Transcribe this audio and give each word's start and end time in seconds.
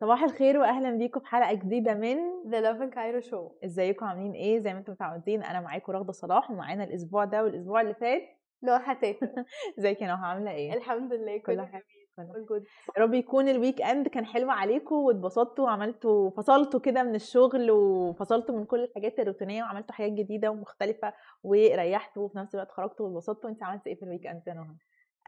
صباح 0.00 0.22
الخير 0.22 0.58
واهلا 0.58 0.90
بيكم 0.90 1.20
في 1.20 1.26
حلقة 1.26 1.54
جديدة 1.54 1.94
من 1.94 2.16
the 2.50 2.60
Lovin 2.60 2.90
Cairo 2.90 3.20
Show 3.20 3.50
إزيكم؟ 3.64 4.06
عاملين 4.06 4.32
إيه؟ 4.32 4.58
زي 4.60 4.72
ما 4.72 4.78
أنتم 4.78 4.92
متعودين 4.92 5.42
أنا 5.42 5.60
معاكم 5.60 5.92
رغدة 5.92 6.12
صلاح 6.12 6.50
ومعانا 6.50 6.84
الأسبوع 6.84 7.24
ده 7.24 7.44
والأسبوع 7.44 7.80
اللي 7.80 7.94
فات. 7.94 8.22
نوع 8.62 8.78
حتات 8.78 9.16
إزيك 9.78 10.02
يا 10.02 10.06
نهى؟ 10.06 10.26
عاملة 10.26 10.50
إيه؟ 10.50 10.74
الحمد 10.74 11.12
لله 11.12 11.38
كل 11.38 11.42
كله 11.42 11.66
حاجة 11.66 11.84
good 12.24 12.64
يا 12.96 13.02
رب 13.02 13.14
يكون 13.14 13.48
ال 13.48 13.82
weekend 13.82 14.08
كان 14.08 14.26
حلو 14.26 14.50
عليكم 14.50 14.94
واتبسطتوا 14.94 15.64
وعملتوا 15.64 16.30
فصلتوا 16.30 16.80
كده 16.80 17.02
من 17.02 17.14
الشغل 17.14 17.70
وفصلتوا 17.70 18.56
من 18.56 18.64
كل 18.64 18.84
الحاجات 18.84 19.18
الروتينية 19.18 19.62
وعملتوا 19.62 19.94
حاجات 19.94 20.12
جديدة 20.12 20.50
ومختلفة 20.50 21.12
وريحتوا 21.42 22.22
وفي 22.22 22.38
نفس 22.38 22.54
الوقت 22.54 22.70
خرجتوا 22.70 23.06
واتبسطتوا. 23.06 23.50
انت 23.50 23.62
عملتي 23.62 23.90
إيه 23.90 23.96
في 23.96 24.02
الويك 24.02 24.26
اند 24.26 24.42
يا 24.46 24.54
نهى؟ 24.54 24.66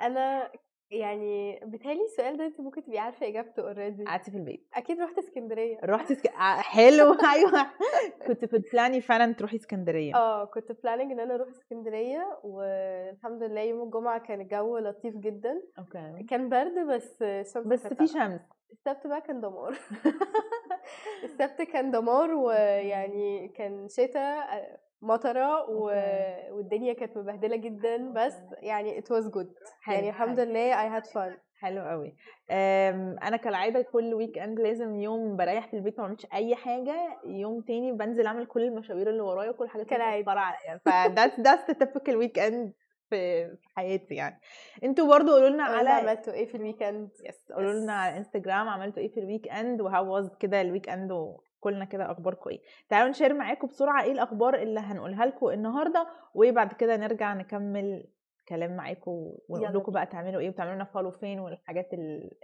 أنا 0.01 0.51
يعني 0.93 1.61
بيتهيألي 1.65 2.05
السؤال 2.05 2.37
ده 2.37 2.47
انت 2.47 2.61
ممكن 2.61 2.83
تبقي 2.85 2.99
عارفة 2.99 3.29
إجابته 3.29 3.63
already 3.63 4.05
قعدتي 4.05 4.31
في 4.31 4.37
البيت. 4.37 4.69
أكيد 4.75 5.01
رحت 5.01 5.19
اسكندرية. 5.19 5.79
رحتي 5.85 6.15
سك... 6.15 6.27
ع- 6.35 6.61
حلو. 6.61 7.13
أيوه. 7.35 7.67
كنتي 8.27 8.45
بت 8.45 8.61
plan 8.61 8.93
ي 8.93 9.01
فعلا 9.01 9.33
تروحي 9.33 9.57
اسكندرية. 9.57 10.15
آه 10.17 10.45
كنت 10.45 10.73
planning 10.83 11.13
إن 11.13 11.21
أنا 11.21 11.35
أروح 11.35 11.49
اسكندرية 11.49 12.39
والحمد 12.45 13.43
لله 13.43 13.61
يوم 13.61 13.83
الجمعة 13.83 14.19
كان 14.19 14.41
الجو 14.41 14.79
لطيف 14.79 15.17
جدا. 15.17 15.63
أوكي. 15.79 16.23
كان 16.31 16.49
برد 16.49 16.87
بس 16.89 17.23
الشمس 17.23 17.67
بس 17.67 17.87
في 17.87 18.07
شمس. 18.07 18.41
السبت 18.73 19.07
بقى 19.07 19.21
كان 19.21 19.41
دمار. 19.41 19.79
السبت 21.25 21.63
كان 21.63 21.91
دمار 21.91 22.35
ويعني 22.35 23.49
كان 23.49 23.89
شتاء 23.89 24.79
مطرة 25.03 25.71
و... 25.71 25.85
والدنيا 26.51 26.93
كانت 26.93 27.17
مبهدلة 27.17 27.57
جدا 27.57 28.13
بس 28.13 28.37
يعني 28.59 29.01
it 29.01 29.05
was 29.05 29.25
good. 29.25 29.49
حلو، 29.83 29.95
يعني 29.95 30.09
الحمد. 30.09 30.41
لله 30.41 30.73
I 30.73 31.01
had 31.01 31.07
fun. 31.07 31.33
حلو 31.61 31.83
قوي. 31.83 32.17
أنا 33.23 33.37
كالعادة 33.37 33.83
كل 33.83 34.15
weekend 34.15 34.61
لازم 34.61 34.95
يوم 34.95 35.37
بريح 35.37 35.67
في 35.67 35.77
البيت 35.77 35.99
ما 35.99 36.05
بعملش 36.05 36.27
أي 36.35 36.55
حاجة 36.55 37.21
يوم 37.27 37.61
تاني 37.61 37.93
بنزل 37.93 38.27
أعمل 38.27 38.47
كل 38.47 38.63
المشاوير 38.63 39.11
اللي 39.11 39.21
ورايا 39.21 39.51
وكل 39.51 39.69
حاجة. 39.69 39.83
متأخرة 39.83 40.41
عليا. 40.41 40.81
ف 40.85 40.89
that's 40.89 41.43
that's 41.43 41.73
the 41.73 41.79
typical 41.85 42.15
weekend 42.15 42.73
في 43.11 43.47
في 43.57 43.69
حياتي 43.77 44.15
يعني. 44.15 44.41
أنتوا 44.85 45.09
برضو 45.09 45.33
قولوا 45.33 45.49
لنا 45.49 45.65
على 45.65 45.89
عملتوا 45.89 46.33
إيه 46.33 46.47
في 46.47 46.55
ال 46.55 46.62
weekend 46.62 47.11
yes 47.29 47.53
قولوا 47.53 47.73
لنا 47.73 47.93
على 47.93 48.17
انستجرام 48.17 48.69
عملتوا 48.69 49.03
إيه 49.03 49.09
في 49.15 49.21
ال 49.21 49.49
weekend 49.49 49.81
و 49.81 50.15
how 50.15 50.23
was 50.23 50.31
كده 50.41 50.61
ال 50.61 50.89
weekend 50.89 51.13
وكلنا 51.63 51.85
كده 51.85 52.11
اخباركم 52.11 52.51
إيه 52.51 52.61
تعالوا 52.89 53.11
ن 53.11 53.15
share 53.15 53.35
معاكم 53.35 53.67
بسرعة 53.69 54.03
إيه 54.03 54.13
الأخبار 54.13 54.55
اللي 54.55 54.81
هنقولها 54.81 55.27
لكم 55.27 55.49
النهارده 55.49 56.07
وبعد 56.35 56.73
كده 56.73 56.97
نرجع 56.97 57.35
نكمل 57.35 58.05
كلام 58.49 58.77
معاكم 58.77 59.33
ونقول 59.49 59.75
لكم 59.75 59.93
بقى 59.93 60.07
تعملوا 60.07 60.41
إيه 60.41 60.49
وتعملوا 60.49 60.75
لنا 60.75 60.85
follow 60.85 61.11
فين 61.11 61.41
والحاجات 61.41 61.89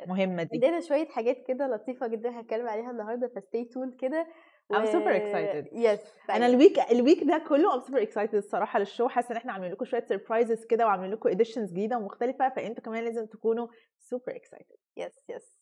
المهمة 0.04 0.42
دي. 0.42 0.50
عندنا 0.52 0.80
شوية 0.80 1.08
حاجات 1.08 1.36
كده 1.48 1.66
لطيفة 1.66 2.06
جدا 2.06 2.40
هتكلم 2.40 2.68
عليها 2.68 2.90
النهاردة 2.90 3.28
ف 3.36 3.42
stay 3.42 3.64
tuned 3.64 3.96
كده. 4.00 4.26
I'm 4.72 4.76
super 4.86 5.14
excited. 5.20 5.68
yes 5.72 6.00
أنا 6.30 6.46
ال 6.46 6.53
week 6.53 6.78
ال 6.90 6.97
week 6.97 7.24
ده 7.24 7.42
كله 7.48 7.74
I'm 7.74 7.80
super 7.80 8.02
excited 8.02 8.34
الصراحة 8.34 8.78
لل 8.78 8.88
show 8.88 9.08
حاسة 9.08 9.32
إن 9.32 9.36
إحنا 9.36 9.52
عاملين 9.52 9.72
لكم 9.72 9.84
شوية 9.84 10.04
surprises 10.04 10.64
كده 10.66 10.86
وعاملين 10.86 11.12
لكم 11.12 11.28
editions 11.28 11.70
جديدة 11.72 11.96
ومختلفة 11.98 12.48
فأنتوا 12.48 12.84
كمان 12.84 13.04
لازم 13.04 13.26
تكونوا 13.26 13.66
super 13.98 14.36
excited 14.36 14.76
yes 14.96 15.24
yes 15.28 15.58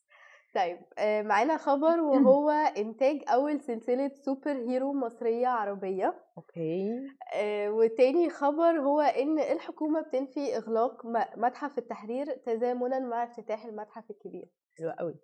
طيب 0.54 0.78
آه، 0.98 1.22
معانا 1.22 1.56
خبر 1.56 2.00
وهو 2.00 2.50
إنتاج 2.50 3.22
أول 3.28 3.60
سلسلة 3.60 4.10
superhero 4.14 4.92
مصرية 4.92 5.46
عربية. 5.48 6.26
okay. 6.38 7.16
آه، 7.34 7.70
وتاني 7.70 8.30
خبر 8.30 8.80
هو 8.80 9.00
إن 9.00 9.38
الحكومة 9.38 10.00
بتنفي 10.00 10.56
إغلاق 10.56 11.06
متحف 11.36 11.78
التحرير 11.78 12.26
تزامنا 12.36 12.98
مع 12.98 13.24
افتتاح 13.24 13.64
المتحف 13.64 14.10
الكبير. 14.10 14.48
حلو 14.78 14.90
قوي 14.90 15.14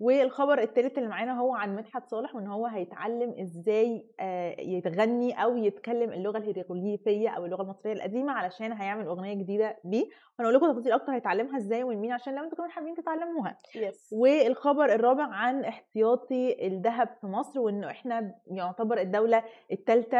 والخبر 0.00 0.62
الثالث 0.62 0.98
اللي 0.98 1.08
معانا 1.08 1.40
هو 1.40 1.54
عن 1.54 1.76
مدحت 1.76 2.06
صالح 2.10 2.34
وإن 2.34 2.46
هو 2.46 2.66
هيتعلم 2.66 3.34
إزاي 3.40 4.06
آه، 4.20 4.56
يتغني 4.60 5.42
أو 5.42 5.56
يتكلم 5.56 6.12
اللغة 6.12 6.38
الهيروغليفية 6.38 7.28
أو 7.28 7.44
اللغة 7.44 7.62
المصرية 7.62 7.92
القديمة 7.92 8.32
علشان 8.32 8.72
هيعمل 8.72 9.06
أغنية 9.06 9.34
جديدة 9.34 9.76
بيه. 9.84 10.04
هنقول 10.40 10.54
لكم 10.54 10.72
تفاصيل 10.72 10.92
أكتر 10.92 11.12
هيتعلمها 11.12 11.56
إزاي 11.56 11.84
ومن 11.84 11.96
مين 11.96 12.12
عشان 12.12 12.34
لو 12.34 12.44
أنتوا 12.44 12.58
كمان 12.58 12.70
حابين 12.70 12.94
تتعلموها. 12.94 13.58
yes 13.74 14.08
والخبر 14.12 14.94
الرابع 14.94 15.24
عن 15.24 15.64
احتياطي 15.64 16.66
الذهب 16.66 17.08
في 17.20 17.26
مصر 17.26 17.60
وإنه 17.60 17.90
إحنا 17.90 18.34
يعتبر 18.50 19.00
الدولة 19.00 19.44
الثالثه 19.72 20.18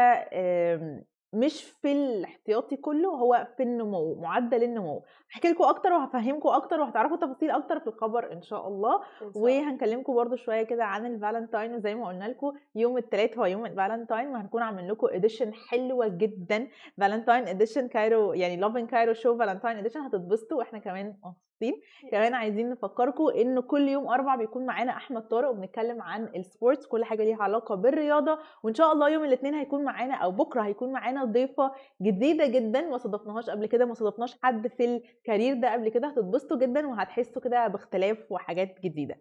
مش 1.33 1.63
في 1.63 1.91
الاحتياطي 1.91 2.75
كله 2.77 3.09
هو 3.09 3.47
في 3.57 3.63
النمو 3.63 4.15
معدل 4.15 4.63
النمو. 4.63 5.03
هحكي 5.31 5.47
لكم 5.47 5.63
أكتر 5.63 5.93
وهفهمكم 5.93 6.49
أكتر 6.49 6.79
وهتعرفوا 6.81 7.17
تفاصيل 7.17 7.51
أكتر 7.51 7.79
في 7.79 7.87
الخبر 7.87 8.31
إن 8.33 8.41
شاء 8.41 8.67
الله. 8.67 9.01
وهنكلمكم 9.35 10.15
برضو 10.15 10.35
شوية 10.35 10.63
كده 10.63 10.83
عن 10.85 11.05
الفالنتاين 11.05 11.75
وزي 11.75 11.95
ما 11.95 12.07
قلنا 12.07 12.25
لكم 12.25 12.53
يوم 12.75 12.97
الثلاث 12.97 13.37
هو 13.37 13.45
يوم 13.45 13.65
الفالنتاين 13.65 14.27
وهنكون 14.27 14.61
عاملين 14.61 14.91
لكم 14.91 15.07
edition 15.11 15.53
حلوة 15.53 16.07
جدا. 16.07 16.67
Valentine 16.97 17.47
edition 17.47 17.87
Cairo 17.87 18.33
يعني 18.33 18.57
Lovin 18.57 18.87
Cairo 18.87 19.13
Show 19.13 19.37
Valentine 19.37 19.77
edition 19.77 19.99
هتتبسطوا 19.99 20.57
وإحنا 20.57 20.79
كمان 20.79 21.15
مبسوطين 21.61 21.81
كمان 22.11 22.33
عايزين 22.33 22.69
نفكركم 22.69 23.27
إن 23.27 23.59
كل 23.59 23.87
يوم 23.89 24.07
أربع 24.07 24.35
بيكون 24.35 24.65
معانا 24.65 24.91
أحمد 24.91 25.27
طارق 25.27 25.49
وبنتكلم 25.49 26.01
عن 26.01 26.29
ال 26.35 26.42
sports 26.42 26.85
كل 26.87 27.05
حاجة 27.05 27.23
ليها 27.23 27.43
علاقة 27.43 27.75
بالرياضة. 27.75 28.39
وإن 28.63 28.73
شاء 28.73 28.93
الله 28.93 29.09
يوم 29.09 29.23
الاثنين 29.23 29.53
هيكون 29.53 29.83
معانا 29.83 30.13
أو 30.15 30.31
بكرة 30.31 30.61
هيكون 30.61 30.91
معانا 30.91 31.23
ضيفة 31.25 31.71
جديدة 32.01 32.47
جدا 32.47 32.81
ما 32.89 32.97
صادفناهاش 32.97 33.49
قبل 33.49 33.65
كده 33.65 33.85
ما 33.85 33.93
صادفناش 33.93 34.37
حد 34.43 34.67
في 34.67 34.85
ال 34.85 34.95
career 34.95 35.53
ده 35.53 35.73
قبل 35.73 35.89
كده. 35.89 36.07
هتتبسطوا 36.07 36.57
جدا 36.57 36.87
وهتحسوا 36.87 37.41
كده 37.41 37.67
باختلاف 37.67 38.17
وحاجات 38.31 38.75
جديدة. 38.83 39.15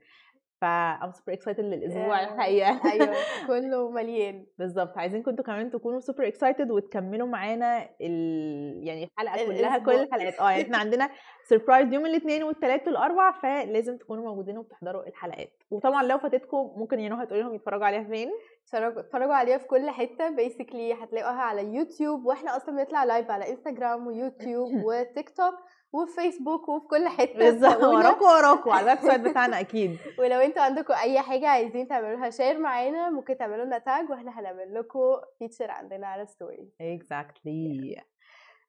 ف 0.61 0.65
I'm 1.03 1.13
super 1.13 1.33
excited 1.39 1.61
للأسبوع 1.61 2.21
الحقيقة. 2.21 2.93
أيوه 2.93 3.15
كله 3.49 3.91
مليان. 3.91 4.47
بالظبط. 4.59 4.99
عايزينكم 4.99 5.31
أنتوا 5.31 5.45
كمان 5.45 5.71
تكونوا 5.71 6.01
super 6.01 6.27
excited 6.27 6.71
وتكملوا 6.71 7.29
معانا 7.29 7.89
ال... 8.01 8.87
يعني 8.89 9.05
الحلقة 9.05 9.47
كلها 9.47 9.79
كل. 9.79 9.91
الحلقات. 9.91 10.41
آه 10.41 10.51
يعني 10.51 10.63
إحنا 10.63 10.79
عندنا 10.79 11.11
surprise 11.49 11.93
يوم 11.93 12.07
الاثنين 12.07 12.43
والثلاث 12.43 12.89
والاربع 12.89 13.31
فلازم 13.33 13.97
تكونوا 13.97 14.25
موجودين 14.25 14.59
وبتحضروا 14.59 15.07
الحلقات. 15.09 15.53
وطبعا 15.71 16.03
لو 16.03 16.19
فاتتكم 16.19 16.73
ممكن 16.77 17.01
يا 17.01 17.09
نهى 17.09 17.27
تقولي 17.27 17.43
لهم 17.43 17.55
يتفرجوا 17.55 17.87
عليها 17.87 18.05
فين؟ 18.05 18.31
اتفرجوا 18.65 19.01
اتفرجوا 19.01 19.35
عليها 19.35 19.59
في 19.59 19.67
كل 19.67 19.91
حتة. 19.91 20.31
basically 20.31 20.93
هتلاقوها 20.95 21.41
على 21.41 21.75
يوتيوب 21.75 22.25
وإحنا 22.25 22.57
أصلا 22.57 22.77
بنطلع 22.77 23.05
live 23.05 23.31
على 23.31 23.51
انستجرام 23.51 24.07
ويوتيوب 24.07 24.71
وتيك 24.85 25.31
توك 25.31 25.55
وفي 25.93 26.13
فيسبوك 26.15 26.69
وفي 26.69 26.87
كل 26.87 27.09
حتة 27.09 27.39
بالظبط. 27.39 27.83
وراكوا 27.95 28.37
وراكوا 28.37 28.73
على 28.73 28.93
ال 28.93 29.07
website 29.11 29.21
بتاعنا 29.21 29.61
أكيد. 29.61 29.99
ولو 30.21 30.41
أنتوا 30.41 30.63
عندكم 30.63 30.95
أي 30.95 31.21
حاجة 31.21 31.49
عايزين 31.49 31.89
تعملوها 31.89 32.31
share 32.31 32.59
معانا. 32.59 33.11
ممكن 33.11 33.37
تعملوا 33.37 33.65
لنا 33.65 33.79
tag 33.79 34.11
وإحنا 34.11 34.41
هنعمل 34.41 34.75
لكم 34.75 35.01
feature 35.39 35.71
عندنا 35.71 36.07
على 36.07 36.27
story 36.27 36.73
exactly 36.81 37.97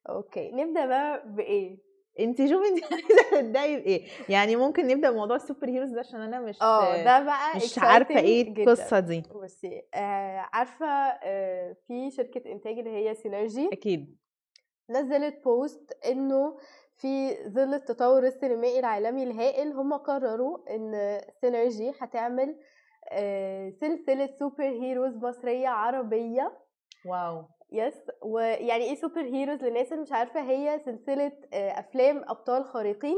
okay 0.10 0.52
نبدأ 0.52 0.86
بقى 0.86 1.24
بإيه؟ 1.26 1.92
انت 2.20 2.38
شوفي 2.46 2.68
انت 2.70 2.84
عايزه 2.94 3.42
تبداي 3.42 3.78
بإيه. 3.80 4.08
يعني 4.30 4.56
ممكن 4.56 4.88
نبدأ 4.88 5.12
بموضوع 5.12 5.36
ال 5.36 5.41
super 5.41 5.70
heroes 5.70 5.90
ده 5.90 6.00
عشان 6.00 6.22
أنا 6.22 6.40
مش 6.40 6.62
آه 6.62 7.04
ده 7.04 7.24
بقى 7.24 7.56
مش 7.56 7.80
عارفة 7.80 8.20
إيه. 8.20 8.48
القصة 8.64 9.00
دي. 9.00 9.24
بصي 9.44 9.82
آه 9.94 10.46
عارفة 10.54 10.86
آه 10.86 11.76
في 11.88 12.12
شركة 12.12 12.52
إنتاج 12.52 12.78
اللي 12.80 12.90
هي 13.10 13.16
سينرجي 13.16 13.70
أكيد. 13.74 14.18
نزلت 14.90 15.44
post 15.44 15.98
إنه 16.06 16.58
في 17.02 17.36
ظل 17.50 17.74
التطور 17.74 18.24
السينمائي 18.24 18.80
العالمي 18.80 19.24
الهائل 19.24 19.72
هم 19.74 19.94
قرروا 19.94 20.58
إن 20.76 21.22
سينرجي 21.42 21.94
هتعمل 22.00 22.56
آه، 23.12 23.70
سلسلة 23.70 24.30
super 24.40 24.64
heroes 24.64 25.16
مصرية 25.16 25.68
عربية. 25.68 26.58
wow. 27.06 27.44
yes 27.72 28.02
ويعني 28.22 28.84
إيه 28.84 28.96
super 28.96 29.22
heroes 29.22 29.64
للناس 29.64 29.92
اللي 29.92 30.02
مش 30.02 30.12
عارفة؟ 30.12 30.42
هي 30.42 30.80
سلسلة 30.86 31.32
آه، 31.54 31.80
أفلام 31.80 32.18
أبطال 32.28 32.64
خارقين. 32.66 33.18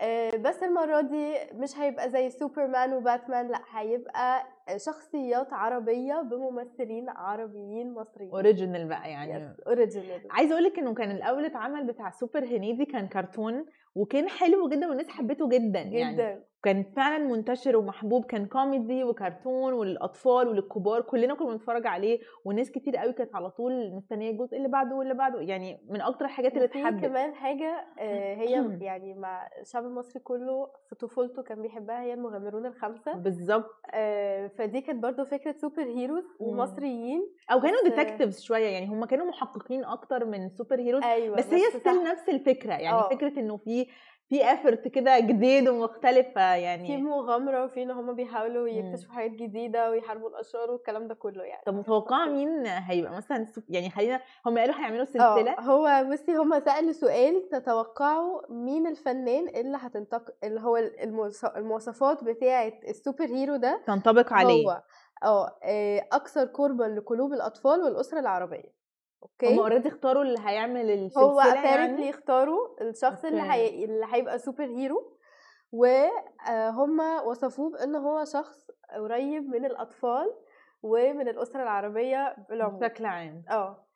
آه، 0.00 0.36
بس 0.36 0.62
المرة 0.62 1.00
دي 1.00 1.34
مش 1.52 1.78
هيبقى 1.78 2.10
زي 2.10 2.30
سوبرمان 2.30 2.94
وباتمان 2.94 3.48
لأ 3.48 3.60
هيبقى 3.70 4.46
شخصيات 4.76 5.52
عربية 5.52 6.22
بممثلين 6.22 7.08
عربيين 7.08 7.94
مصريين. 7.94 8.30
original 8.30 8.88
بقى 8.88 9.10
يعني. 9.10 9.56
original 9.66 10.20
عايزة 10.30 10.52
أقول 10.52 10.64
لك 10.64 10.78
إنه 10.78 10.94
كان 10.94 11.10
الأول 11.10 11.44
اتعمل 11.44 11.86
بتاع 11.86 12.10
سوبر 12.10 12.44
هنيدي 12.44 12.84
كان 12.84 13.08
كرتون 13.08 13.66
وكان 13.94 14.28
حلو 14.28 14.68
جدا 14.68 14.88
والناس 14.88 15.08
حبته 15.08 15.48
جدا 15.48 15.80
يعني. 15.80 16.14
جدا. 16.14 16.44
كان 16.64 16.84
فعلا 16.96 17.18
منتشر 17.24 17.76
ومحبوب 17.76 18.24
كان 18.24 18.46
كوميدي 18.46 19.04
وكرتون 19.04 19.72
وللأطفال 19.72 20.48
وللكبار 20.48 21.00
كلنا 21.00 21.34
كنا 21.34 21.48
بنتفرج 21.48 21.86
عليه 21.86 22.18
وناس 22.44 22.70
كتير 22.70 22.96
قوي 22.96 23.12
كانت 23.12 23.34
على 23.34 23.50
طول 23.50 23.92
مستنية 23.94 24.30
الجزء 24.30 24.56
اللي 24.56 24.68
بعده 24.68 24.96
واللي 24.96 25.14
بعده. 25.14 25.40
يعني 25.40 25.80
من 25.88 26.00
أكتر 26.00 26.24
الحاجات 26.24 26.52
اللي 26.52 26.64
اتحبت. 26.64 27.02
كمان 27.06 27.34
حاجة 27.34 27.86
آه، 27.98 28.34
هي 28.40 28.78
يعني 28.80 29.14
مع 29.14 29.48
الشعب 29.60 29.84
المصري 29.84 30.20
كله 30.22 30.68
في 30.88 30.94
طفولته 30.94 31.42
كان 31.42 31.62
بيحبها 31.62 32.02
هي 32.02 32.14
المغامرون 32.14 32.66
الخمسة. 32.66 33.12
بالظبط. 33.12 33.70
آه، 33.94 34.46
فدي 34.46 34.80
كانت 34.80 35.02
برضو 35.02 35.24
فكرة 35.24 35.52
super 35.52 35.82
heroes 35.82 36.24
مم. 36.40 36.46
ومصريين. 36.48 37.28
أو 37.52 37.60
كانوا 37.60 37.82
بس- 37.84 37.88
detectives 37.90 38.40
شوية 38.40 38.66
يعني 38.66 38.86
هم 38.86 39.04
كانوا 39.04 39.26
محققين 39.26 39.84
أكتر 39.84 40.24
من 40.24 40.48
super 40.48 40.80
heroes 40.80 41.02
أيوه 41.04 41.36
بس 41.36 41.52
هي 41.52 41.60
صح. 41.70 41.78
still 41.78 42.04
نفس 42.04 42.28
الفكرة. 42.28 42.72
يعني 42.72 42.96
آه. 42.96 43.08
فكرة 43.08 43.40
إنه 43.40 43.56
في 43.56 43.86
في 44.28 44.44
effort 44.52 44.88
كده 44.88 45.18
جديد 45.18 45.68
ومختلف 45.68 46.26
في 46.26 46.40
يعني 46.40 46.96
مغامرة 46.96 47.64
وفي 47.64 47.82
إن 47.82 47.90
هم 47.90 48.14
بيحاولوا 48.14 48.68
يكتشفوا 48.68 49.14
حاجات 49.14 49.30
جديدة 49.30 49.90
ويحاربوا 49.90 50.28
الاشرار 50.28 50.70
والكلام 50.70 51.08
ده 51.08 51.14
كله 51.14 51.42
يعني. 51.44 51.62
طب 51.66 51.74
متوقعة 51.74 52.26
مين 52.26 52.66
هيبقى 52.66 53.16
مثلا 53.16 53.46
يعني 53.68 53.90
خلينا 53.90 54.20
هم 54.46 54.58
قالوا 54.58 54.74
هيعملوا 54.74 55.02
آه 55.02 55.04
سلسلة؟ 55.04 55.60
هو 55.60 56.06
بصي 56.12 56.36
هما 56.36 56.60
سألوا 56.60 56.92
سؤال 56.92 57.48
تتوقعوا 57.48 58.40
مين 58.52 58.86
الفنان 58.86 59.48
اللي 59.48 59.78
هتنطبق 59.80 60.34
اللي 60.44 60.60
هو 60.60 60.76
المواصفات 61.56 62.24
بتاعة 62.24 62.72
ال 62.88 62.94
super 62.94 63.24
hero 63.24 63.56
ده؟ 63.56 63.80
تنطبق 63.86 64.32
عليه. 64.32 64.64
هو 64.66 64.82
آه 65.24 65.58
آه، 65.64 66.08
أكثر 66.12 66.44
قربا 66.44 66.84
لقلوب 66.84 67.32
الأطفال 67.32 67.80
والأسرة 67.82 68.20
العربية. 68.20 68.83
هم 69.24 69.48
okay 69.48 69.58
already 69.60 69.88
اختاروا 69.88 70.22
اللي 70.22 70.38
هيعمل 70.44 70.90
السلسلة 70.90 71.22
هو 71.22 71.40
apparently 71.42 71.56
يعني 71.66 72.10
اختاروا 72.10 72.80
الشخص 72.80 73.24
اللي 73.24 73.40
okay. 73.40 73.52
هي... 73.52 73.84
اللي 73.84 74.06
هيبقى 74.12 74.38
super 74.38 74.64
hero 74.64 75.18
وهم 75.72 77.00
وصفوه 77.26 77.70
بان 77.70 77.94
هو 77.96 78.24
شخص 78.24 78.70
قريب 78.96 79.42
من 79.48 79.64
الأطفال 79.64 80.34
ومن 80.82 81.28
الأسرة 81.28 81.62
العربية 81.62 82.36
بالعموم. 82.48 82.78
بشكل 82.78 83.04
عام. 83.06 83.42
آه. 83.50 83.86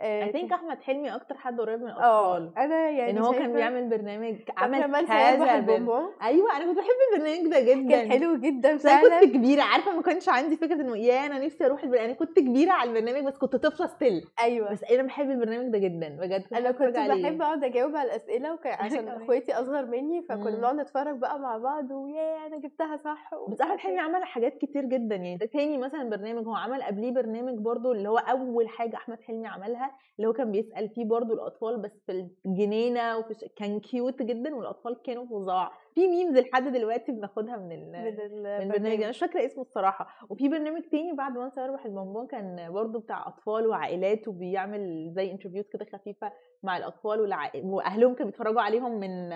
I 0.00 0.32
think 0.32 0.52
أحمد 0.52 0.82
حلمي 0.82 1.14
أكتر 1.14 1.34
حد 1.34 1.60
قريب 1.60 1.80
من 1.82 1.88
آه 1.90 2.36
الأطفال. 2.38 2.64
أنا 2.64 2.90
يعني 2.90 3.12
لأن 3.12 3.24
هو 3.24 3.32
كان 3.32 3.52
بيعمل 3.52 3.88
برنامج 3.88 4.36
عمل 4.58 4.90
بر- 5.38 5.54
البونبون 5.54 6.10
أيوه 6.22 6.56
أنا 6.56 6.64
كنت 6.64 6.78
بحب 6.78 6.88
البرنامج 7.14 7.50
ده 7.50 7.60
جدا. 7.60 7.90
كان 7.90 8.10
حلو 8.10 8.36
جدا 8.36 8.76
فعلا 8.76 9.20
كنت 9.20 9.30
كبيرة 9.34 9.62
عارفة 9.62 9.96
ما 9.96 10.02
كانش 10.02 10.28
عندي 10.28 10.56
فكرة 10.56 10.74
إنه 10.74 10.96
يا 10.98 11.26
أنا 11.26 11.38
نفسي 11.44 11.66
أروح 11.66 11.82
البرنامج 11.82 12.04
أنا 12.10 12.18
كنت 12.18 12.38
كبيرة 12.38 12.72
على 12.72 12.90
البرنامج 12.90 13.26
بس 13.26 13.38
كنت 13.38 13.56
طفلة 13.56 13.86
still 13.86 14.24
أيوه. 14.42 14.72
بس 14.72 14.84
أنا 14.84 15.02
بحب 15.02 15.30
البرنامج 15.30 15.72
ده 15.72 15.78
جدا 15.78 16.08
بجد. 16.20 16.44
أنا 16.54 16.70
كنت. 16.70 16.96
بحب 16.96 17.42
أقعد 17.42 17.64
أجاوب 17.64 17.96
على 17.96 18.08
الأسئلة 18.10 18.52
وكان 18.54 18.72
عشان. 18.80 19.08
إخواتي 19.08 19.52
أصغر 19.54 19.86
مني 19.86 20.22
فكنا. 20.22 20.50
بنقعد 20.56 20.74
نتفرج 20.76 21.16
بقى 21.18 21.38
مع 21.38 21.56
بعض 21.58 21.90
ويا 21.90 22.46
أنا 22.46 22.56
جبتها 22.58 22.96
صح 22.96 23.30
بس 23.48 23.60
أحمد 23.60 23.78
حلمي 23.78 24.00
عمل 24.00 24.24
حاجات 24.24 24.58
كتير 24.58 24.84
جدا 24.84 25.14
يعني 25.16 25.36
ده 25.36 25.46
تاني 25.46 25.78
مثلا 25.78 26.10
برنامج 26.10 26.46
هو 26.46 26.54
عمل 26.54 26.82
قبليه 26.82 27.10
برنامج 27.14 27.58
برضو 27.58 27.92
اللي 27.92 28.08
هو 28.08 28.18
أول 28.18 28.68
حاجة 28.68 28.96
أحمد 28.96 29.20
حلمي 29.20 29.46
عملها 29.46 29.83
اللي 30.16 30.28
هو 30.28 30.32
كان 30.32 30.52
بيسأل 30.52 30.88
فيه 30.88 31.04
برضو 31.04 31.34
الأطفال 31.34 31.82
بس 31.82 31.90
في 32.06 32.28
الجنينة 32.46 33.18
وفي 33.18 33.34
ش... 33.34 33.44
كان 33.56 33.80
cute 33.80 34.22
جدا 34.22 34.54
والأطفال 34.54 35.02
كانوا 35.02 35.26
فظاع. 35.26 35.72
في 35.94 36.08
memes 36.08 36.38
لحد 36.38 36.72
دلوقتي 36.72 37.12
بناخدها 37.12 37.56
من 37.56 37.72
ال... 37.72 37.92
من 38.42 38.46
البرنامج. 38.46 39.00
أنا 39.00 39.08
مش 39.08 39.18
فاكرة 39.18 39.46
اسمه 39.46 39.62
الصراحة. 39.62 40.26
وفي 40.30 40.48
برنامج 40.48 40.82
تاني 40.82 41.12
بعد 41.12 41.32
من 41.38 41.50
سيربح 41.58 41.84
البونبون 41.84 42.26
كان 42.26 42.72
برضو 42.72 42.98
بتاع 42.98 43.28
أطفال 43.28 43.66
وعائلات 43.66 44.28
وبيعمل 44.28 45.12
زي 45.16 45.30
interviews 45.30 45.64
كده 45.68 45.86
خفيفة 45.92 46.32
مع 46.62 46.76
الأطفال 46.76 47.20
والع... 47.20 47.50
وأهلهم 47.54 48.14
كانوا 48.14 48.30
بيتفرجوا 48.30 48.60
عليهم 48.60 49.00
من 49.00 49.28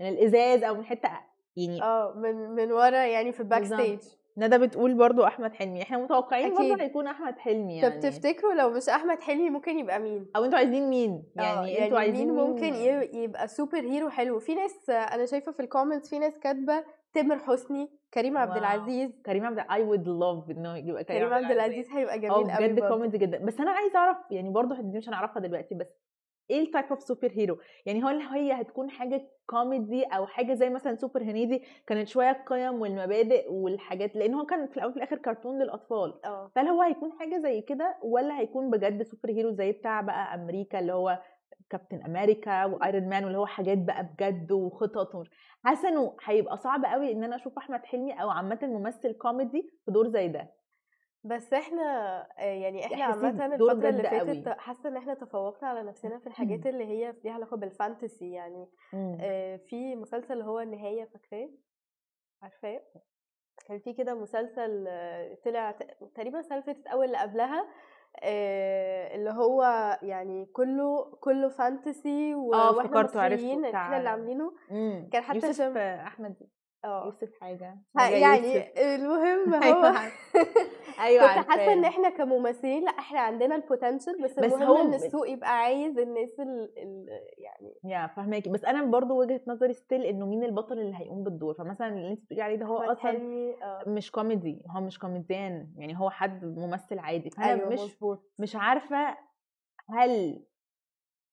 من 0.00 0.08
الإزاز 0.08 0.64
أو 0.64 0.74
من 0.74 0.84
حتة 0.84 1.08
يعني 1.56 1.82
آه 1.82 2.14
من 2.16 2.50
من 2.50 2.72
ورا 2.72 3.06
يعني 3.06 3.32
في 3.32 3.40
ال 3.40 3.44
back. 3.44 3.64
stage 3.64 3.98
ندى 4.40 4.58
بتقول 4.58 4.94
برضو 4.94 5.24
أحمد 5.24 5.54
حلمي. 5.54 5.82
إحنا 5.82 5.98
متوقعين 5.98 6.50
برضو 6.50 6.72
أكيد. 6.72 6.80
هيكون 6.80 7.06
أحمد 7.06 7.38
حلمي 7.38 7.82
طب 7.82 7.88
يعني. 7.88 8.00
تفتكروا 8.00 8.54
لو 8.54 8.70
مش 8.70 8.88
أحمد 8.88 9.20
حلمي 9.20 9.50
ممكن 9.50 9.78
يبقى 9.78 10.00
مين؟ 10.00 10.26
أو 10.36 10.44
أنتوا 10.44 10.58
عايزين 10.58 10.90
مين؟ 10.90 11.22
آه، 11.38 11.42
يعني, 11.42 11.84
أنتوا 11.84 11.98
عايزين 11.98 12.28
مين 12.28 12.36
ممكن 12.36 12.74
يبقى 13.14 13.48
super 13.48 13.78
hero 13.78 14.10
حلو؟ 14.10 14.38
في 14.38 14.54
ناس 14.54 14.90
أنا 14.90 15.26
شايفة 15.26 15.52
في 15.52 15.60
ال 15.60 15.66
comments 15.66 16.10
في 16.10 16.18
ناس 16.18 16.38
كاتبة 16.38 16.84
تامر 17.12 17.38
حسني 17.38 17.90
كريم 18.14 18.38
عبد. 18.38 18.56
العزيز. 18.56 19.10
كريم 19.26 19.46
عبد 19.46 19.58
I 19.70 19.82
would 19.82 20.08
love 20.08 20.50
إنه 20.50 20.76
يبقى 20.76 21.04
كريم 21.04 21.32
عبد 21.34 21.50
العزيز. 21.50 21.90
هيبقى 21.90 22.18
جميل 22.18 22.32
قوي 22.32 22.44
بجد 22.44 22.80
برضه. 22.80 22.88
كوميدي 22.94 23.18
جدا. 23.18 23.38
بس 23.38 23.60
أنا 23.60 23.70
عايزة 23.70 23.98
أعرف 23.98 24.16
يعني 24.30 24.50
برضو 24.50 24.74
دي 24.74 24.98
مش 24.98 25.08
هنعرفها 25.08 25.40
دلوقتي 25.42 25.74
بس 25.74 25.86
إيه 26.50 26.60
ال 26.60 26.65
type 26.65 26.84
of 26.84 27.02
super 27.02 27.30
hero 27.32 27.58
يعني 27.86 28.02
هل 28.02 28.20
هي 28.20 28.52
هتكون 28.60 28.90
حاجة 28.90 29.28
كوميدي 29.46 30.04
أو 30.04 30.26
حاجة 30.26 30.54
زي 30.54 30.70
مثلا 30.70 30.94
سوبر 30.96 31.22
هنيدي 31.22 31.62
كانت 31.86 32.08
شوية 32.08 32.30
القيم 32.30 32.80
والمبادئ 32.80 33.52
والحاجات 33.52 34.16
لأن 34.16 34.34
هو 34.34 34.46
كان 34.46 34.66
في 34.66 34.76
الأول 34.76 34.90
وفي 34.90 34.96
الآخر 34.98 35.16
كرتون 35.16 35.62
للأطفال. 35.62 36.24
آه. 36.24 36.50
فهل 36.54 36.68
هو 36.68 36.82
هيكون 36.82 37.12
حاجة 37.12 37.38
زي 37.42 37.60
كده 37.60 37.96
ولا 38.02 38.38
هيكون 38.38 38.70
بجد 38.70 39.02
super 39.02 39.30
hero 39.30 39.50
زي 39.50 39.72
بتاع 39.72 40.00
بقى 40.00 40.34
أمريكا 40.34 40.78
اللي 40.78 40.92
هو 40.92 41.18
كابتن 41.70 42.02
أمريكا 42.02 42.64
وايرون 42.64 43.08
مان 43.08 43.24
واللي 43.24 43.38
هو 43.38 43.46
حاجات 43.46 43.78
بقى 43.78 44.04
بجد 44.04 44.52
وخطط؟ 44.52 45.14
ومش 45.14 45.30
حاسة 45.64 45.88
إنه 45.88 46.16
هيبقى 46.24 46.56
صعب 46.56 46.84
قوي 46.84 47.12
إن 47.12 47.24
أنا 47.24 47.36
أشوف 47.36 47.58
أحمد 47.58 47.84
حلمي 47.84 48.12
أو 48.22 48.30
عامة 48.30 48.58
ممثل 48.62 49.12
كوميدي 49.12 49.70
في 49.84 49.90
دور 49.90 50.08
زي 50.08 50.28
ده. 50.28 50.59
بس 51.24 51.52
إحنا 51.52 51.82
آه، 52.38 52.42
يعني 52.42 52.84
إحنا 52.86 53.04
إحساسي 53.04 53.26
عامة 53.26 53.54
الفترة 53.54 53.88
اللي 53.88 54.02
جد 54.02 54.44
فاتت. 54.44 54.58
حاسة 54.60 54.88
إن 54.88 54.96
إحنا 54.96 55.14
تفوقنا 55.14 55.68
على 55.68 55.82
نفسنا 55.82 56.18
في 56.18 56.26
الحاجات 56.26 56.66
اللي 56.66 56.84
هي 56.84 57.14
ليها 57.24 57.32
علاقة 57.32 57.56
بال 57.56 57.72
fantasy 57.72 58.30
يعني. 58.32 58.68
آه، 59.20 59.56
في 59.56 59.96
مسلسل 59.96 60.40
هو 60.42 60.60
النهاية 60.60 61.04
فاكراه؟ 61.04 61.48
عارفاه؟ 62.42 62.80
كان 63.68 63.78
في 63.78 63.92
كده 63.92 64.14
مسلسل 64.14 64.84
آه، 64.88 65.34
طلع 65.44 65.70
ت- 65.70 65.96
تقريبا 66.14 66.38
السنة 66.38 66.54
اللي 66.58 66.66
فاتت 66.74 66.86
أو 66.86 67.02
اللي 67.02 67.18
قبلها 67.18 67.66
آه، 68.22 69.14
اللي 69.14 69.30
هو 69.30 69.62
يعني 70.02 70.46
كله 70.46 71.16
كله 71.20 71.48
fantasy 71.48 72.34
و- 72.34 72.54
آه 72.54 72.76
وإحنا 72.76 72.80
افتكرته 73.00 73.20
عرفته 73.22 73.36
مصريين 73.44 73.68
بتاع 73.68 73.84
إحنا 73.86 73.98
اللي 73.98 74.08
عاملينه. 74.08 74.52
مم. 74.70 75.08
كان 75.12 75.22
حتى 75.22 75.46
يوسف 75.46 75.76
أحمد 75.76 76.34
آه 76.84 77.04
يوسف 77.04 77.40
حاجة 77.40 77.78
يعني 77.96 78.54
يوسف. 78.54 78.78
المهم 78.94 79.54
أيوه 79.62 79.90
هو. 79.90 80.10
أيوه 81.00 81.34
كنت 81.36 81.50
حاسة 81.50 81.72
إن. 81.72 81.84
إحنا 81.84 82.10
كممثلين 82.10 82.84
لأ 82.84 82.90
إحنا 82.90 83.20
عندنا 83.20 83.54
ال 83.56 83.63
potential 83.63 84.22
بس, 84.22 84.30
بس 84.38 84.52
المهم 84.52 84.62
هو 84.62 84.76
إن 84.76 84.94
السوق 84.94 85.30
يبقى 85.30 85.58
عايز 85.58 85.98
الناس 85.98 86.40
ال 86.40 86.78
ال 86.78 87.06
يعني 87.38 87.74
يا 87.84 88.06
فهماكي 88.06 88.50
بس 88.50 88.64
أنا 88.64 88.84
برضو 88.84 89.20
وجهة 89.20 89.40
نظري 89.46 89.72
still 89.72 90.02
إنه 90.02 90.26
مين 90.26 90.44
البطل 90.44 90.78
اللي 90.78 90.96
هيقوم 90.96 91.24
بالدور 91.24 91.54
فمثلا 91.54 91.88
اللي 91.88 92.10
انت 92.10 92.20
بتقولي 92.24 92.42
عليه 92.42 92.56
ده 92.56 92.66
هو 92.66 92.78
أصلا 92.78 93.10
آه 93.62 93.84
مش 93.86 94.10
كوميدي 94.10 94.62
هو 94.70 94.80
مش 94.80 94.98
كوميديان 94.98 95.72
يعني 95.76 95.98
هو 95.98 96.10
حد 96.10 96.44
ممثل 96.44 96.98
عادي 96.98 97.30
فأنا 97.30 97.52
أيوه 97.52 97.68
مش 97.68 97.96
مش 98.38 98.56
عارفة 98.56 99.16
هل 99.90 100.42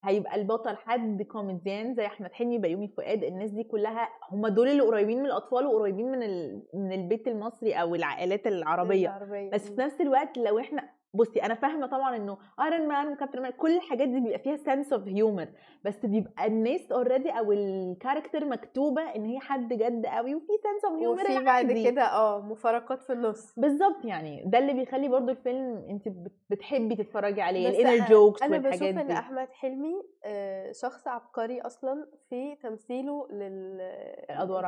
هيبقى 0.07 0.35
البطل 0.35 0.77
حد 0.77 1.21
كوميديان 1.21 1.93
زي 1.95 2.05
أحمد 2.05 2.31
حلمي 2.33 2.57
بيومي 2.57 2.87
فؤاد 2.87 3.23
الناس 3.23 3.51
دي 3.51 3.63
كلها 3.63 4.09
هم 4.31 4.47
دول 4.47 4.67
اللي 4.67 4.81
قريبين 4.83 5.19
من 5.19 5.25
الأطفال 5.25 5.65
وقريبين 5.65 6.11
من 6.11 6.23
ال... 6.23 6.63
من 6.73 6.91
البيت 6.91 7.27
المصري 7.27 7.73
أو 7.73 7.95
العائلات 7.95 8.47
العربية 8.47 9.07
العربية 9.07 9.49
بس 9.51 9.69
في. 9.69 9.81
نفس 9.81 10.01
الوقت 10.01 10.37
لو 10.37 10.59
إحنا 10.59 10.89
بصي 11.17 11.39
أنا 11.43 11.53
فاهمة 11.55 11.87
طبعا 11.87 12.15
إنه 12.15 12.37
ايرون 12.61 12.87
مان 12.87 13.07
وكابتن 13.07 13.37
أمريكا 13.37 13.57
كل 13.57 13.75
الحاجات 13.75 14.07
دي 14.07 14.19
بيبقى 14.19 14.39
فيها 14.39 14.57
sense 14.57 14.93
of 14.93 15.07
humor 15.07 15.47
بس 15.83 16.05
بيبقى 16.05 16.45
الناس 16.47 16.91
already 16.91 17.29
أو 17.29 17.51
ال 17.51 17.61
character 17.61 18.45
مكتوبة 18.45 19.01
إن 19.01 19.25
هي 19.25 19.39
حد 19.39 19.73
جد 19.73 20.05
قوي 20.05 20.35
وفي 20.35 20.53
sense 20.63 20.85
of 20.85 20.99
humor 20.99 21.21
وفي 21.23 21.43
بعد 21.43 21.71
كده 21.71 22.01
آه 22.01 22.41
مفارقات 22.41 23.01
في 23.03 23.13
النص. 23.13 23.53
بالظبط 23.59 24.05
يعني 24.05 24.43
ده 24.45 24.59
اللي 24.59 24.73
بيخلي 24.73 25.07
برضو 25.07 25.31
الفيلم 25.31 25.85
أنت 25.89 26.07
بت- 26.07 26.31
بتحبي 26.49 26.95
تتفرجي 26.95 27.41
عليه 27.41 27.69
ال 27.69 27.76
inner 27.76 28.07
jokes 28.09 28.41
أنا 28.43 28.55
والحاجات 28.57 28.81
بشوف 28.81 29.01
إن 29.01 29.07
دي. 29.07 29.13
أحمد 29.13 29.47
حلمي 29.51 29.95
آه، 30.25 30.71
شخص 30.71 31.07
عبقري 31.07 31.61
أصلا 31.61 32.07
في 32.29 32.55
تمثيله 32.55 33.27
لل 33.31 33.77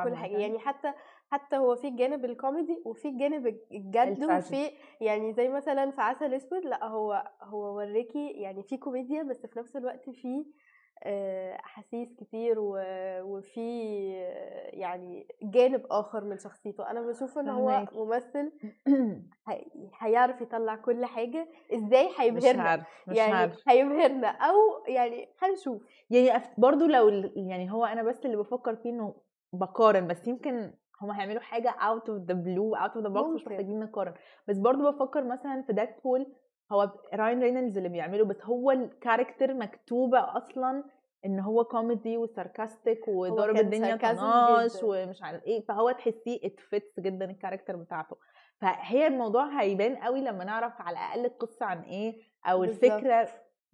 كل. 0.04 0.16
حاجة. 0.16 0.38
يعني 0.38 0.60
حتى 0.60 0.94
حتى 1.32 1.58
هو 1.58 1.76
في 1.76 1.88
الجانب 1.88 2.26
الكوميدي 2.26 2.82
وفي 2.86 3.08
الجانب 3.08 3.48
الجد. 3.72 4.24
وفي 4.24 4.72
يعني 5.02 5.34
زي 5.34 5.50
مثلا 5.50 5.92
في 5.92 6.02
عسل 6.02 6.34
أسود 6.34 6.66
لأ 6.66 6.86
هو 6.86 7.24
هو 7.42 7.76
وريكي 7.78 8.28
يعني 8.30 8.64
في 8.64 8.78
كوميديا 8.78 9.24
بس 9.24 9.46
في 9.46 9.60
نفس 9.60 9.76
الوقت 9.76 10.10
في 10.10 10.46
آه، 11.04 11.56
أحاسيس 11.56 12.14
كتير 12.14 12.56
وفي 12.60 13.60
آه، 14.16 14.70
يعني 14.76 15.28
جانب 15.44 15.86
آخر 15.92 16.24
من 16.24 16.38
شخصيته. 16.38 16.92
أنا 16.92 17.02
بشوف 17.02 17.38
إن 17.40 17.50
هو. 17.50 17.86
ممثل 17.94 18.52
هي- 19.48 19.66
هيعرف 20.00 20.42
يطلع 20.42 20.76
كل 20.76 21.06
حاجة. 21.06 21.48
إزاي 21.74 22.08
مش 22.10 22.20
هيبهرنا؟ 22.20 22.64
عارف 22.64 22.84
مش 23.08 23.18
يعني 23.18 23.34
عارف. 23.34 23.64
هيبهرنا 23.70 24.28
أو 24.28 24.56
يعني 24.88 25.30
هنشوف. 25.40 25.82
يعني 26.10 26.44
برضو 26.58 26.86
لو 26.86 27.10
يعني 27.36 27.72
هو 27.72 27.86
أنا 27.86 28.04
بس 28.04 28.26
اللي 28.26 28.38
بفكر 28.38 28.76
فيه 28.76 28.90
إنه 28.90 29.16
بقارن 29.54 30.08
بس 30.08 30.28
يمكن 30.28 30.74
هم 31.02 31.12
هيعملوا 31.12 31.42
حاجة 31.42 31.70
out 31.70 32.04
of 32.04 32.32
the 32.32 32.36
blue 32.36 32.80
out 32.82 32.92
of 32.94 33.04
the 33.06 33.14
box 33.16 33.26
مش. 33.34 33.46
محتاجين 33.48 33.80
نقارن 33.80 34.14
بس 34.48 34.58
برضو 34.58 34.92
بفكر 34.92 35.24
مثلا 35.24 35.62
في 35.62 35.74
ديدبول 35.74 36.26
هو 36.72 36.92
راين 37.14 37.42
رينولدز 37.42 37.78
اللي 37.78 37.90
بيعمله 37.90 38.26
بس 38.26 38.42
هو 38.46 38.72
ال 38.72 38.80
character 38.80 39.54
مكتوبة 39.54 40.38
أصلا 40.38 40.84
إن 41.26 41.40
هو 41.40 41.64
كوميدي 41.64 42.18
و 42.18 42.27
sarcastic 42.27 43.08
وضارب 43.08 43.56
كان 43.56 43.66
الدنيا 43.66 43.96
طناش. 43.96 44.84
ومش 44.84 45.24
عارف 45.24 45.44
إيه 45.44 45.66
فهو 45.66 45.92
تحسيه 45.92 46.40
اتفتس 46.44 47.00
جدا 47.00 47.26
ال 47.32 47.36
character 47.36 47.76
بتاعته 47.76 48.16
فهي 48.62 49.08
الموضوع 49.08 49.62
هيبان 49.62 49.96
قوي 49.96 50.22
لما 50.22 50.44
نعرف 50.44 50.82
على 50.82 50.98
الأقل 50.98 51.26
القصة 51.26 51.66
عن 51.66 51.82
إيه 51.82 52.22
أو 52.46 52.60
بالظبط. 52.60 52.84
الفكرة 52.84 53.28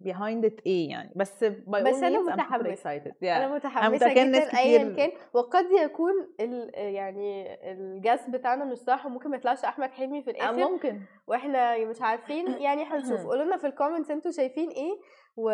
behind 0.04 0.44
it 0.44 0.60
إيه 0.66 0.90
يعني 0.90 1.12
بس 1.16 1.44
by 1.44 1.48
بس 1.68 2.02
متحمسة. 2.02 2.74
excited. 2.74 3.12
Yeah. 3.12 3.24
أنا 3.24 3.54
متحمسه 3.54 4.12
جدا 4.12 4.58
ايا 4.58 4.96
كان 4.96 5.12
وقد 5.32 5.66
يكون 5.70 6.12
ال 6.40 6.70
يعني 6.74 7.54
ال 7.72 7.82
guess 7.82 8.30
بتاعنا 8.30 8.64
مش 8.64 8.78
صح 8.78 9.06
وممكن 9.06 9.30
ما 9.30 9.36
يطلعش 9.36 9.64
أحمد 9.64 9.90
حلمي 9.90 10.22
في 10.22 10.30
الآخر 10.30 10.70
ممكن 10.70 11.00
وإحنا 11.26 11.84
مش 11.84 12.02
عارفين 12.02 12.48
يعني 12.66 12.84
هنشوف 12.84 13.20
قولوا 13.26 13.44
لنا 13.44 13.56
في 13.56 13.66
ال 13.66 13.71
comments 13.71 14.10
أنتوا 14.10 14.30
شايفين 14.30 14.68
إيه 14.68 14.92
و 15.36 15.50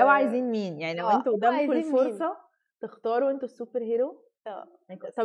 أو 0.00 0.08
عايزين 0.08 0.50
مين 0.50 0.80
يعني 0.80 0.98
لو 1.00 1.08
أنتوا 1.08 1.32
قدامكم 1.32 1.56
عايزين 1.56 1.92
مين. 1.92 2.06
الفرصة 2.06 2.36
تختاروا 2.80 3.30
أنتوا 3.30 3.44
ال 3.44 3.50
super 3.50 3.82
hero. 3.82 4.29
طب. 4.46 4.68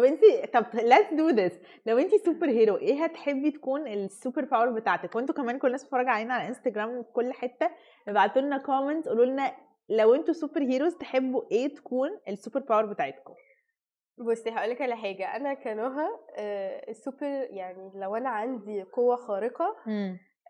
انت 0.06 0.22
طب 0.54 0.64
let's 0.66 1.12
do 1.12 1.36
this. 1.38 1.54
لو 1.86 1.98
انت 1.98 2.16
super 2.16 2.50
hero 2.50 2.78
إيه 2.78 3.04
هتحبي 3.04 3.52
تكون 3.52 3.88
ال 3.88 3.98
super 3.98 4.46
power 4.46 4.70
بتاعتك؟ 4.72 5.16
وانتوا 5.16 5.36
كمان 5.36 5.60
كل 5.60 5.68
الناس 5.68 5.84
بتتفرج 5.84 6.08
علينا 6.08 6.34
على 6.34 6.48
انستجرام 6.48 6.98
وفي 6.98 7.12
كل 7.12 7.34
حتة. 7.34 7.70
ابعتوا 8.08 8.42
لنا 8.42 8.58
comment 8.58 9.08
قولوا 9.08 9.26
لنا 9.26 9.56
لو 9.90 10.16
أنتوا 10.16 10.34
super 10.34 10.62
heroes 10.62 10.96
تحبوا 10.96 11.42
إيه 11.52 11.76
تكون 11.76 12.10
ال 12.28 12.33
super 12.33 12.60
power 12.60 12.86
بتاعتكم. 12.86 13.34
بصي 14.18 14.50
هقول 14.50 14.70
لك 14.70 14.82
على 14.82 14.96
حاجة. 14.98 15.36
أنا 15.36 15.54
كنهى 15.54 16.08
آه، 16.38 16.90
السوبر 16.90 17.48
يعني 17.50 17.92
لو 17.96 18.16
أنا 18.16 18.30
عندي 18.30 18.84
قوة 18.84 19.16
خارقة 19.16 19.76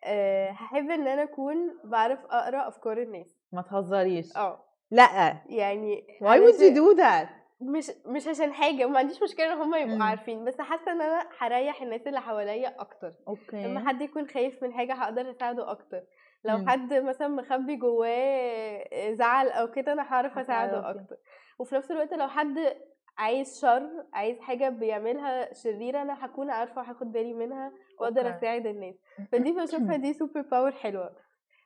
آه، 0.04 0.50
هحب 0.50 0.92
إن 0.92 1.08
أنا 1.08 1.24
أكون 1.24 1.80
بعرف 1.84 2.20
أقرأ 2.26 2.68
أفكار 2.68 2.98
الناس. 3.02 3.28
ما 3.52 3.62
تهزريش. 3.62 4.38
آه. 4.38 4.66
لأ. 4.92 5.38
يعني 5.50 6.08
why 6.22 6.38
would 6.38 6.60
you 6.60 6.76
do 6.76 6.98
that 7.02 7.45
مش 7.62 7.92
مش 8.06 8.28
عشان 8.28 8.54
حاجة 8.54 8.86
وما 8.86 9.00
عنديش 9.00 9.24
مشكلة 9.24 9.54
إن 9.54 9.58
هم 9.62 9.76
يبقوا 9.76 9.96
مم. 9.96 10.02
عارفين 10.02 10.46
بس 10.46 10.62
حاسة 10.62 10.92
إن 10.92 11.02
أنا 11.02 11.30
هريح 11.38 11.82
الناس 11.82 12.08
اللي 12.08 12.22
حواليا 12.22 12.82
أكتر 12.82 13.14
okay 13.28 13.64
لما 13.64 13.88
حد 13.88 14.02
يكون 14.02 14.28
خايف 14.28 14.64
من 14.64 14.74
حاجة 14.74 14.94
هقدر 14.94 15.32
أساعده 15.32 15.72
أكتر 15.72 16.02
لو 16.46 16.58
مم. 16.58 16.70
حد 16.70 16.94
مثلا 16.94 17.28
مخبي 17.28 17.76
جواه 17.76 19.14
زعل 19.14 19.48
أو 19.48 19.72
كده 19.72 19.94
أنا 19.94 20.02
هعرف 20.14 20.38
أساعده. 20.38 20.90
أكتر 20.90 21.18
وفي 21.60 21.76
نفس 21.76 21.92
الوقت 21.92 22.14
لو 22.14 22.28
حد 22.28 22.76
عايز 23.18 23.62
شر 23.62 24.06
عايز 24.14 24.40
حاجة 24.40 24.70
بيعملها 24.70 25.54
شريرة 25.54 26.02
أنا 26.02 26.26
هكون 26.26 26.50
عارفة 26.50 26.82
وهاخد 26.82 27.12
بالي 27.12 27.34
منها 27.34 27.72
وأقدر 28.00 28.22
okay. 28.22 28.38
أساعد 28.38 28.66
الناس 28.68 28.96
فدي 29.32 29.52
بشوفها 29.52 29.98
دي 29.98 30.14
super 30.14 30.42
power 30.42 30.72
حلوة 30.72 31.16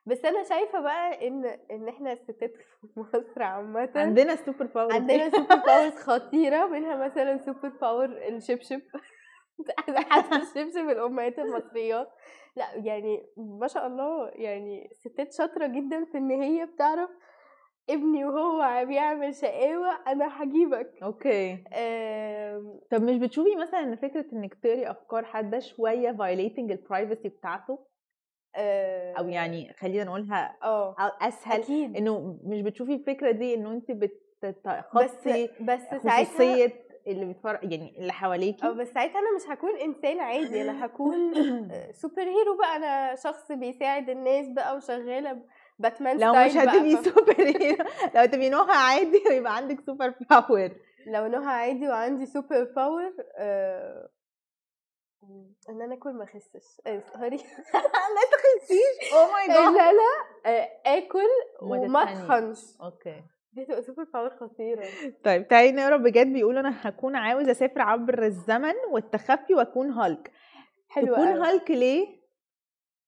بس 0.09 0.25
أنا 0.25 0.43
شايفة 0.43 0.79
بقى 0.81 1.27
إن 1.27 1.45
إن 1.71 1.87
إحنا 1.87 2.13
الستات 2.13 2.53
في 2.93 2.99
مصر 2.99 3.43
عامه 3.43 3.89
عندنا 3.95 4.35
super 4.35 4.65
power 4.65 4.93
عندنا 4.93 5.29
super 5.37 5.55
powers 5.55 5.93
خطيرة 5.95 6.65
منها 6.67 6.95
مثلا 7.05 7.37
super 7.37 7.69
power 7.69 8.05
الشبشب. 8.05 8.81
حتى 10.09 10.35
الشبشب 10.35 10.89
الأمهات 10.89 11.39
المصريات. 11.39 12.09
لا 12.55 12.65
يعني 12.75 13.25
ما 13.37 13.67
شاء 13.67 13.87
الله 13.87 14.29
يعني 14.29 14.89
ستات 14.93 15.33
شاطرة 15.33 15.67
جدا 15.67 16.05
في 16.11 16.17
إن 16.17 16.31
هي 16.31 16.65
بتعرف 16.65 17.09
ابني 17.89 18.25
وهو 18.25 18.85
بيعمل 18.85 19.35
شقاوة 19.35 19.89
أنا 20.07 20.43
هجيبك. 20.43 20.91
okay. 21.03 21.63
آم، 21.73 22.79
طب 22.91 23.01
مش 23.03 23.17
بتشوفي 23.17 23.55
مثلا 23.55 23.79
إن 23.79 23.95
فكرة 23.95 24.25
إنك 24.33 24.53
تقري 24.53 24.91
أفكار 24.91 25.25
حد 25.25 25.49
ده 25.49 25.59
شوية 25.59 26.11
violating 26.11 26.59
ال 26.71 26.78
privacy 26.79 27.29
بتاعته؟ 27.29 27.79
أو 28.55 29.27
يعني 29.29 29.73
خلينا 29.79 30.03
نقولها 30.03 30.57
آه 30.63 30.95
أسهل 31.21 31.61
أكيد. 31.61 31.95
إنه 31.97 32.39
مش 32.43 32.61
بتشوفي 32.61 32.93
الفكرة 32.93 33.31
دي 33.31 33.53
إنه 33.53 33.71
انت 33.71 33.91
بس 33.91 34.09
بتخصي 34.43 35.49
بس 35.61 35.81
ساعتها 36.03 36.23
خصوصية 36.25 36.73
اللي 37.07 37.25
بيتفرج 37.25 37.71
يعني 37.71 37.93
اللي 37.97 38.09
آه 38.09 38.15
حواليكي 38.15 38.69
بس 38.73 38.87
ساعتها 38.87 39.19
أنا 39.19 39.35
مش 39.35 39.49
هكون 39.49 39.75
إنسان 39.77 40.19
عادي 40.19 40.61
أنا 40.61 40.71
هكون 40.85 41.33
super 41.91 42.21
hero 42.21 42.57
بقى. 42.57 42.75
أنا 42.75 43.15
شخص 43.15 43.51
بيساعد 43.51 44.09
الناس 44.09 44.47
بقى 44.49 44.75
وشغالة 44.77 45.37
باتمان 45.79 46.19
لو 46.19 46.31
مش 46.33 46.57
هتبقي 46.57 47.03
super 47.03 47.35
hero 47.61 47.85
لو 48.15 48.25
تبقي 48.25 48.49
نهى 48.49 48.75
عادي 48.75 49.23
ويبقى 49.29 49.55
عندك 49.55 49.79
super 49.81 50.13
power 50.29 50.71
لو 51.07 51.27
نهى 51.27 51.53
عادي 51.53 51.87
وعندي 51.87 52.25
super 52.25 52.63
power 52.63 53.13
آه... 53.37 54.09
إن 55.23 55.81
أنا 55.81 55.93
آكل 55.95 56.13
ما 56.13 56.23
أخسش. 56.23 56.81
آه، 56.87 57.03
sorry. 57.13 57.37
لا 58.15 58.23
تخسيش. 58.31 59.13
oh 59.13 59.31
my 59.31 59.47
God 59.47 59.57
أنا 59.57 60.25
آه، 60.45 60.69
آكل 60.85 61.29
وما. 61.61 62.03
اتخنش 62.03 62.59
okay. 62.81 63.23
دي 63.53 63.65
تبقى 63.65 63.81
super 63.81 64.03
power 64.13 64.29
خطيرة. 64.29 64.85
طيب 65.23 65.47
تعالي 65.47 65.71
نقرا 65.71 65.97
بجد. 65.97 66.27
بيقول 66.33 66.57
أنا 66.57 66.75
هكون 66.81 67.15
عاوز 67.15 67.49
أسافر 67.49 67.81
عبر 67.81 68.23
الزمن 68.23 68.73
والتخفي 68.91 69.53
وأكون 69.55 69.91
هالك. 69.91 70.31
حلوة 70.89 71.17
تكون 71.17 71.27
هالك 71.27 71.71
ليه؟ 71.71 72.19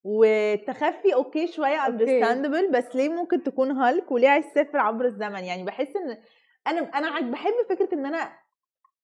والتخفي 0.04 1.14
okay 1.14 1.48
شوية 1.48 1.78
understandable 1.86 2.72
بس 2.72 2.96
ليه 2.96 3.10
ممكن 3.10 3.44
تكون 3.44 3.72
هالك 3.72 4.12
وليه 4.12 4.30
عايز 4.30 4.46
تسافر 4.54 4.78
عبر 4.78 5.06
الزمن؟ 5.06 5.44
يعني 5.44 5.64
بحس 5.64 5.96
إن 5.96 6.18
أنا 6.68 6.80
أنا 6.82 7.32
بحب 7.32 7.54
فكرة 7.70 7.94
إن 7.94 8.06
أنا 8.06 8.32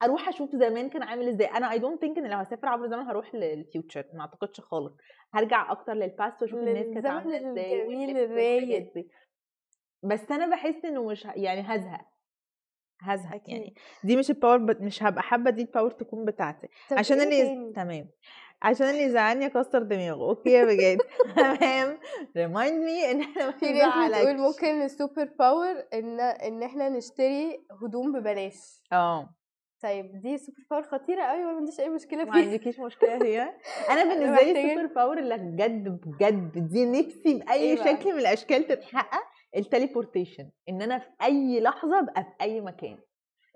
أروح 0.04 0.28
أشوف 0.30 0.56
زمان 0.56 0.90
كان 0.90 1.04
عامل 1.04 1.28
إزاي. 1.30 1.48
أنا 1.48 1.72
I 1.72 1.80
don't 1.80 2.02
think 2.02 2.18
إن 2.18 2.30
لو 2.30 2.38
هسافر 2.38 2.68
عبر 2.68 2.86
الزمن 2.86 3.04
هروح 3.04 3.36
لل 3.36 3.53
future 3.53 4.06
ما 4.14 4.22
أعتقدش 4.22 4.62
خالص. 4.62 4.94
هرجع 5.34 5.72
أكتر 5.72 5.94
لل 5.94 6.10
past 6.10 6.42
وأشوف 6.42 6.60
الناس 6.60 6.86
كانت 6.94 7.06
عاملة 7.06 7.52
إزاي 7.52 7.82
الجميل 7.82 8.18
الرايق. 8.18 8.94
بس 10.04 10.32
أنا 10.32 10.56
بحس 10.56 10.86
إنه 10.86 11.04
مش 11.04 11.26
يعني 11.36 11.62
هزهق 11.62 12.06
هزهق 13.02 13.34
أكيد. 13.36 13.50
يعني 13.50 13.76
دي 14.04 14.16
مش 14.16 14.30
ال 14.30 14.34
power 14.34 14.58
بت... 14.58 14.82
مش 14.82 15.04
هبقى 15.04 15.24
حابة 15.24 15.50
دي 15.52 15.62
ال 15.62 15.67
power 15.67 15.92
تكون 15.92 16.26
بتاعتي. 16.26 16.68
عشان 16.92 17.18
إيه 17.20 17.24
اللي 17.24 17.42
تاني؟ 17.44 17.74
تمام. 17.74 18.10
عشان 18.62 18.90
اللي 18.90 19.02
يزعلني 19.04 19.46
أكسر 19.46 19.84
دماغه. 19.84 20.30
okay 20.30 20.50
يا 20.50 20.66
بجد. 20.66 20.98
تمام. 21.36 22.00
remind 22.38 22.84
me 22.84 23.12
إن 23.12 23.22
إحنا 23.22 23.52
في 23.52 23.72
ناس 23.74 24.12
بتقول 24.12 24.38
ممكن 24.38 24.82
ال 24.82 24.90
super 24.90 25.30
power 25.40 25.84
إن 25.94 26.20
إن 26.20 26.64
إحنا 26.64 26.90
نشتري 26.90 27.66
هدوم 27.84 28.12
ببلاش. 28.12 28.82
آه. 28.94 29.30
طيب 29.84 30.22
دي 30.22 30.38
super 30.38 30.58
power 30.72 30.84
خطيرة 30.84 31.24
قوي 31.24 31.44
ما 31.44 31.50
عنديش 31.52 31.80
أي 31.80 31.90
مشكلة 31.90 32.24
ما 32.24 32.32
فيها. 32.32 32.42
عندكيش 32.44 32.80
مشكلة 32.80 33.26
هي. 33.26 33.42
أنا 33.92 34.04
بالنسبة 34.04 34.44
لي 34.44 34.52
السوبر 34.74 34.94
باور 34.94 35.18
اللي 35.18 35.38
بجد 35.38 35.88
بجد 36.06 36.68
دي 36.70 36.86
نفسي 36.86 37.34
بأي 37.34 37.60
إيه؟ 37.60 37.76
شكل 37.76 38.14
من 38.14 38.20
الأشكال 38.20 38.68
تتحقق 38.68 39.24
ال 39.56 39.62
teleportation. 39.62 40.50
إن 40.70 40.82
أنا 40.82 41.00
في 41.00 41.10
أي 41.24 41.60
لحظة 41.60 42.00
ابقى 42.00 42.24
في 42.24 42.30
أي 42.42 42.62
مكان. 42.62 42.98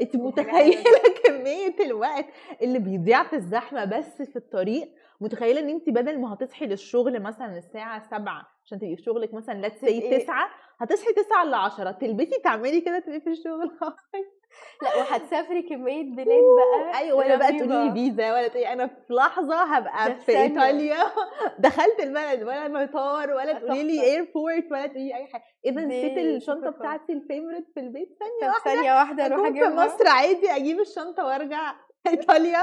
انت 0.01 0.15
متخيلة 0.15 0.83
كمية 1.25 1.75
الوقت 1.85 2.25
اللي 2.61 2.79
بيضيع 2.79 3.23
في 3.23 3.35
الزحمة 3.35 3.85
بس 3.85 4.21
في 4.21 4.35
الطريق؟ 4.35 4.89
متخيلة 5.21 5.59
إن 5.59 5.69
انت 5.69 5.89
بدل 5.89 6.19
ما 6.19 6.33
هتصحي 6.33 6.65
للشغل 6.65 7.21
مثلا 7.23 7.57
الساعة 7.57 8.09
7 8.09 8.47
عشان 8.65 8.79
تبقي 8.79 8.95
في 8.95 9.01
شغلك 9.03 9.33
مثلا 9.33 9.69
say 9.69 9.73
تبقي- 9.81 10.17
9 10.19 10.49
هتصحي 10.79 11.13
9 11.13 11.43
ل 11.45 11.53
10 11.53 11.91
تلبسي 11.91 12.41
تعملي 12.43 12.81
كده 12.81 12.99
تبقي 12.99 13.19
في 13.21 13.29
الشغل. 13.29 13.71
لا 14.81 14.95
وهتسافري 14.97 15.61
كمية 15.61 16.03
بلاد 16.15 16.27
بقى 16.27 16.99
أيوه 16.99 17.17
ولا 17.17 17.35
بقى. 17.35 17.47
تقولي 17.57 17.85
لي 17.85 17.91
فيزا 17.93 18.31
ولا 18.33 18.47
تقولي 18.47 18.73
أنا 18.73 18.87
في 18.87 19.13
لحظة 19.13 19.63
هبقى 19.63 20.15
في. 20.15 20.37
إيطاليا 20.41 20.97
دخلت 21.59 21.99
البلد 21.99 22.43
ولا 22.43 22.67
مطار 22.67 23.29
ولا 23.29 23.55
آه، 23.55 23.59
تقولي 23.59 23.83
لي. 23.83 24.03
airport 24.03 24.71
ولا 24.71 24.87
تقولي 24.87 25.07
لي 25.07 25.15
أي 25.15 25.27
حاجة 25.27 25.43
إيه 25.65 25.71
ده 25.71 25.81
نسيت 25.81 26.17
الشنطة. 26.17 26.69
بتاعتي 26.69 27.13
ال 27.13 27.19
favorite 27.19 27.65
في 27.73 27.79
البيت 27.79 28.17
ثانية 28.19 28.51
واحدة 28.53 28.63
ثانية 28.73 28.93
واحدة 28.93 29.25
أروح 29.25 29.39
اكون 29.39 29.53
في 29.53 29.65
أجيبها 29.67 29.85
مصر 29.85 30.07
عادي 30.07 30.51
أجيب 30.51 30.79
الشنطة 30.79 31.25
وأرجع 31.25 31.73
إيطاليا 32.07 32.59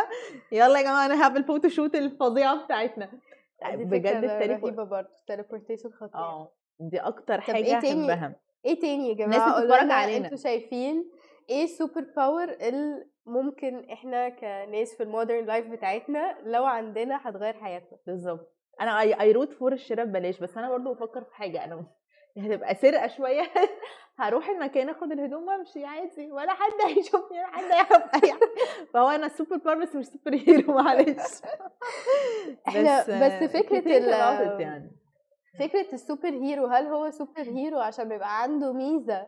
يلا 0.53 0.79
يا 0.79 0.83
جماعة 0.85 1.07
أنا 1.07 1.23
هعمل 1.23 1.45
photo 1.45 1.69
shoot 1.69 1.95
الفظيعة 1.95 2.65
بتاعتنا 2.65 3.11
بجد 3.75 4.25
رهيبة 4.25 4.85
برضه 4.85 5.09
ال 5.21 5.26
teleportation 5.26 5.91
خطير 5.91 6.15
آه 6.21 6.53
دي 6.81 6.99
أكتر 6.99 7.41
حاجة 7.41 7.57
إيه 7.57 7.81
تاني؟ 7.81 8.13
احبها 8.13 8.33
إيه 8.65 8.81
تاني 8.81 9.09
يا 9.09 9.13
الناس 9.25 9.37
جماعة 9.39 9.53
قولوا 9.55 9.77
بتتفرج 9.77 9.91
علينا. 9.91 10.25
أنتوا 10.25 10.37
شايفين 10.39 11.11
إيه 11.51 11.65
ال 11.65 11.71
super 11.71 12.01
power 12.17 12.45
اللي 12.45 13.05
ممكن 13.27 13.91
إحنا 13.93 14.29
كناس 14.29 14.95
في 14.97 15.03
ال 15.03 15.09
modern 15.09 15.45
life 15.45 15.67
بتاعتنا 15.67 16.37
لو 16.45 16.65
عندنا 16.65 17.21
هتغير 17.29 17.55
حياتنا؟ 17.55 17.99
بالظبط. 18.07 18.55
أنا 18.81 19.01
I 19.01 19.33
root 19.33 19.53
for 19.53 19.73
الشراء 19.73 20.05
ببلاش 20.07 20.41
بس 20.41 20.57
أنا 20.57 20.69
برضو 20.71 20.95
بفكر 20.95 21.25
في 21.25 21.35
حاجة 21.35 21.65
أنا 21.65 21.87
هتبقى 22.39 22.75
سرقة 22.75 23.07
شوية. 23.09 23.43
هروح 24.19 24.49
المكان 24.49 24.89
آخد 24.89 25.13
الهدوم 25.13 25.49
وأمشي 25.49 25.85
عادي 25.85 26.33
ولا 26.33 26.53
حد 26.53 26.73
هيشوفني 26.87 27.39
ولا 27.39 27.47
حد 27.47 27.65
هيعرف 27.65 28.25
أي 28.25 28.33
فهو 28.95 29.09
أنا 29.09 29.29
super 29.29 29.57
power 29.57 29.83
بس 29.83 29.97
مش 29.97 30.07
super 30.07 30.35
hero 30.35 30.75
معلش. 30.75 31.41
إحنا- 32.69 33.11
بس 33.11 33.51
فكرة 33.51 33.81
كتير 33.81 33.97
ال- 33.97 34.61
يعني. 34.61 34.91
فكرة 35.59 35.93
ال 35.93 35.99
super 35.99 36.29
hero 36.29 36.67
هل 36.67 36.87
هو 36.87 37.11
super 37.11 37.41
hero 37.43 37.79
عشان 37.81 38.09
بيبقى 38.09 38.43
عنده 38.43 38.73
ميزة 38.73 39.27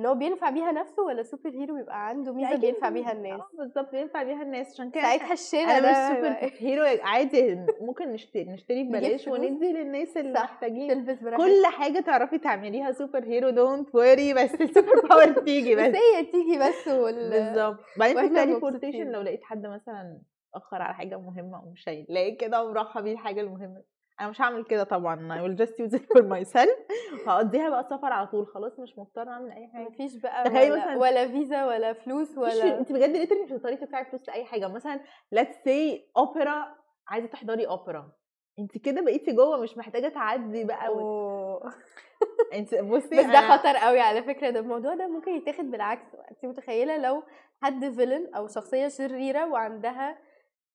ان 0.00 0.06
هو 0.06 0.14
بينفع 0.14 0.50
بيها 0.50 0.72
نفسه 0.72 1.02
ولا 1.02 1.22
super 1.22 1.50
hero 1.50 1.74
بيبقى 1.74 2.08
عنده 2.08 2.32
ميزة 2.32 2.56
بينفع 2.56 2.88
بيها 2.88 3.12
الناس؟ 3.12 3.40
آه 3.40 3.48
بالظبط 3.58 3.90
بينفع 3.90 4.22
بيها 4.22 4.42
الناس. 4.42 4.72
عشان 4.72 4.90
كده 4.90 5.02
ساعتها 5.02 5.32
الشارع 5.32 5.78
أنا 5.78 5.90
مش 6.10 6.16
سوبر 6.16 6.52
hero 6.58 6.84
عادي 7.12 7.54
ممكن 7.80 8.08
نشتري 8.12 8.44
نشتري 8.44 8.84
ببلاش. 8.84 9.28
وندي 9.28 9.72
للناس 9.72 10.16
اللي 10.16 10.32
محتاجين. 10.32 11.16
كل 11.36 11.66
حاجة 11.66 12.00
تعرفي 12.00 12.38
تعمليها 12.38 12.92
super 12.92 13.24
hero 13.24 13.50
don't 13.50 13.94
worry 13.94 14.34
بس 14.34 14.54
ال 14.60 14.68
super 14.68 15.06
power 15.08 15.32
تيجي 15.32 15.74
بس 15.74 15.88
بس. 15.88 15.94
هي 15.96 16.24
تيجي 16.24 16.58
بس 16.58 16.88
وال 16.88 17.30
بالظبط. 17.30 17.78
بعدين 17.98 18.16
في 18.18 18.24
ال 18.26 18.32
teleportation. 18.32 19.10
لو 19.12 19.20
لقيت 19.22 19.44
حد 19.44 19.66
مثلا 19.66 20.20
اتاخر 20.54 20.82
على 20.82 20.94
حاجة 20.94 21.18
مهمة 21.18 21.62
ومش 21.64 21.88
هيلاقي 21.88 22.30
كده 22.34 22.64
وراح 22.64 23.00
بيه 23.00 23.12
الحاجة 23.12 23.40
المهمة. 23.40 23.82
أنا 24.20 24.28
مش 24.28 24.40
هعمل 24.40 24.64
كده 24.64 24.84
طبعا. 24.84 25.16
I 25.16 25.42
will 25.42 25.58
just 25.66 25.72
use 25.72 25.98
it 26.00 26.02
for 26.02 26.22
myself. 26.22 26.92
هقضيها 27.28 27.70
بقى 27.70 27.84
سفر 27.90 28.12
على 28.12 28.26
طول. 28.26 28.46
خلاص 28.46 28.80
مش 28.80 28.98
مضطرة 28.98 29.30
أعمل 29.30 29.50
أي 29.50 29.68
حاجة. 29.68 29.88
مفيش 29.88 30.16
بقى 30.16 30.42
ولا, 30.50 30.84
مثلاً- 30.84 30.96
ولا 31.00 31.26
فيزا 31.28 31.64
ولا 31.66 31.92
فلوس 31.92 32.38
ولا 32.38 32.78
انت 32.78 32.92
بجد 32.92 33.10
literally 33.10 33.42
مش 33.42 33.52
هتقدري 33.52 33.76
تدفعي 33.76 34.04
فلوس 34.04 34.28
لأي 34.28 34.44
حاجة. 34.44 34.68
مثلا 34.68 35.00
let's 35.34 35.54
say 35.68 36.00
أوبرا 36.16 36.74
عايزة 37.08 37.28
تحضري 37.28 37.66
أوبرا. 37.68 38.12
انت 38.58 38.78
كده 38.78 39.00
بقيتي 39.02 39.32
جوه 39.32 39.60
مش 39.62 39.78
محتاجة 39.78 40.08
تعدي 40.08 40.64
بقى 40.64 40.88
و... 40.94 40.98
أوه. 41.00 41.72
انت 42.54 42.74
بصي 42.74 43.16
بس 43.18 43.24
ده 43.26 43.56
خطر 43.56 43.76
قوي 43.76 44.00
على 44.00 44.22
فكرة. 44.22 44.50
ده 44.50 44.60
الموضوع 44.60 44.94
ده 44.94 45.06
ممكن 45.08 45.30
يتاخد 45.30 45.64
بالعكس. 45.70 46.14
انت 46.30 46.44
متخيلة 46.44 46.96
لو 46.96 47.22
حد 47.62 47.88
villain 47.88 48.34
أو 48.34 48.48
شخصية 48.48 48.88
شريرة 48.88 49.46
وعندها 49.48 50.18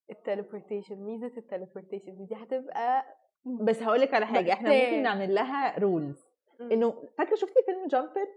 ال 0.10 0.16
teleportation 0.16 0.96
ميزة 0.96 1.32
ال 1.38 1.44
teleportation 1.44 2.26
دي 2.26 2.36
هتبقى 2.36 3.06
بس 3.46 3.84
هقول 3.84 4.02
لك 4.02 4.14
على 4.14 4.26
حاجة 4.26 4.54
إحنا. 4.54 4.70
ممكن 4.70 5.04
نعمل 5.04 5.36
لها 5.36 5.80
rules 5.80 6.26
إنه 6.62 6.94
فاكرة 7.18 7.36
شفتي 7.36 7.64
فيلم 7.66 7.88
Jumper 7.88 8.28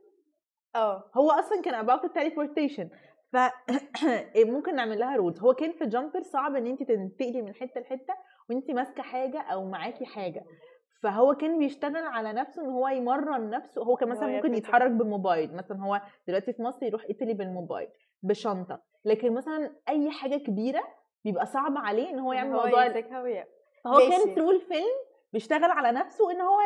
آه. 0.74 1.10
هو 1.14 1.30
أصلا 1.30 1.62
كان 1.62 1.86
about 1.86 2.04
ال 2.04 2.10
teleportation 2.10 2.88
ف 3.32 3.36
إيه 4.36 4.44
ممكن 4.44 4.74
نعمل 4.74 4.98
لها 4.98 5.16
rules 5.16 5.40
هو 5.40 5.54
كان 5.54 5.72
في 5.72 5.86
Jumper 5.86 6.22
صعب 6.22 6.56
إن 6.56 6.66
انت 6.66 6.82
تنتقلي 6.82 7.42
من 7.42 7.54
حتة 7.54 7.80
لحتة 7.80 8.14
وانت 8.50 8.70
ماسكة 8.70 9.02
حاجة 9.02 9.40
أو 9.40 9.64
معاكي 9.64 10.06
حاجة. 10.06 10.44
فهو 11.02 11.34
كان 11.34 11.58
بيشتغل 11.58 12.06
على 12.06 12.32
نفسه 12.32 12.62
إن 12.62 12.68
هو 12.68 12.88
يمرن 12.88 13.50
نفسه. 13.50 13.82
هو 13.82 13.96
كان 13.96 14.08
مثلا 14.08 14.26
ممكن 14.26 14.54
يتحرك 14.54 14.90
بالموبايل 14.90 15.54
مثلا 15.54 15.82
هو 15.82 16.00
دلوقتي 16.28 16.52
في 16.52 16.62
مصر 16.62 16.86
يروح 16.86 17.04
ايطالي 17.04 17.34
بالموبايل 17.34 17.88
بشنطة. 18.22 18.82
لكن 19.04 19.34
مثلا 19.34 19.70
أي 19.88 20.10
حاجة 20.10 20.36
كبيرة 20.36 20.82
بيبقى 21.24 21.46
صعب 21.46 21.72
عليه 21.76 22.10
إن 22.10 22.18
هو 22.18 22.32
يعمل 22.32 22.50
موضوع 22.50 22.86
فهو 23.84 23.98
كان. 23.98 24.34
through 24.34 24.50
الفيلم 24.50 24.96
بيشتغل 25.32 25.70
على 25.70 25.98
نفسه 25.98 26.30
إن 26.30 26.40
هو 26.40 26.60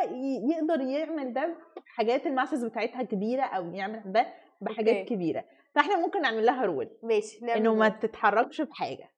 يقدر 0.52 0.80
يعمل 0.80 1.32
ده 1.32 1.54
حاجات 1.86 2.26
ال 2.26 2.32
masses 2.32 2.64
بتاعتها 2.64 3.02
كبيرة 3.02 3.42
أو 3.42 3.72
يعمل 3.72 4.02
ده 4.06 4.26
بحاجات 4.60 4.96
okay. 4.96 5.14
كبيرة. 5.14 5.44
فإحنا 5.74 5.96
ممكن 5.98 6.22
نعمل 6.22 6.46
لها 6.46 6.64
rule. 6.64 6.88
ماشي 7.02 7.44
نعمل 7.44 7.60
إنه 7.60 7.74
ما. 7.74 7.88
تتحركش 7.88 8.60
بحاجه 8.60 9.08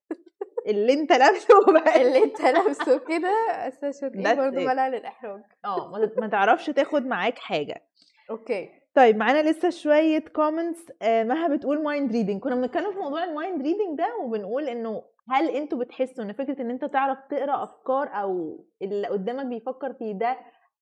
اللي 0.67 0.93
أنت 0.93 1.13
لابسه 1.13 1.55
بقى. 1.73 2.03
اللي 2.03 2.25
أنت 2.25 2.41
لابسه 2.41 2.99
كده 2.99 3.29
أساسا 3.69 4.09
That's 4.09 4.37
برضه. 4.37 4.65
منع 4.65 4.89
للإحراج. 4.89 5.43
آه 5.65 5.93
ما 6.19 6.27
تعرفش 6.29 6.67
تاخد 6.67 7.07
معاك 7.07 7.39
حاجة. 7.39 7.83
okay. 8.31 8.69
طيب 8.95 9.17
معانا 9.17 9.51
لسه 9.51 9.71
شوية 9.71 10.19
comments 10.19 10.87
مها 11.03 11.49
بتقول 11.49 11.83
mind 11.83 12.13
reading 12.13 12.41
كنا 12.41 12.55
بنتكلم 12.55 12.93
في 12.93 12.99
موضوع 12.99 13.25
ال 13.25 13.32
mind 13.32 13.63
reading 13.63 13.99
ده 13.99 14.17
وبنقول 14.23 14.69
إنه 14.69 15.03
هل 15.29 15.49
أنتوا 15.49 15.79
بتحسوا 15.79 16.25
ان 16.25 16.33
فكرة 16.33 16.63
ان 16.63 16.71
انت 16.71 16.85
تعرف 16.85 17.19
تقرأ 17.31 17.65
أفكار 17.65 18.09
أو 18.09 18.65
اللي 18.83 19.07
قدامك 19.09 19.47
بيفكر 19.47 19.93
فيه 19.93 20.13
ده 20.13 20.37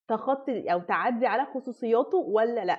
تخطي 0.09 0.73
أو 0.73 0.81
تعدي 0.81 1.27
على 1.27 1.45
خصوصياته 1.55 2.19
ولا 2.19 2.65
لأ 2.65 2.79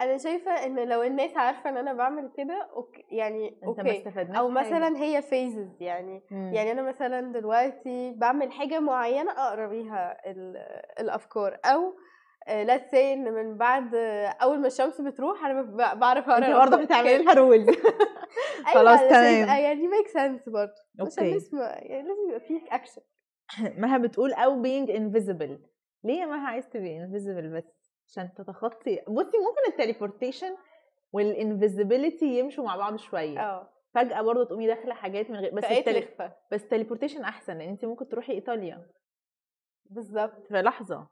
أنا 0.00 0.16
شايفة 0.18 0.50
إن 0.66 0.88
لو 0.88 1.02
الناس 1.02 1.36
عارفة 1.36 1.70
إن 1.70 1.76
أنا 1.76 1.92
بعمل 1.92 2.32
كده 2.36 2.68
okay 2.76 3.04
يعني 3.10 3.48
أنت 3.48 3.80
ما 3.80 3.88
okay 3.90 3.98
استفدناش 3.98 4.36
أو 4.38 4.48
حاجة. 4.54 4.60
مثلا 4.66 4.96
هي 4.98 5.22
فيزز 5.22 5.82
يعني 5.82 6.22
مم. 6.30 6.52
يعني 6.54 6.72
أنا 6.72 6.82
مثلا 6.82 7.32
دلوقتي 7.32 8.14
بعمل 8.16 8.52
حاجة 8.52 8.80
معينة 8.80 9.32
أقرأ 9.32 9.66
بيها 9.66 10.30
ال- 10.30 10.56
الأفكار 11.00 11.58
أو 11.64 11.94
let's 12.48 12.76
say 12.76 13.12
إن 13.12 13.32
من 13.32 13.56
بعد 13.56 13.94
أول 14.42 14.58
ما 14.60 14.66
الشمس 14.66 15.00
بتروح 15.00 15.44
أنا 15.44 15.62
بعرف 15.94 16.28
أقرأ 16.28 16.46
أنت 16.46 16.70
برضه. 16.70 16.84
بتعملي 16.84 17.18
لها 17.18 17.34
rule. 17.34 17.66
خلاص 18.74 18.74
خلاص، 18.74 19.00
تمام. 19.00 19.42
يبقى 19.42 19.62
يعني 19.62 19.88
make 19.88 20.08
sense 20.08 20.48
برضه. 20.48 20.72
عشان 21.00 21.24
okay 21.24 21.36
اسمه 21.36 21.62
يعني 21.62 22.08
لازم 22.08 22.28
يبقى 22.28 22.40
فيه 22.40 22.60
اكشن 22.70 23.02
مها 23.82 23.98
بتقول 23.98 24.32
أو 24.32 24.62
being 24.62 24.86
invisible. 24.88 25.68
ليه 26.04 26.20
يا 26.20 26.26
مها 26.26 26.48
عايز 26.48 26.68
تبقي 26.68 26.98
invisible 26.98 27.56
بس؟ 27.56 27.92
عشان 28.08 28.34
تتخطي. 28.34 28.96
بصي 29.08 29.36
ممكن 29.38 29.62
ال 29.72 29.78
teleportation 29.78 30.56
وال 31.12 31.30
invisibility 31.30 32.38
يمشوا 32.38 32.64
مع 32.64 32.76
بعض 32.76 32.96
شوية. 32.96 33.40
آه. 33.40 33.70
فجأة 33.94 34.22
برضه 34.22 34.44
تقومي 34.44 34.66
داخلة 34.66 34.94
حاجات 34.94 35.30
من 35.30 35.36
غير 35.36 35.54
بس 35.54 35.64
التلي... 35.64 36.08
بس 36.52 36.62
ال 36.62 36.66
teleportation 36.66 37.24
أحسن. 37.24 37.58
لأن 37.58 37.68
انت 37.68 37.84
ممكن 37.84 38.08
تروحي 38.08 38.32
إيطاليا. 38.32 38.86
بالظبط. 39.90 40.46
في 40.48 40.62
لحظة. 40.62 41.08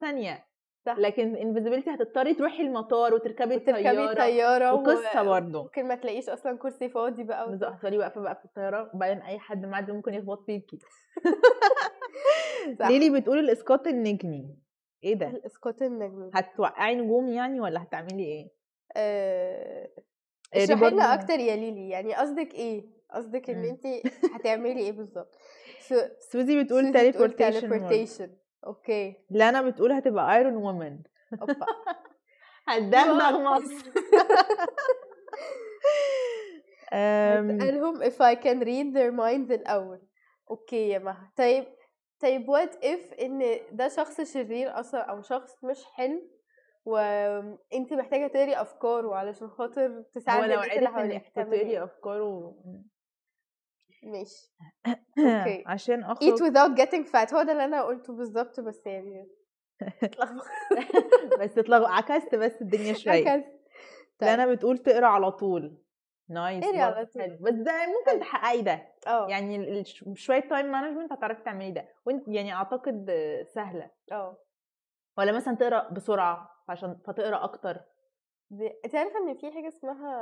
ثانية. 0.00 0.49
صح. 0.86 0.98
لكن 0.98 1.36
invisibility 1.36 1.90
هتضطري 1.90 2.34
تروحي 2.34 2.62
المطار 2.62 3.14
وتركبي 3.14 3.54
وتركبي 3.56 3.78
الطيارة 3.78 4.10
الطيارة 4.12 4.74
وقصة 4.74 5.22
و- 5.22 5.24
برضه 5.26 5.62
ممكن 5.62 5.88
ما 5.88 5.94
تلاقيش 5.94 6.28
أصلا 6.28 6.58
كرسي 6.58 6.88
فاضي 6.88 7.22
بقى 7.24 7.50
بالظبط 7.50 7.72
هتفضلي 7.72 7.98
واقفة 7.98 8.20
بقى 8.20 8.34
في 8.34 8.44
الطيارة 8.44 8.90
وبعدين 8.94 9.22
أي 9.22 9.38
حد 9.38 9.66
معدي 9.66 9.92
ممكن 9.92 10.14
يخبط 10.14 10.44
فيكي. 10.46 10.78
ليلي 12.80 13.20
بتقول 13.20 13.38
الإسقاط 13.38 13.86
النجمي. 13.86 14.56
إيه 15.04 15.14
ده؟ 15.14 15.26
الإسقاط 15.28 15.82
النجمي. 15.82 16.30
هتوقعي 16.34 16.94
نجوم 16.94 17.28
يعني 17.28 17.60
ولا 17.60 17.82
هتعملي 17.82 18.24
إيه؟ 18.24 18.48
آه، 18.96 19.88
إيه 20.54 20.64
دي 20.66 20.74
اشرحي 20.74 20.90
لنا 20.90 21.14
أكتر 21.14 21.38
يا 21.40 21.56
ليلي 21.56 21.88
يعني 21.88 22.14
قصدك 22.14 22.54
إيه؟ 22.54 22.84
قصدك 23.10 23.50
إن. 23.50 23.64
انت 23.64 23.86
هتعملي 24.34 24.80
إيه 24.80 24.92
بالظبط؟ 24.92 25.38
سوزي 26.32 26.62
بتقول 26.62 26.92
teleportation. 26.92 28.30
okay. 28.66 29.14
لانا 29.30 29.62
بتقول 29.62 29.92
هتبقى 29.92 30.36
Iron 30.36 30.56
Woman 30.56 30.98
أوبا. 31.40 31.66
هتدغدغ 32.68 33.38
مصر. 33.40 33.90
قالهم 37.60 38.02
if 38.02 38.14
I 38.20 38.34
can 38.34 38.60
read 38.60 38.94
their 38.94 39.12
minds 39.12 39.50
الأول. 39.52 40.02
okay 40.50 40.88
يا 40.88 40.98
مها. 40.98 41.32
طيب 41.36 41.64
طيب 42.20 42.46
what 42.50 42.70
if 42.84 43.20
إن 43.22 43.58
ده 43.72 43.88
شخص 43.88 44.20
شرير 44.20 44.80
أصلا 44.80 45.00
أو 45.00 45.22
شخص 45.22 45.64
مش 45.64 45.84
حلو 45.84 46.30
وانت 46.84 47.92
محتاجة 47.92 48.26
تقري 48.26 48.60
أفكاره 48.60 49.14
علشان 49.14 49.48
خاطر 49.48 50.02
تساعدي 50.14 50.54
الناس 50.54 50.68
اللي 50.68 50.88
حواليك 50.88 51.28
تقري 51.34 51.60
إيه؟ 51.60 51.84
أفكاره 51.84 52.54
ماشي. 54.02 54.52
okay. 55.18 55.64
عشان 55.66 56.04
eat 56.04 56.06
أخرج 56.06 56.38
without 56.38 56.78
getting 56.80 57.06
fat. 57.12 57.34
هو 57.34 57.42
ده 57.42 57.52
اللي 57.52 57.64
أنا 57.64 57.82
قلته 57.82 58.12
بالظبط 58.12 58.60
بس 58.60 58.86
يعني 58.86 59.28
بس 61.40 61.54
تطلع 61.54 61.96
عكست 61.96 62.34
بس 62.34 62.62
الدنيا 62.62 62.92
شوية. 62.92 63.34
ركز 63.34 63.48
طيب. 64.18 64.28
لانا 64.30 64.46
بتقول 64.46 64.78
تقرأ 64.78 65.06
على 65.06 65.32
طول. 65.32 65.82
nice 66.28 66.64
اقري 66.64 66.80
على 66.80 67.06
طول. 67.06 67.36
بس 67.40 67.52
ده 67.54 67.72
ممكن. 67.86 68.20
تحققي 68.20 68.62
ده. 68.62 68.88
آه. 69.06 69.28
يعني 69.28 69.84
شوية 70.14 70.40
time 70.40 70.66
management 70.66 71.12
هتعرفي 71.12 71.42
تعملي 71.42 71.70
ده. 71.70 71.88
وإنت 72.06 72.28
يعني 72.28 72.54
أعتقد 72.54 73.10
آه، 73.10 73.42
سهلة. 73.42 73.90
آه. 74.12 74.38
ولا 75.18 75.32
مثلا 75.32 75.56
تقرأ 75.56 75.88
بسرعة 75.92 76.50
عشان 76.68 76.98
فتقرأ 77.06 77.44
أكتر. 77.44 77.80
دي- 78.50 78.74
انت 78.84 78.94
عارفة 78.94 79.18
إن 79.18 79.34
في 79.34 79.52
حاجة 79.52 79.68
اسمها 79.68 80.12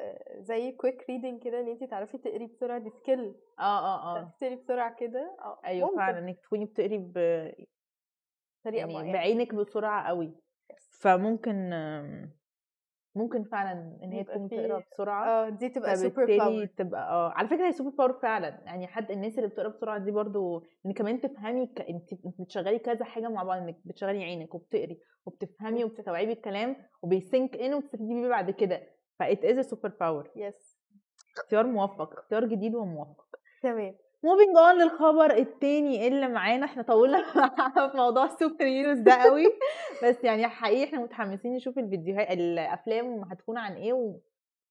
آه، 0.00 0.40
زي 0.40 0.72
quick 0.72 1.04
reading 1.10 1.42
كده 1.42 1.60
إن 1.60 1.68
انت 1.68 1.84
تعرفي 1.84 2.18
تقري 2.18 2.46
بسرعة 2.46 2.78
دي 2.78 2.90
skill 2.90 3.34
آه 3.58 3.62
آه 3.62 4.16
آه. 4.16 4.34
تقري 4.40 4.56
بسرعة 4.56 4.94
كده 4.94 5.36
آه 5.40 5.60
أيوه 5.64 5.86
ممكن. 5.86 5.96
فعلا 5.98 6.18
إنك 6.18 6.40
تكوني 6.40 6.64
بتقري 6.64 6.98
ب... 6.98 7.12
طريقه 8.64 8.78
يعني 8.80 8.94
معينة. 8.94 9.12
بعينك 9.12 9.54
بسرعة 9.54 10.08
قوي 10.08 10.32
فممكن 10.90 11.72
آم، 11.72 12.30
ممكن 13.18 13.44
فعلا 13.44 13.98
إن 14.02 14.12
هي 14.12 14.24
تكون 14.24 14.48
في- 14.48 14.56
تقرا 14.56 14.82
بسرعة. 14.92 15.26
آه 15.46 15.48
دي 15.48 15.68
تبقى 15.68 15.96
super 15.96 16.24
power 16.38 16.66
تبقى 16.66 17.00
آه 17.10 17.30
على 17.32 17.48
فكرة 17.48 17.66
هي 17.66 17.72
super 17.72 17.90
power 17.90 18.12
فعلا. 18.12 18.48
يعني 18.64 18.86
حد 18.86 19.10
الناس 19.10 19.38
اللي 19.38 19.48
بتقرا 19.48 19.68
بسرعة 19.68 19.98
دي 19.98 20.10
برضو 20.10 20.64
إن 20.86 20.92
كمان 20.92 21.20
تفهمي 21.20 21.66
ك... 21.66 21.80
انت 21.80 22.14
بتشغلي 22.40 22.78
كذا 22.78 23.04
حاجة 23.04 23.28
مع 23.28 23.42
بعض 23.42 23.58
إنك 23.62 23.76
بتشغلي 23.84 24.24
عينك 24.24 24.54
وبتقري 24.54 25.00
وبتفهمي 25.26 25.84
وبتستوعبي 25.84 26.32
الكلام 26.32 26.76
وبي 27.02 27.25
sync 27.25 27.56
إن 27.56 27.74
وبتستفيدي 27.74 28.14
بيه 28.14 28.28
بعد 28.28 28.50
كده. 28.50 28.82
ف 29.18 29.27
it 29.27 29.44
is 29.44 29.66
super 29.66 29.88
power 30.00 30.30
yes 30.36 30.78
اختيار 31.38 31.66
موفق 31.66 32.12
اختيار 32.18 32.44
جديد 32.44 32.74
وموفق. 32.74 33.24
تمام. 33.62 33.94
moving 34.22 34.56
on 34.56 34.82
للخبر 34.82 35.30
التاني 35.36 36.08
اللي 36.08 36.28
معانا. 36.28 36.64
إحنا 36.66 36.82
طولنا 36.82 37.22
في 37.90 37.96
موضوع 37.96 38.24
ال 38.24 38.31
super 38.31 38.64
heroes 38.64 38.98
ده 38.98 39.14
قوي. 39.14 39.44
بس 40.04 40.24
يعني 40.24 40.48
حقيقي 40.48 40.84
إحنا 40.84 40.98
متحمسين 41.00 41.54
نشوف 41.54 41.78
الفيديوهات 41.78 42.30
الأفلام 42.30 43.22
هتكون 43.30 43.58
عن 43.58 43.72
إيه 43.72 43.92
و 43.92 44.16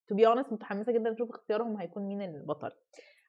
to 0.07 0.15
be 0.15 0.27
honest 0.27 0.53
متحمسة 0.53 0.91
جدا 0.91 1.09
نشوف 1.09 1.29
اختيارهم 1.29 1.77
هيكون 1.77 2.03
مين 2.03 2.21
البطل. 2.21 2.71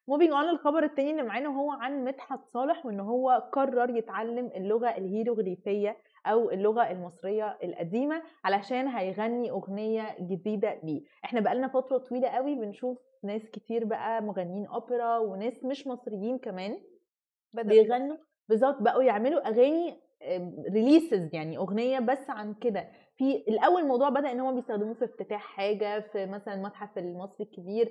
moving 0.09 0.31
on 0.33 0.45
للخبر 0.45 0.83
التاني 0.85 1.11
اللي 1.11 1.23
معانا 1.23 1.49
هو 1.49 1.71
عن 1.71 2.05
مدحت 2.05 2.41
صالح 2.53 2.87
وإن 2.87 3.01
هو 3.01 3.49
قرر 3.53 3.91
يتعلم 3.97 4.51
اللغة 4.57 4.89
الهيروغليفية 4.89 5.97
أو 6.27 6.51
اللغة 6.51 6.91
المصرية 6.91 7.59
القديمة 7.65 8.23
علشان 8.45 8.89
هيغني 8.89 9.51
أغنية 9.51 10.17
جديدة 10.21 10.81
ليه. 10.85 11.03
إحنا 11.25 11.41
بقالنا 11.41 11.69
فترة 11.69 11.99
طويلة 11.99 12.29
قوي 12.29 12.55
بنشوف 12.55 12.99
ناس 13.25 13.51
كتير 13.51 13.85
بقى 13.85 14.23
مغنيين 14.23 14.67
أوبرا 14.67 15.19
وناس 15.19 15.65
مش 15.65 15.87
مصريين 15.87 16.39
كمان 16.39 16.79
بيغنوا؟ 17.53 18.17
بالظبط 18.49 18.83
بقوا 18.83 19.03
يعملوا 19.03 19.49
أغاني 19.49 20.01
releases 20.73 21.35
يعني 21.35 21.57
أغنية 21.57 21.99
بس 21.99 22.31
عن 22.31 22.55
كده. 22.55 22.89
في 23.17 23.45
الأول 23.49 23.83
الموضوع 23.83 24.09
بدأ 24.09 24.33
إن 24.33 24.41
هم 24.41 24.55
بيستخدموه 24.55 24.95
في 24.95 25.05
افتتاح 25.05 25.41
حاجة 25.43 26.01
في 26.01 26.27
مثلا 26.27 26.55
المتحف 26.55 26.99
المصري 26.99 27.45
الكبير 27.47 27.87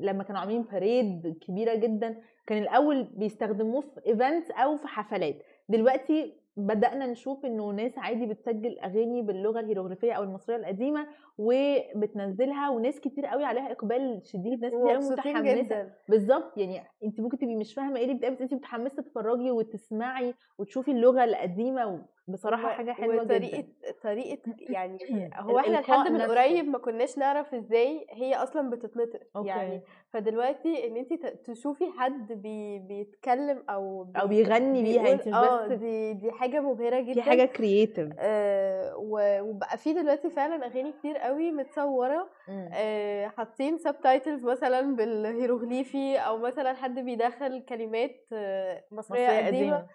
لما 0.00 0.22
كانوا 0.22 0.40
عاملين 0.40 0.62
parade 0.62 1.38
كبيرة 1.46 1.74
جدا 1.74 2.22
كان 2.46 2.62
الأول 2.62 3.02
بيستخدموه 3.04 3.80
في 3.80 4.00
events 4.06 4.50
أو 4.50 4.76
في 4.76 4.86
حفلات. 4.88 5.42
دلوقتي 5.68 6.43
بدأنا 6.56 7.06
نشوف 7.06 7.44
إنه 7.46 7.70
ناس 7.70 7.98
عادي 7.98 8.26
بتسجل 8.26 8.78
أغاني 8.78 9.22
باللغة 9.22 9.60
الهيروغليفية 9.60 10.12
أو 10.12 10.22
المصرية 10.22 10.56
القديمة 10.56 11.06
وبتنزلها 11.38 12.70
وناس 12.70 13.00
كتير 13.00 13.26
قوي 13.26 13.44
عليها 13.44 13.72
إقبال 13.72 14.20
شديد 14.24 14.60
ناس 14.60 14.72
كتير 14.76 14.90
قوي 14.90 15.10
متحمسة. 15.10 15.92
بالظبط 16.08 16.58
يعني 16.58 16.82
أنت 17.04 17.20
ممكن 17.20 17.38
تبقي 17.38 17.56
مش 17.56 17.74
فاهمة 17.74 17.96
إيه 17.96 18.02
اللي 18.04 18.14
بيتقال 18.14 18.34
بس 18.34 18.40
أنت 18.42 18.54
متحمسة 18.54 19.02
تتفرجي 19.02 19.50
وتسمعي 19.50 20.34
وتشوفي 20.58 20.90
اللغة 20.90 21.24
القديمة 21.24 21.86
بصراحة 22.28 22.68
حاجة 22.68 22.92
حلوة 22.92 23.22
وطريقة 23.22 23.56
جدا 23.58 23.92
طريقه 24.02 24.38
يعني 24.70 24.98
هو 25.34 25.58
إحنا 25.58 25.76
لحد 25.76 26.08
من. 26.08 26.20
قريب 26.22 26.64
ما 26.64 26.78
كناش 26.78 27.18
نعرف 27.18 27.54
إزاي 27.54 28.06
هي 28.10 28.34
أصلا 28.34 28.70
بتتنطق. 28.70 29.20
يعني. 29.40 29.82
فدلوقتي 30.12 30.86
إن 30.86 30.96
انت 30.96 31.26
تشوفي 31.26 31.90
حد 31.98 32.32
بي 32.32 32.78
بيتكلم 32.78 33.64
أو 33.70 34.04
أو 34.16 34.26
بيغني 34.28 34.82
بيها 34.82 35.02
بيقول 35.02 35.12
انت 35.12 35.28
آه 35.28 35.66
بس 35.66 35.72
دي 35.78 36.12
دي 36.14 36.32
حاجة 36.32 36.60
مبهرة 36.60 37.00
جدا. 37.00 37.14
في 37.14 37.22
حاجة 37.22 37.44
creative 37.44 38.12
آه 38.18 38.96
وبقى 39.42 39.78
في 39.78 39.92
دلوقتي 39.92 40.30
فعلا 40.30 40.66
أغاني 40.66 40.92
كتير 40.92 41.16
قوي 41.18 41.52
متصورة 41.52 42.30
آه 42.72 43.26
حاطين 43.28 43.78
subtitles 43.78 44.44
مثلا 44.44 44.96
بالهيروغليفي 44.96 46.16
أو 46.18 46.38
مثلا 46.38 46.74
حد 46.74 46.98
بيدخل 46.98 47.64
كلمات 47.68 48.26
آه 48.32 48.84
مصرية, 48.90 49.28
مصرية 49.28 49.46
قديمة 49.46 49.76
قديمة. 49.76 49.86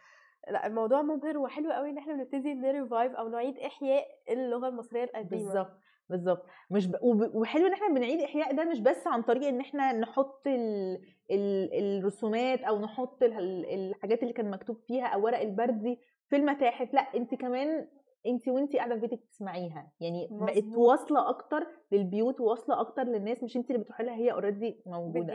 لأ 0.52 0.68
الموضوع 0.68 1.02
مبهر 1.02 1.38
وحلو 1.38 1.72
قوي 1.72 1.90
إن 1.90 1.98
إحنا 1.98 2.14
بنبتدي 2.14 2.54
ن 2.54 2.62
revive 2.62 3.14
أو 3.14 3.30
نعيد 3.30 3.58
إحياء 3.58 4.06
اللغة 4.30 4.68
المصرية 4.68 5.04
القديمة. 5.04 5.44
بالظبط 5.44 5.72
بالظبط 6.10 6.46
مش 6.72 6.88
ب... 6.88 6.96
وحلو 7.34 7.68
إن 7.68 7.74
إحنا 7.74 7.88
بنعيد 7.88 8.22
إحياء 8.22 8.56
ده 8.56 8.64
مش 8.64 8.80
بس 8.80 9.08
عن 9.08 9.22
طريق 9.22 9.48
إن 9.48 9.60
إحنا 9.60 9.92
نحط 9.94 10.48
ال... 10.48 10.98
ال... 11.32 11.74
الرسومات 11.74 12.60
أو 12.60 12.80
نحط 12.82 13.24
ال... 13.24 13.66
الحاجات 13.66 14.22
اللي 14.24 14.34
كان 14.34 14.52
مكتوب 14.52 14.78
فيها 14.88 15.06
أو 15.08 15.26
ورق 15.26 15.40
البردي 15.40 16.00
في 16.30 16.36
المتاحف 16.36 16.94
لأ 16.94 17.02
انت 17.16 17.36
كمان 17.36 17.88
انت 18.26 18.48
وانت 18.48 18.76
قاعدة 18.76 18.96
في 18.96 19.02
بيتك 19.02 19.20
تسمعيها 19.32 19.92
يعني 20.00 20.28
بقت. 20.32 20.64
واصلة 20.78 21.30
أكتر 21.30 21.68
للبيوت 21.92 22.42
وواصله 22.42 22.80
أكتر 22.82 23.04
للناس 23.04 23.44
مش 23.44 23.58
انت 23.58 23.72
اللي 23.72 23.82
بتروحي 23.82 24.04
لها 24.04 24.16
هي 24.16 24.32
already 24.32 24.82
موجودة. 24.86 25.34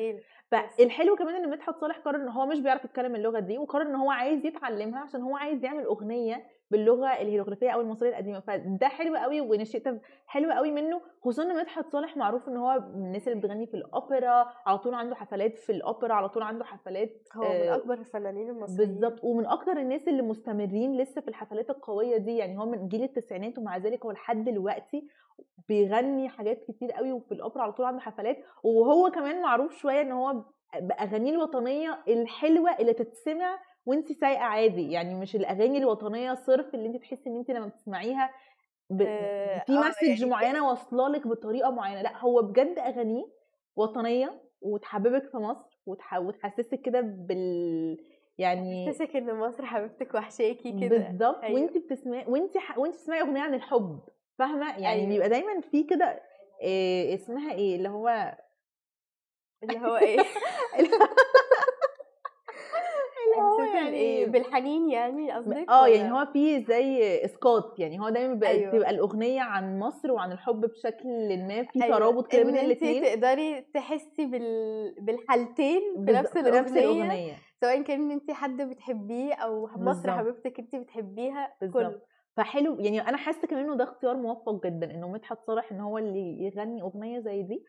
فالحلو 0.51 1.16
كمان 1.16 1.35
إن 1.35 1.51
مدحت 1.51 1.75
صالح 1.81 1.99
قرر 1.99 2.16
إن 2.23 2.29
هو 2.29 2.47
مش 2.47 2.61
بيعرف 2.61 2.85
يتكلم 2.85 3.14
اللغة 3.16 3.38
دي 3.40 3.59
وقرر 3.59 3.83
إن 3.83 3.94
هو 3.94 4.11
عايز 4.11 4.47
يتعلمها 4.47 5.01
عشان 5.01 5.23
هو 5.23 5.37
عايز 5.37 5.64
يعمل 5.64 5.85
أغنية 5.85 6.44
باللغة 6.74 7.06
الهيروغليفية 7.06 7.70
أو 7.70 7.80
المصرية 7.80 8.10
القديمة. 8.10 8.40
فده 8.40 8.88
حلو 8.88 9.16
قوي 9.16 9.40
وانشيتيف 9.40 9.94
حلو 10.26 10.52
قوي 10.52 10.70
منه 10.70 11.00
خصوصا 11.20 11.42
إن 11.42 11.56
مدحت 11.56 11.87
صالح 11.92 12.16
معروف 12.16 12.48
إن 12.48 12.56
هو 12.56 12.80
من 12.94 13.06
الناس 13.06 13.28
اللي 13.28 13.40
بتغني 13.40 13.66
في 13.66 13.74
الأوبرا 13.74 14.46
على 14.66 14.78
طول 14.78 14.94
عنده 14.94 15.14
حفلات 15.14 15.58
في 15.58 15.72
الأوبرا 15.72 16.14
على 16.14 16.28
طول 16.28 16.42
عنده 16.42 16.64
حفلات 16.64 17.28
هو 17.37 17.42
من 17.42 17.48
آه، 17.48 17.74
أكبر 17.74 17.94
الفنانين 17.94 18.48
المصريين. 18.50 18.90
بالظبط 18.90 19.24
ومن 19.24 19.46
أكتر 19.46 19.72
الناس 19.72 20.08
اللي 20.08 20.22
مستمرين 20.22 20.96
لسه 20.96 21.20
في 21.20 21.28
الحفلات 21.28 21.70
القوية 21.70 22.16
دي 22.16 22.37
يعني 22.37 22.58
هو 22.58 22.66
من 22.66 22.88
جيل 22.88 23.02
التسعينات 23.02 23.58
ومع 23.58 23.76
ذلك 23.76 24.04
هو 24.04 24.10
لحد 24.10 24.44
دلوقتي 24.44 25.08
بيغني 25.68 26.28
حاجات 26.28 26.64
كتير 26.68 26.92
قوي 26.92 27.12
وفي 27.12 27.32
الأوبرا 27.32 27.62
على 27.62 27.72
طول 27.72 27.87
عنده 27.87 28.00
حفلات. 28.00 28.37
وهو 28.62 29.10
كمان 29.10 29.42
معروف 29.42 29.76
شوية 29.76 30.00
إن 30.00 30.12
هو 30.12 30.42
بأغانيه 30.80 31.32
الوطنية 31.32 31.98
الحلوة 32.08 32.70
اللي 32.80 32.92
تتسمع 32.92 33.58
وانت 33.87 34.12
سايقة 34.12 34.42
عادي 34.42 34.90
يعني 34.92 35.14
مش 35.14 35.37
الأغاني 35.37 35.79
الوطنية 35.79 36.35
صرف 36.35 36.75
اللي 36.75 36.87
انت 36.87 36.97
تحسي 36.97 37.31
ان 37.31 37.37
انت 37.37 37.51
لما 37.51 37.66
بتسمعيها 37.66 38.31
ب... 38.90 39.03
آه، 39.03 39.64
في 39.66 39.73
آه، 39.73 39.88
مسج 39.88 40.20
يعني 40.20 40.25
معينة 40.31 40.68
واصلة 40.68 41.09
لك 41.09 41.27
بطريقة 41.27 41.70
معينة 41.70 42.03
لأ 42.03 42.16
هو 42.18 42.42
بجد 42.42 42.79
أغانيه 42.79 43.25
وطنية 43.77 44.42
وتحببك 44.61 45.31
في 45.31 45.37
مصر 45.37 45.79
وتح... 45.87 46.14
وتحسسك 46.14 46.81
كده 46.81 47.01
بال 47.01 47.99
يعني 48.38 48.87
تحسسك 48.87 49.16
إن 49.16 49.35
مصر 49.35 49.66
حبيبتك 49.66 50.14
وحشاكي 50.14 50.81
كده 50.81 50.99
بالظبط 50.99 51.44
أيوة. 51.44 51.61
وانت 51.61 51.77
بتسمعي 51.79 52.25
وانت 52.29 52.59
ح... 52.59 52.79
وانت 52.79 52.94
بتسمعي 52.94 53.20
أغنية 53.20 53.40
عن 53.40 53.55
الحب 53.55 54.01
فاهمة 54.38 54.70
يعني. 54.79 54.88
أيوة. 54.88 55.09
بيبقى 55.09 55.29
دايما 55.29 55.61
في 55.61 55.83
كده 55.83 56.23
إيه 56.61 57.14
اسمها 57.14 57.53
إيه 57.53 57.77
اللي 57.77 57.88
هو 57.88 58.37
اللي 59.62 59.79
هو 59.79 59.97
إيه 59.97 60.18
اللي 63.26 63.42
هو؟ 63.42 63.74
يعني 63.74 64.26
بالحنين 64.26 64.90
يعني 64.90 65.32
قصدك 65.32 65.70
آه؟ 65.70 65.87
يعني 65.88 66.12
هو 66.12 66.26
في 66.32 66.64
زي 66.64 67.24
إسقاط 67.24 67.78
يعني 67.78 68.00
هو 68.00 68.08
دايما 68.08 68.34
بيبقى 68.34 68.50
أيوة. 68.50 68.72
تبقى 68.72 68.90
الأغنية 68.90 69.40
عن 69.40 69.78
مصر 69.78 70.12
وعن 70.12 70.32
الحب 70.32 70.60
بشكل 70.60 71.38
ما 71.48 71.62
في 71.62 71.84
أيوة. 71.84 71.98
ترابط 71.98 72.26
كده 72.32 72.42
بين 72.42 72.56
الاثنين 72.56 73.02
تقدري 73.04 73.60
تحسي 73.74 74.26
بال... 74.26 74.94
بالحالتين 75.00 75.80
في 76.06 76.12
نفس 76.12 76.32
في 76.32 76.40
الاغنيه, 76.40 76.60
نفس 76.60 76.72
الأغنية 76.76 77.34
سواء 77.60 77.82
كان 77.82 78.10
انت 78.10 78.30
حد 78.30 78.62
بتحبيه 78.62 79.34
أو 79.34 79.68
مصر. 79.76 80.10
حبيبتك 80.12 80.58
انت 80.58 80.76
بتحبيها 80.76 81.54
كله 81.72 82.00
فحلو 82.37 82.80
يعني 82.80 83.08
أنا 83.08 83.16
حاسة 83.16 83.48
كمان 83.48 83.64
إنه 83.64 83.76
ده 83.76 83.84
اختيار 83.84 84.16
موفق 84.16 84.66
جدا 84.66 84.90
انه 84.90 85.08
مدحت 85.08 85.38
صالح 85.46 85.72
إن 85.72 85.80
هو 85.80 85.98
اللي 85.98 86.44
يغني 86.44 86.82
أغنية 86.82 87.20
زي 87.20 87.42
دي 87.42 87.64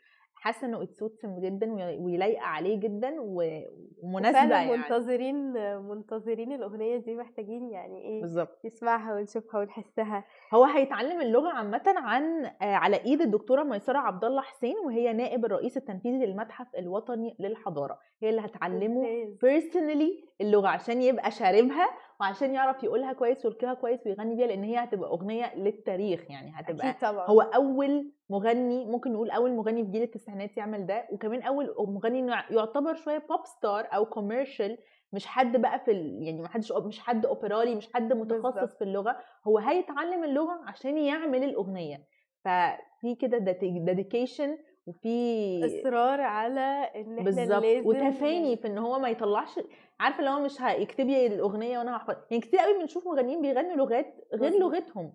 حاسة 0.45 0.67
إنه 0.67 0.84
اتسوتس 0.84 1.25
جدا 1.25 1.73
ويلايق 1.99 2.39
عليه 2.41 2.79
جدا 2.79 3.15
ومناسبة 3.19 4.39
يعني. 4.55 4.77
منتظرين 4.77 5.53
منتظرين 5.81 6.51
الأغنية 6.51 6.97
دي 6.97 7.15
محتاجين 7.15 7.69
يعني 7.69 8.01
إيه 8.01 8.21
بالظبط. 8.21 8.65
نسمعها 8.65 9.15
ونشوفها 9.15 9.60
ونحسها. 9.62 10.25
هو 10.53 10.63
هيتعلم 10.63 11.21
اللغة 11.21 11.49
عامة 11.49 11.81
عن 11.88 12.45
آه، 12.45 12.51
على 12.62 12.95
إيد 13.05 13.21
الدكتورة 13.21 13.63
ميسرة 13.63 13.97
عبد 13.97 14.25
الله 14.25 14.41
حسين 14.41 14.75
وهي 14.86 15.13
نائب 15.13 15.45
الرئيس 15.45 15.77
التنفيذي 15.77 16.25
للمتحف 16.25 16.67
الوطني 16.77 17.36
للحضارة. 17.39 17.99
هي 18.23 18.29
اللي 18.29 18.41
هتعلمه. 18.41 19.05
بيرسونالي 19.41 20.23
اللغة 20.41 20.67
عشان 20.67 21.01
يبقى 21.01 21.31
شاربها 21.31 21.88
وعشان 22.19 22.54
يعرف 22.54 22.84
يقولها 22.84 23.13
كويس 23.13 23.45
ويلقيها 23.45 23.73
كويس 23.73 24.08
ويغني 24.08 24.36
بيها 24.36 24.47
لأن 24.47 24.63
هي 24.63 24.78
هتبقى 24.84 25.10
أغنية 25.10 25.56
للتاريخ 25.56 26.32
يعني 26.32 26.51
هتبقى 26.56 26.89
أكيد 26.89 27.01
طبعا 27.01 27.25
هو 27.28 27.41
أول 27.41 28.12
مغني 28.30 28.86
ممكن 28.86 29.13
نقول 29.13 29.30
أول 29.30 29.51
مغني 29.51 29.86
في 29.86 29.91
جيل 29.91 30.01
التسعينات 30.01 30.58
يعمل 30.58 30.86
ده 30.86 31.08
وكمان 31.12 31.41
أول 31.41 31.75
مغني 31.80 32.32
يعتبر 32.49 32.95
شوية 32.95 33.17
pop 33.29 33.45
star 33.45 33.88
أو 33.93 34.06
commercial 34.05 34.77
مش 35.13 35.25
حد 35.25 35.58
بقى 35.62 35.80
في 35.80 35.91
ال... 35.91 36.23
يعني 36.23 36.41
ما 36.41 36.47
حدش 36.47 36.71
مش 36.71 36.99
حد 36.99 37.25
اوبرالي 37.25 37.75
مش 37.75 37.93
حد 37.93 38.13
متخصص 38.13 38.54
بالظبط. 38.54 38.78
في 38.78 38.84
اللغة 38.84 39.17
هو 39.47 39.58
هيتعلم 39.58 40.23
اللغة 40.23 40.62
عشان 40.67 40.97
يعمل 40.97 41.43
الأغنية 41.43 41.97
ففي 42.43 43.15
كده 43.19 43.38
dedication 43.38 44.58
وفي 44.88 45.65
إصرار 45.65 46.21
على 46.21 46.91
إن 46.95 47.17
إحنا 47.17 47.24
بالظبط 47.24 47.63
لازم 47.63 47.88
وتفاني 47.88 48.58
في 48.58 48.67
إن 48.67 48.78
هو 48.78 49.00
ما 49.00 49.10
يطلعش 49.10 49.60
عارفة 50.00 50.19
اللي 50.19 50.30
هو 50.30 50.39
مش 50.39 50.62
هيكتبي 50.62 51.28
الأغنية 51.28 51.78
وأنا 51.80 51.98
هحفظ. 51.98 52.15
يعني 52.32 52.41
كتير 52.41 52.60
قوي 52.60 52.80
بنشوف 52.80 53.08
مغنيين 53.08 53.41
بيغنوا 53.41 53.76
لغات 53.76 54.15
غير 54.34 54.50
مظبوط. 54.52 54.62
لغتهم. 54.74 55.13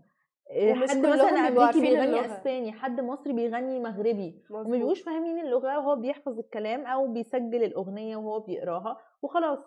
ومش 0.62 0.90
حد 0.90 0.98
مثلا 1.06 1.48
أمريكي 1.48 1.80
بيغني. 1.80 2.26
إسباني 2.26 2.72
حد 2.72 3.00
مصري 3.00 3.32
بيغني 3.32 3.78
مغربي. 3.80 4.42
وما. 4.50 4.70
بيبقوش 4.70 5.02
فاهمين 5.02 5.38
اللغة 5.38 5.78
وهو 5.78 5.96
بيحفظ 5.96 6.38
الكلام 6.38 6.86
أو 6.86 7.12
بيسجل 7.12 7.64
الأغنية 7.64 8.16
وهو 8.16 8.40
بيقراها 8.40 8.98
وخلاص. 9.22 9.58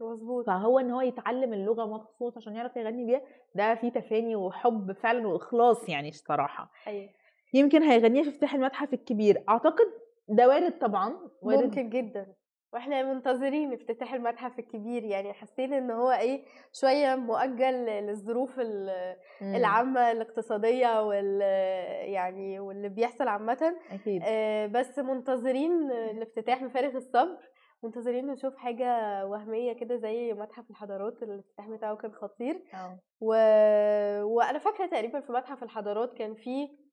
مظبوط. 0.00 0.46
فهو 0.46 0.78
إن 0.78 0.90
هو 0.90 1.00
يتعلم 1.00 1.52
اللغة 1.52 1.86
مخصوص 1.86 2.36
عشان 2.36 2.56
يعرف 2.56 2.76
يغني 2.76 3.04
بيها 3.04 3.22
ده 3.54 3.74
فيه 3.74 3.88
تفاني 3.88 4.36
وحب 4.36 4.92
فعلا 4.92 5.28
وإخلاص 5.28 5.88
يعني 5.88 6.08
الصراحة. 6.08 6.70
أيوه. 6.86 7.08
يمكن 7.54 7.82
هيغنيها 7.82 8.22
في 8.22 8.28
افتتاح 8.28 8.54
المتحف 8.54 8.92
الكبير. 8.94 9.44
أعتقد 9.48 9.86
ده 10.28 10.48
وارد 10.48 10.78
طبعا 10.78 11.18
وارد 11.42 11.64
ممكن 11.64 11.90
جدا. 11.90 12.26
وإحنا 12.72 13.12
منتظرين 13.14 13.72
افتتاح 13.72 14.14
المتحف 14.14 14.58
الكبير 14.58 15.04
يعني 15.04 15.32
حاسين 15.32 15.72
إن 15.72 15.90
هو 15.90 16.10
إيه 16.10 16.44
شوية 16.72 17.14
مؤجل 17.14 17.74
للظروف 17.86 18.60
ال- 18.60 19.16
مم. 19.40 19.54
العامة 19.54 20.12
الاقتصادية 20.12 21.02
وال 21.06 21.40
يعني 22.12 22.60
واللي 22.60 22.88
بيحصل 22.88 23.28
عامة. 23.28 23.76
أكيد. 23.90 24.22
آه، 24.24 24.66
بس 24.66 24.98
منتظرين 24.98 25.90
الافتتاح 25.92 26.64
بفارغ 26.64 26.96
الصبر. 26.96 27.38
منتظرين 27.82 28.26
نشوف 28.26 28.56
حاجة 28.56 28.86
وهمية 29.26 29.72
كده 29.72 29.96
زي 29.96 30.32
متحف 30.32 30.70
الحضارات 30.70 31.22
الافتتاح 31.22 31.68
بتاعه 31.68 31.96
كان 31.96 32.12
خطير. 32.12 32.62
آه. 32.74 32.98
و... 33.20 33.28
وأنا 34.22 34.58
فاكرة 34.58 34.86
تقريبا 34.86 35.20
في 35.20 35.32
متحف 35.32 35.62
الحضارات 35.62 36.14
كان 36.18 36.34
في 36.34 36.62
آه، 36.62 36.85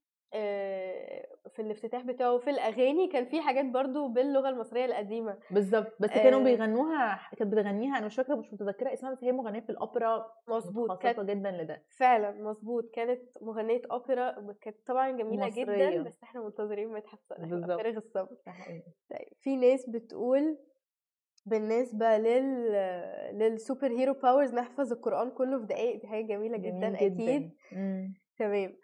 في 1.50 1.62
الافتتاح 1.62 2.04
بتاعه 2.04 2.38
في 2.38 2.50
الأغاني 2.50 3.08
كان 3.08 3.26
في 3.26 3.41
حاجات 3.41 3.65
برضو 3.65 4.08
باللغة 4.08 4.50
المصرية 4.50 4.86
القديمة 4.86 5.39
بالظبط 5.52 5.93
بس 6.00 6.10
كانوا 6.10 6.39
آه. 6.39 6.43
بيغنوها 6.43 7.30
كانت 7.38 7.52
بتغنيها 7.54 7.98
أنا 7.98 8.06
مش 8.06 8.15
فاكرة 8.15 8.36
مش 8.36 8.54
متذكرة 8.54 8.93
اسمها 8.93 9.12
بس 9.12 9.24
هي 9.24 9.32
مغنية 9.32 9.60
في 9.60 9.69
الأوبرا 9.69 10.32
مظبوط 10.48 11.02
كانت 11.02 11.19
جدا 11.19 11.52
لده 11.52 11.84
فعلا 11.98 12.32
مظبوط 12.32 12.89
كانت 12.93 13.22
مغنية 13.41 13.82
أوبرا 13.91 14.54
كانت 14.62 14.78
طبعا 14.88 15.12
جميلة 15.12 15.48
مصرية. 15.48 15.89
جدا 15.89 16.04
بس 16.04 16.24
إحنا 16.24 16.41
منتظرين 16.41 16.91
بقى، 16.91 17.04
بالظبط. 17.39 17.82
فارغ 17.82 17.98
الصبر. 17.98 18.38
طيب 19.10 19.28
في 19.39 19.56
ناس 19.56 19.89
بتقول 19.89 20.58
بالنسبة 21.46 22.17
لل 22.17 22.72
لل 23.34 23.49
super 23.49 23.88
hero 23.88 24.13
powers 24.13 24.54
نحفظ 24.54 24.91
القرآن 24.93 25.32
كله 25.32 25.60
في 25.60 25.65
دقايق 25.65 26.02
دي 26.02 26.08
حاجة 26.08 26.26
جميلة 26.26 26.58
جدا, 26.58 26.89
جميل 26.89 26.96
أكيد 26.96 27.52
مم. 27.72 28.13
تمام 28.38 28.76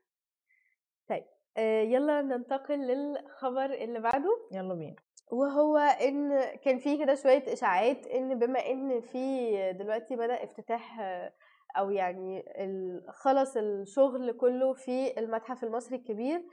طيب 1.09 1.23
آه 1.23 1.38
يلا 1.57 2.21
ننتقل 2.21 2.79
للخبر 2.79 3.65
اللي 3.65 3.99
بعده. 3.99 4.47
يلا 4.51 4.73
بينا. 4.73 4.95
وهو 5.31 5.77
إن 5.77 6.41
كان 6.63 6.77
في 6.77 6.97
كده 6.97 7.15
شوية 7.15 7.53
إشاعات 7.53 8.07
إن 8.07 8.39
بما 8.39 8.59
إن 8.59 9.01
في 9.01 9.51
دلوقتي 9.73 10.15
بدأ 10.15 10.43
افتتاح 10.43 10.99
آه، 10.99 11.33
أو 11.77 11.91
يعني 11.91 12.45
خلص 13.09 13.57
الشغل 13.57 14.31
كله 14.31 14.73
في 14.73 15.19
المتحف 15.19 15.63
المصري 15.63 15.97
الكبير 15.97 16.43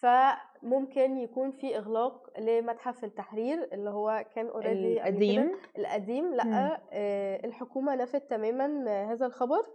فممكن 0.00 1.16
يكون 1.16 1.50
في 1.50 1.76
إغلاق 1.76 2.40
لمتحف 2.40 3.04
التحرير 3.04 3.68
اللي 3.72 3.90
هو 3.90 4.24
كان 4.34 4.46
اوريدي 4.46 4.92
القديم؟ 5.00 5.52
القديم 5.78 6.34
لأ. 6.34 6.80
آه، 6.92 7.46
الحكومة 7.46 7.94
نفت 7.94 8.30
تماما 8.30 8.84
آه، 8.90 9.12
هذا 9.12 9.26
الخبر. 9.26 9.66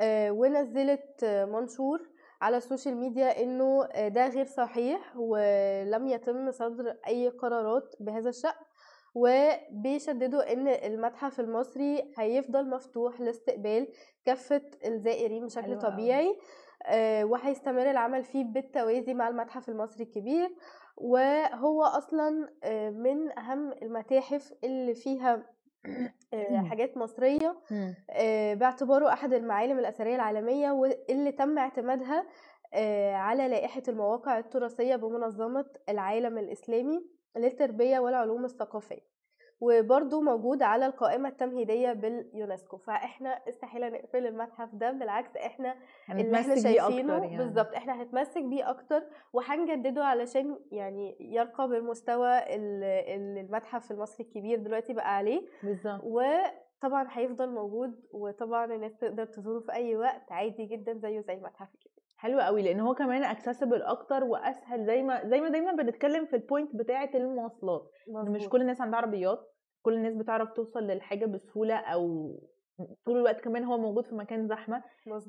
آه، 0.00 0.30
ونزلت 0.30 1.24
آه، 1.24 1.44
منشور 1.44 2.00
على 2.42 2.56
السوشيال 2.56 2.96
ميديا 2.96 3.42
إنه 3.42 3.84
آه، 3.84 4.08
ده 4.08 4.28
غير 4.28 4.44
صحيح 4.44 5.16
ولم 5.16 6.08
يتم 6.08 6.50
صدر 6.50 6.96
أي 7.06 7.28
قرارات 7.28 7.94
بهذا 8.00 8.28
الشأن 8.28 8.52
وبيشددوا 9.14 10.52
إن 10.52 10.68
المتحف 10.68 11.40
المصري 11.40 12.12
هيفضل 12.18 12.70
مفتوح 12.70 13.20
لاستقبال 13.20 13.88
كافة 14.24 14.62
الزائرين 14.86 15.46
بشكل 15.46 15.72
أوي. 15.72 15.80
طبيعي 15.80 16.38
آه، 16.86 17.24
وهيستمر 17.24 17.90
العمل 17.90 18.24
فيه 18.24 18.44
بالتوازي 18.44 19.14
مع 19.14 19.28
المتحف 19.28 19.68
المصري 19.68 20.04
الكبير 20.04 20.50
وهو 20.96 21.82
أصلا 21.82 22.48
آه، 22.64 22.90
من 22.90 23.38
أهم 23.38 23.72
المتاحف 23.72 24.52
اللي 24.64 24.94
فيها 24.94 25.53
حاجات 26.68 26.96
مصرية. 26.96 27.56
مم. 27.70 27.94
آه، 28.10 28.54
باعتباره 28.54 29.12
أحد 29.12 29.32
المعالم 29.32 29.78
الأثرية 29.78 30.14
العالمية 30.14 30.70
واللي 30.70 31.32
تم 31.32 31.58
اعتمادها 31.58 32.26
آه، 32.74 33.14
على 33.14 33.48
لائحة 33.48 33.82
المواقع 33.88 34.38
التراثية 34.38 34.96
بمنظمة 34.96 35.66
العالم 35.88 36.38
الإسلامي 36.38 37.06
للتربية 37.36 37.98
والعلوم 37.98 38.44
الثقافية. 38.44 39.13
وبرضه 39.64 40.20
موجود 40.20 40.62
على 40.62 40.86
القائمة 40.86 41.28
التمهيدية 41.28 41.92
باليونسكو. 41.92 42.76
فإحنا 42.76 43.28
استحيل 43.48 43.92
نقفل 43.92 44.26
المتحف 44.26 44.74
ده 44.74 44.90
بالعكس 44.90 45.36
إحنا 45.36 45.74
اللي 46.10 46.40
إحنا 46.40 46.54
شايفينه 46.62 47.12
يعني. 47.24 47.38
بالظبط 47.38 47.74
إحنا 47.74 48.02
هنتمسك 48.02 48.42
بيه 48.42 48.70
أكتر 48.70 49.02
وهنجدده 49.32 50.04
علشان 50.04 50.58
يعني 50.72 51.16
يرقى 51.20 51.68
بالمستوى 51.68 52.38
ال- 52.38 52.84
اللي 52.84 53.40
المتحف 53.40 53.90
المصري 53.90 54.26
الكبير 54.26 54.58
دلوقتي 54.58 54.92
بقى 54.92 55.16
عليه. 55.16 55.42
بالظبط. 55.62 56.00
وطبعا 56.04 57.06
هيفضل 57.10 57.50
موجود 57.50 58.00
وطبعا 58.12 58.64
الناس 58.64 58.96
تقدر 58.96 59.24
تزوره 59.24 59.60
في 59.60 59.72
أي 59.72 59.96
وقت 59.96 60.32
عادي 60.32 60.66
جدا 60.66 60.94
زيه 60.98 61.20
زي 61.20 61.34
المتحف 61.34 61.74
الكبير. 61.74 62.04
حلو 62.16 62.40
قوي 62.40 62.62
لأن 62.62 62.80
هو 62.80 62.94
كمان 62.94 63.24
accessible 63.24 63.82
أكتر 63.82 64.24
وأسهل 64.24 64.84
زي 64.86 65.02
ما 65.02 65.28
زي 65.28 65.40
ما 65.40 65.48
دايما 65.48 65.72
بنتكلم 65.72 66.26
في 66.26 66.36
ال 66.36 66.43
point 66.43 66.76
بتاعة 66.76 67.10
المواصلات. 67.14 67.90
مش. 68.08 68.48
كل 68.48 68.60
الناس 68.60 68.80
عندها 68.80 68.98
عربيات 68.98 69.53
كل 69.84 69.94
الناس 69.94 70.14
بتعرف 70.14 70.52
توصل 70.52 70.80
للحاجة 70.82 71.26
بسهولة 71.26 71.74
أو 71.74 72.32
طول 73.06 73.16
الوقت 73.16 73.40
كمان 73.40 73.64
هو 73.64 73.78
موجود 73.78 74.06
في 74.06 74.14
مكان 74.14 74.48
زحمة 74.48 74.82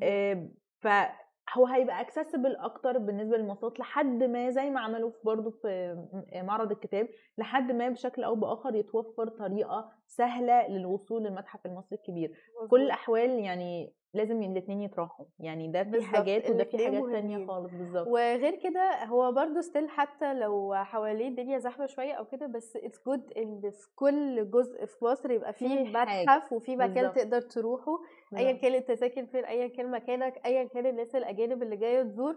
آه، 0.03 0.49
فهو 0.81 1.65
هيبقى 1.67 2.01
accessible 2.01 2.55
أكتر 2.55 2.97
بالنسبة 2.97 3.37
للمواصلات 3.37 3.79
لحد 3.79 4.23
ما 4.23 4.49
زي 4.49 4.69
ما 4.69 4.79
عملوا 4.79 5.09
في 5.09 5.17
برضه 5.23 5.51
في 5.51 5.95
معرض 6.35 6.71
الكتاب 6.71 7.07
لحد 7.37 7.71
ما 7.71 7.89
بشكل 7.89 8.23
أو 8.23 8.35
بآخر 8.35 8.75
يتوفر 8.75 9.27
طريقة 9.29 9.91
سهلة 10.07 10.67
للوصول 10.67 11.23
للمتحف 11.23 11.65
المصري 11.65 11.97
الكبير 11.97 12.27
كل 12.29 12.63
مظبوط. 12.63 12.73
الأحوال 12.79 13.29
يعني 13.39 13.93
لازم 14.13 14.43
الاثنين 14.43 14.81
يتراحوا 14.81 15.25
يعني 15.39 15.67
ده 15.71 15.83
في 15.83 16.01
حاجات 16.01 16.49
وده 16.49 16.63
في 16.63 16.77
حاجات 16.85 17.03
تانية. 17.05 17.47
خالص 17.47 17.71
بالظبط 17.73 18.07
وغير 18.07 18.55
كده 18.55 19.03
هو 19.05 19.31
برضو 19.31 19.61
still 19.61 19.89
حتى 19.89 20.33
لو 20.33 20.73
حواليه 20.75 21.27
الدنيا 21.27 21.57
زحمة 21.57 21.85
شوية 21.85 22.13
أو 22.13 22.25
كده 22.25 22.47
بس 22.47 22.75
it's 22.75 23.01
good 23.05 23.31
إن 23.37 23.71
في 23.71 23.87
كل 23.95 24.51
جزء 24.51 24.85
في 24.85 25.05
مصر 25.05 25.31
يبقى 25.31 25.53
فيه. 25.53 25.83
متحف 25.83 26.53
وفي 26.53 26.75
مكان. 26.75 27.13
تقدر 27.13 27.41
تروحه 27.41 27.99
أيا. 28.37 28.51
كان 28.51 28.73
أنت 28.73 28.91
ساكن 28.91 29.25
فين 29.25 29.45
أيا 29.45 29.67
كان 29.67 29.91
مكانك 29.91 30.41
أيا 30.45 30.63
كان 30.63 30.85
الناس 30.85 31.15
الأجانب 31.15 31.63
اللي 31.63 31.75
جاية 31.77 32.03
تزور 32.03 32.35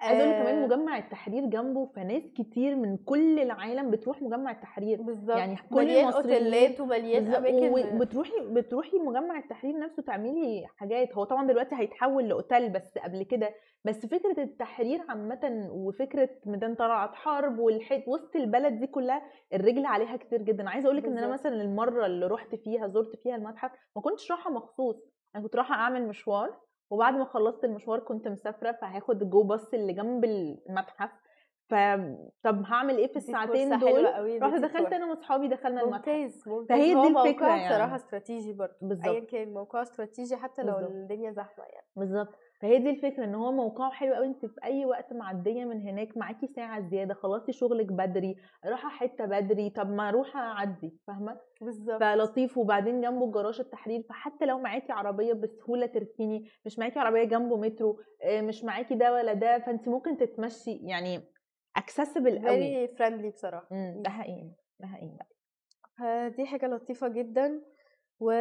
عايزة 0.00 0.22
أقول 0.22 0.32
لك 0.34 0.42
كمان 0.42 0.62
آه، 0.62 0.66
مجمع 0.66 0.98
التحرير 0.98 1.44
جنبه 1.46 1.86
فناس 1.86 2.22
كتير 2.36 2.76
من 2.76 2.96
كل 2.96 3.38
العالم 3.38 3.90
بتروح 3.90 4.22
مجمع 4.22 4.50
التحرير. 4.50 5.02
بالظبط. 5.02 5.36
يعني 5.36 5.56
كل 5.70 5.90
المصريين 5.90 6.80
ومليان. 6.80 7.34
أماكن. 7.34 7.96
وبتروحي 7.96 8.32
بتروحي 8.50 8.98
مجمع 8.98 9.38
التحرير 9.38 9.78
نفسه 9.78 10.02
تعملي 10.02 10.66
حاجات. 10.76 11.14
هو 11.14 11.24
طبعا 11.24 11.46
دلوقتي 11.46 11.74
هيتحول 11.76 12.28
لأوتيل 12.28 12.70
بس 12.70 12.98
قبل 12.98 13.22
كده. 13.22 13.54
بس 13.84 14.06
فكرة 14.06 14.42
التحرير 14.42 15.00
عامة 15.08 15.68
وفكرة 15.72 16.30
ميدان 16.46 16.74
طلعت 16.74 17.14
حرب 17.14 17.58
والحيط 17.58 18.08
وسط 18.08 18.36
البلد 18.36 18.80
دي 18.80 18.86
كلها 18.86 19.22
الرجل 19.54 19.86
عليها 19.86 20.16
كتير 20.16 20.42
جدا. 20.42 20.68
عايزة 20.70 20.86
أقول 20.86 20.96
لك 20.96 21.04
إن 21.04 21.18
أنا. 21.18 21.32
مثلا 21.32 21.62
المرة 21.62 22.06
اللي 22.06 22.26
رحت 22.26 22.54
فيها 22.54 22.86
زرت 22.88 23.16
فيها 23.16 23.36
المتحف 23.36 23.70
ما 23.96 24.02
كنتش 24.02 24.30
رايحة 24.30 24.50
مخصوص. 24.50 24.96
أنا 25.34 25.42
كنت 25.42 25.56
رايحة 25.56 25.74
أعمل 25.74 26.08
مشوار 26.08 26.60
وبعد 26.90 27.14
ما 27.14 27.24
خلصت 27.24 27.64
المشوار 27.64 28.00
كنت 28.00 28.28
مسافرة 28.28 28.72
فهاخد 28.72 29.22
الجو 29.22 29.42
باص 29.42 29.74
اللي 29.74 29.92
جنب 29.92 30.24
المتحف 30.24 31.10
ف 31.68 31.74
طب 32.42 32.62
هعمل 32.66 32.96
إيه 32.98 33.06
في 33.06 33.16
الساعتين 33.16 33.78
دول 33.78 34.04
رحت 34.42 34.60
دخلت. 34.60 34.92
أنا 34.92 35.06
وأصحابي 35.06 35.48
دخلنا 35.48 35.82
المتحف 35.82 36.08
ممتاز 36.08 36.48
ممتاز 36.48 36.78
فهي 36.78 36.94
دي 36.94 36.94
موقع 37.10 37.28
الفكرة 37.28 37.46
يعني. 37.48 37.68
بصراحة 37.74 37.96
استراتيجي 37.96 38.52
برضه 38.52 38.74
بالظبط. 38.82 39.06
ايا 39.08 39.20
كان 39.20 39.52
موقعه 39.52 39.82
استراتيجي 39.82 40.36
حتى 40.36 40.62
لو 40.62 40.72
بالظبط. 40.74 40.90
الدنيا 40.92 41.30
زحمة 41.30 41.64
يعني 41.64 41.86
بالظبط 41.96 42.34
فهي 42.64 42.78
دي 42.78 42.90
الفكرة 42.90 43.24
إن 43.24 43.34
هو 43.34 43.52
موقعه 43.52 43.90
حلو 43.90 44.14
قوي 44.14 44.26
أنت 44.26 44.46
في 44.46 44.64
أي 44.64 44.84
وقت 44.86 45.12
معديه 45.12 45.64
من 45.64 45.80
هناك 45.80 46.16
معاكي 46.16 46.46
ساعة 46.46 46.80
زيادة 46.88 47.14
خلصتي 47.14 47.52
شغلك 47.52 47.86
بدري 47.92 48.36
رايحه 48.64 48.88
حتة 48.88 49.24
بدري 49.24 49.70
طب 49.70 49.90
ما 49.90 50.08
أروح 50.08 50.36
أعدي 50.36 50.98
فاهمة؟ 51.06 51.40
بالظبط. 51.60 52.00
فلطيف 52.00 52.58
وبعدين 52.58 53.00
جنبه 53.00 53.30
جراج 53.32 53.60
التحرير 53.60 54.02
فحتى 54.02 54.46
لو 54.46 54.58
معاكي 54.58 54.92
عربية 54.92 55.32
بسهولة 55.32 55.86
تركني 55.86 56.48
مش 56.66 56.78
معاكي 56.78 56.98
عربية 56.98 57.24
جنبه 57.24 57.56
مترو 57.56 58.00
آه، 58.22 58.40
مش 58.40 58.64
معاكي 58.64 58.94
ده 58.94 59.12
ولا 59.12 59.32
ده 59.32 59.58
فأنت 59.58 59.88
ممكن 59.88 60.16
تتمشي 60.16 60.72
يعني 60.82 61.20
اكسسبل 61.76 62.48
قوي 62.48 62.86
very 62.86 62.90
friendly 62.90 63.32
بصراحة. 63.34 63.68
مم، 63.70 64.02
ده 64.02 64.10
حقيقي 64.10 64.50
ده 64.80 64.86
حقيقي. 64.86 65.18
فدي 65.98 66.46
حاجة 66.46 66.66
لطيفة 66.66 67.08
جدا 67.08 67.62
و 68.20 68.32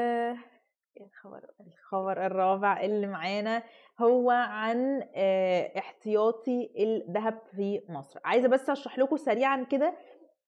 الخبر؟ 1.01 1.49
الخبر 1.59 2.25
الرابع 2.25 2.81
اللي 2.81 3.07
معانا 3.07 3.63
هو 3.99 4.31
عن 4.31 5.09
آه، 5.15 5.79
احتياطي 5.79 6.69
الذهب 6.77 7.41
في 7.55 7.81
مصر 7.89 8.19
عايزة 8.25 8.47
بس 8.47 8.69
أشرح 8.69 8.99
لكم 8.99 9.17
سريعا 9.17 9.63
كده 9.63 9.93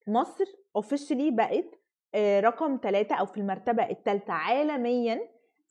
مصر 0.08 0.46
اوفيشلي 0.76 1.32
بقت 1.32 1.80
آه، 2.16 2.40
رقم 2.40 2.80
ثلاثة 2.84 3.16
أو 3.16 3.26
في 3.26 3.38
المرتبة 3.38 3.90
الثالثه 3.90 4.34
عالميا 4.34 5.20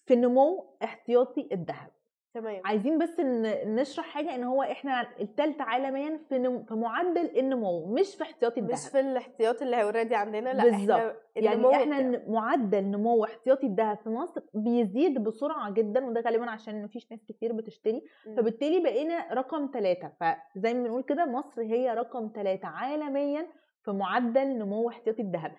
في 0.06 0.16
نمو 0.16 0.76
احتياطي 0.84 1.48
الذهب 1.52 1.93
تمام 2.34 2.60
عايزين 2.64 2.98
بس 2.98 3.20
نشرح 3.66 4.04
حاجة 4.04 4.34
إن 4.34 4.44
هو 4.44 4.62
إحنا 4.62 5.06
الثالثه 5.20 5.64
عالميا 5.64 6.20
في. 6.28 6.62
في 6.68 6.74
معدل 6.74 7.38
النمو 7.38 7.86
مش 7.86 8.14
في 8.14 8.22
احتياطي 8.22 8.60
الذهب 8.60 8.72
مش 8.72 8.88
في 8.88 9.00
الاحتياط 9.00 9.62
اللي 9.62 9.82
اوريدي 9.82 10.14
عندنا 10.14 10.54
لأ 10.54 10.64
بالظبط. 10.64 11.16
يعني 11.36 11.76
إحنا 11.76 12.22
معدل 12.28 12.84
نمو 12.84 13.24
احتياطي 13.24 13.66
الذهب 13.66 13.98
في 13.98 14.08
مصر 14.10 14.40
بيزيد 14.54 15.18
بسرعة 15.24 15.70
جدا 15.70 16.06
وده 16.06 16.20
غالبا 16.20 16.50
عشان 16.50 16.84
مفيش 16.84 17.10
ناس 17.10 17.24
كتير 17.24 17.52
بتشتري 17.52 18.02
مم. 18.26 18.36
فبالتالي 18.36 18.80
بقينا 18.82 19.34
رقم 19.34 19.70
ثلاثة 19.72 20.12
فزي 20.20 20.74
ما 20.74 20.82
بنقول 20.82 21.02
كده 21.02 21.24
مصر 21.24 21.62
هي 21.62 21.94
رقم 21.94 22.30
ثلاثة 22.34 22.68
عالميا 22.68 23.46
في 23.84 23.90
معدل 23.90 24.58
نمو 24.58 24.88
احتياطي 24.88 25.22
الذهب 25.22 25.52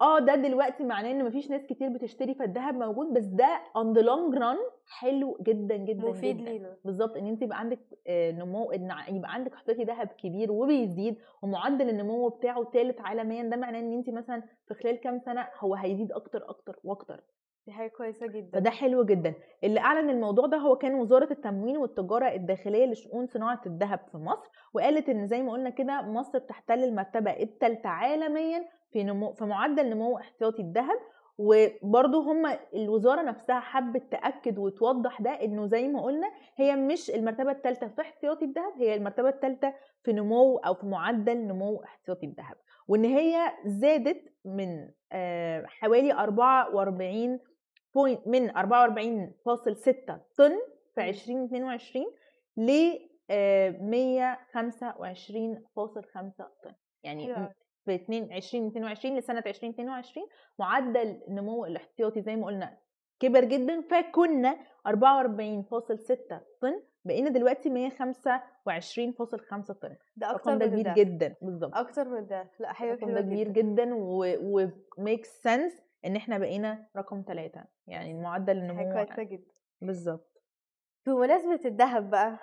آه 0.00 0.18
ده 0.18 0.34
دلوقتي 0.34 0.84
معناه 0.84 1.10
إن 1.10 1.24
مفيش 1.24 1.50
ناس 1.50 1.66
كتير 1.66 1.88
بتشتري 1.88 2.34
فالذهب 2.34 2.74
موجود 2.74 3.12
بس 3.14 3.24
ده 3.24 3.60
on 3.78 3.96
the 3.98 4.02
long 4.02 4.38
run 4.38 4.58
حلو 4.98 5.38
جدا 5.42 5.76
جدا 5.76 6.08
مفيد 6.08 6.40
لينا. 6.40 6.76
بالظبط 6.84 7.16
إن 7.16 7.26
أنت 7.26 7.42
يبقى 7.42 7.58
عندك 7.58 7.78
آه، 8.06 8.30
نمو 8.30 8.70
إن 8.72 8.90
يبقى 9.08 9.32
عندك 9.34 9.52
احتياطي 9.52 9.84
ذهب 9.84 10.06
كبير 10.06 10.52
وبيزيد 10.52 11.16
ومعدل 11.42 11.88
النمو 11.88 12.28
بتاعه 12.28 12.64
ثالث 12.64 13.00
عالميا 13.00 13.42
ده 13.42 13.56
معناه 13.56 13.78
إن 13.80 13.92
أنت 13.92 14.10
مثلا 14.10 14.42
في 14.68 14.74
خلال 14.74 15.00
كام 15.00 15.18
سنة 15.18 15.48
هو 15.60 15.74
هيزيد 15.74 16.12
أكتر 16.12 16.50
أكتر 16.50 16.78
وأكتر. 16.84 17.20
دي 17.66 17.72
حاجة 17.72 17.88
كويسة 17.88 18.26
جدا. 18.26 18.58
فده 18.60 18.70
حلو 18.70 19.04
جدا. 19.04 19.34
اللي 19.64 19.80
أعلن 19.80 20.10
الموضوع 20.10 20.46
ده 20.46 20.56
هو 20.56 20.76
كان 20.76 20.94
وزارة 20.94 21.28
التموين 21.32 21.76
والتجارة 21.76 22.34
الداخلية 22.34 22.86
لشؤون 22.86 23.26
صناعة 23.26 23.60
الذهب 23.66 24.00
في 24.12 24.18
مصر 24.18 24.48
وقالت 24.74 25.08
إن 25.08 25.26
زي 25.26 25.42
ما 25.42 25.52
قلنا 25.52 25.70
كده 25.70 26.02
مصر 26.02 26.38
بتحتل 26.38 26.84
المرتبة 26.84 27.30
الثالثه 27.30 27.88
عالميا 27.88 28.64
في 28.90 29.04
نمو 29.04 29.32
في 29.32 29.44
معدل 29.44 29.90
نمو 29.90 30.18
احتياطي 30.18 30.62
الذهب 30.62 30.98
وبرضه 31.38 32.32
هم 32.32 32.46
الوزارة 32.74 33.22
نفسها 33.22 33.60
حبت 33.60 34.12
تأكد 34.12 34.58
وتوضح 34.58 35.22
ده 35.22 35.30
إنه 35.30 35.66
زي 35.66 35.88
ما 35.88 36.02
قلنا 36.02 36.30
هي 36.56 36.76
مش 36.76 37.10
المرتبة 37.10 37.50
الثالثه 37.50 37.88
في 37.88 38.00
احتياطي 38.00 38.44
الذهب 38.44 38.72
هي 38.76 38.94
المرتبة 38.94 39.28
الثالثه 39.28 39.74
في 40.02 40.12
نمو 40.12 40.58
أو 40.58 40.74
في 40.74 40.86
معدل 40.86 41.46
نمو 41.46 41.82
احتياطي 41.84 42.26
الذهب 42.26 42.56
وإن 42.88 43.04
هي 43.04 43.52
زادت 43.66 44.22
من 44.44 44.88
آه، 45.12 45.64
حوالي 45.66 46.12
44 46.12 47.40
بوينت 47.94 48.26
من 48.26 48.50
44.6 48.50 48.56
طن 50.36 50.52
في 50.94 51.00
مم. 51.00 51.08
2022 51.08 52.04
ل 52.56 52.70
آه، 53.30 53.70
125.5 53.70 56.44
طن 56.62 56.72
يعني. 57.02 57.48
في 57.88 57.94
2 57.94 58.32
2022 58.32 59.16
لسنة 59.16 59.42
2022 59.46 60.26
معدل 60.58 61.20
النمو 61.28 61.64
الاحتياطي 61.64 62.20
زي 62.20 62.36
ما 62.36 62.46
قلنا 62.46 62.78
كبر 63.20 63.44
جدا 63.44 63.80
فكنا 63.80 64.56
44.6 64.88 64.94
طن 66.60 66.82
بقينا 67.04 67.30
دلوقتي 67.30 67.90
125.5 67.90 69.72
طن. 69.72 69.96
ده 70.16 70.30
أكتر 70.30 70.52
الرقم 70.52 70.58
ده 70.58 70.66
من 70.66 70.72
كبير 70.72 70.84
ده. 70.84 70.94
جدا. 70.94 71.34
بالظبط 71.42 71.74
أكتر 71.76 72.08
من 72.08 72.26
ده. 72.26 72.50
لا 72.60 72.72
حاجة 72.72 72.94
ده 72.94 73.20
كبير 73.20 73.48
جدا. 73.48 73.60
جدا 73.84 73.94
و 73.94 74.66
makes 74.98 75.42
sense 75.42 75.82
إن 76.04 76.16
إحنا 76.16 76.38
بقينا 76.38 76.86
رقم 76.96 77.24
ثلاثة 77.26 77.64
يعني 77.86 78.14
معدل 78.14 78.60
حاجة 78.60 78.70
النمو 78.70 78.92
كويسه 78.92 79.22
جدا. 79.22 79.52
بالظبط 79.80 80.42
بمناسبة 81.06 81.60
الذهب 81.64 82.10
بقى 82.10 82.38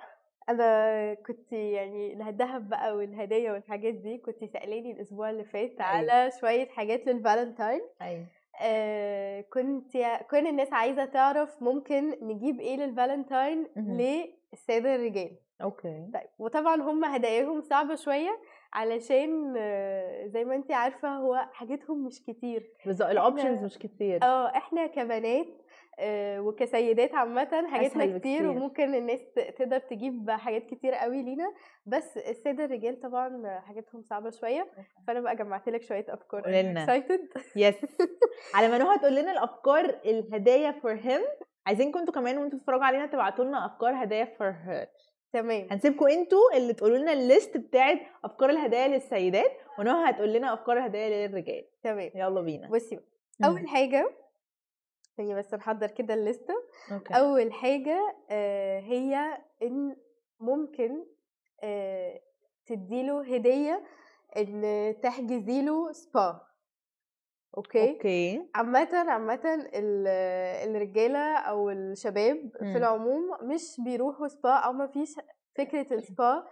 أنا 0.50 1.14
كنت 1.14 1.54
يعني 1.54 2.30
الذهب 2.30 2.70
بقى 2.70 2.96
والهدايا 2.96 3.52
والحاجات 3.52 3.94
دي 3.94 4.18
كنت 4.18 4.46
سألاني 4.46 4.92
الأسبوع 4.92 5.30
اللي 5.30 5.44
فات 5.44 5.82
على 5.82 6.30
شوية 6.42 6.68
حاجات 6.68 7.08
للفالنتاين. 7.08 7.82
أيوه. 8.02 8.26
آه 8.62 9.42
كنت 9.42 9.98
كل 10.32 10.48
الناس 10.48 10.74
عايزة 10.74 11.06
تعرف 11.06 11.64
ممكن 11.64 12.10
نجيب 12.22 12.60
إيه 12.60 12.78
للفالنتاين. 12.78 13.68
للسادة 13.76 14.96
الرجال. 14.96 15.32
okay. 15.62 16.10
طيب 16.14 16.30
وطبعا 16.40 16.76
هم 16.82 17.06
هداياهم 17.06 17.62
صعبة 17.62 17.96
شوية 17.96 18.40
علشان 18.74 19.54
آه، 19.58 20.28
زي 20.28 20.46
ما 20.46 20.56
انت 20.56 20.72
عارفة 20.72 21.08
هو 21.10 21.36
حاجتهم 21.54 22.06
مش 22.06 22.24
كتير. 22.24 22.72
بالظبط 22.86 23.10
ال 23.10 23.17
options 23.17 23.64
مش 23.64 23.78
كتير. 23.78 24.24
آه 24.24 24.48
إحنا 24.48 24.88
كبنات 24.88 25.48
وكسيدات 26.40 27.16
عامة 27.16 27.68
حاجاتنا 27.68 28.18
كتير. 28.18 28.48
وممكن 28.50 28.96
الناس 28.96 29.20
تقدر 29.58 29.80
تجيب 29.80 30.32
حاجات 30.32 30.66
كتير 30.66 30.94
قوي 30.94 31.22
لينا. 31.24 31.54
بس 31.86 32.18
السادة 32.18 32.66
الرجال 32.66 33.00
طبعا 33.00 33.60
حاجاتهم 33.60 34.02
صعبة 34.02 34.30
شوية. 34.30 34.68
فأنا 35.08 35.20
بقى 35.20 35.36
جمعت 35.36 35.70
لك 35.70 35.82
شوية 35.82 36.06
لنا. 36.48 36.86
excited 36.86 37.40
yes 37.56 37.76
على 38.56 38.68
ما 38.68 38.78
نهى 38.78 38.98
تقول 38.98 39.16
لنا 39.16 39.32
الأفكار 39.32 40.00
الهدايا 40.06 40.72
for 40.72 40.94
him 40.94 41.22
عايزينكم 41.68 42.00
أنتوا 42.00 42.14
كمان 42.14 42.38
وأنتوا 42.38 42.60
بتتفرجوا 42.60 42.84
علينا 42.86 43.06
تبعتوا 43.06 43.46
لنا 43.46 43.66
أفكار 43.66 44.04
هدايا 44.04 44.26
for 44.26 44.56
her 44.66 44.88
تمام. 45.34 45.68
هنسيبكم 45.72 46.08
أنتوا 46.08 46.58
اللي 46.58 46.74
تقولوا 46.74 46.98
لنا 46.98 47.14
ال 47.14 47.23
list 47.23 47.58
بتاعت 47.58 48.00
أفكار 48.24 48.50
الهدايا 48.50 48.88
للسيدات 48.88 49.52
ونهى 49.80 50.10
هتقول 50.10 50.34
لنا 50.34 50.54
أفكار 50.54 50.78
الهدايا 50.78 51.28
للرجال. 51.28 51.66
تمام. 51.84 52.12
يلا 52.16 52.42
بينا. 52.42 52.70
بصي. 52.70 53.00
أول 53.46 53.68
حاجة 53.68 54.12
ثانية 55.18 55.36
بس 55.36 55.54
نحضر 55.54 55.88
كده 55.92 56.14
الليستة. 56.14 56.54
okay. 56.92 57.14
أول 57.14 57.54
حاجة 57.54 58.16
آه، 58.30 58.80
هي 58.80 59.38
إن 59.64 59.96
ممكن 60.40 61.06
آه، 61.64 62.22
تديله 62.66 63.36
هدية 63.36 63.84
إن 64.38 64.96
تحجزي 65.04 65.62
له 65.62 65.92
سبا. 65.92 66.42
okay؟ 67.58 67.92
okay. 67.92 68.50
عامة 68.56 68.90
عامة 69.12 69.42
ال- 69.74 70.08
الرجالة 70.70 71.36
أو 71.38 71.70
الشباب 71.70 72.36
مم. 72.62 72.72
في 72.72 72.78
العموم 72.78 73.24
مش 73.42 73.76
بيروحوا 73.86 74.28
سبا 74.28 74.54
أو 74.54 74.74
ما 74.74 74.88
فيش 74.88 75.16
فكرة 75.58 75.94
السبا 75.94 76.44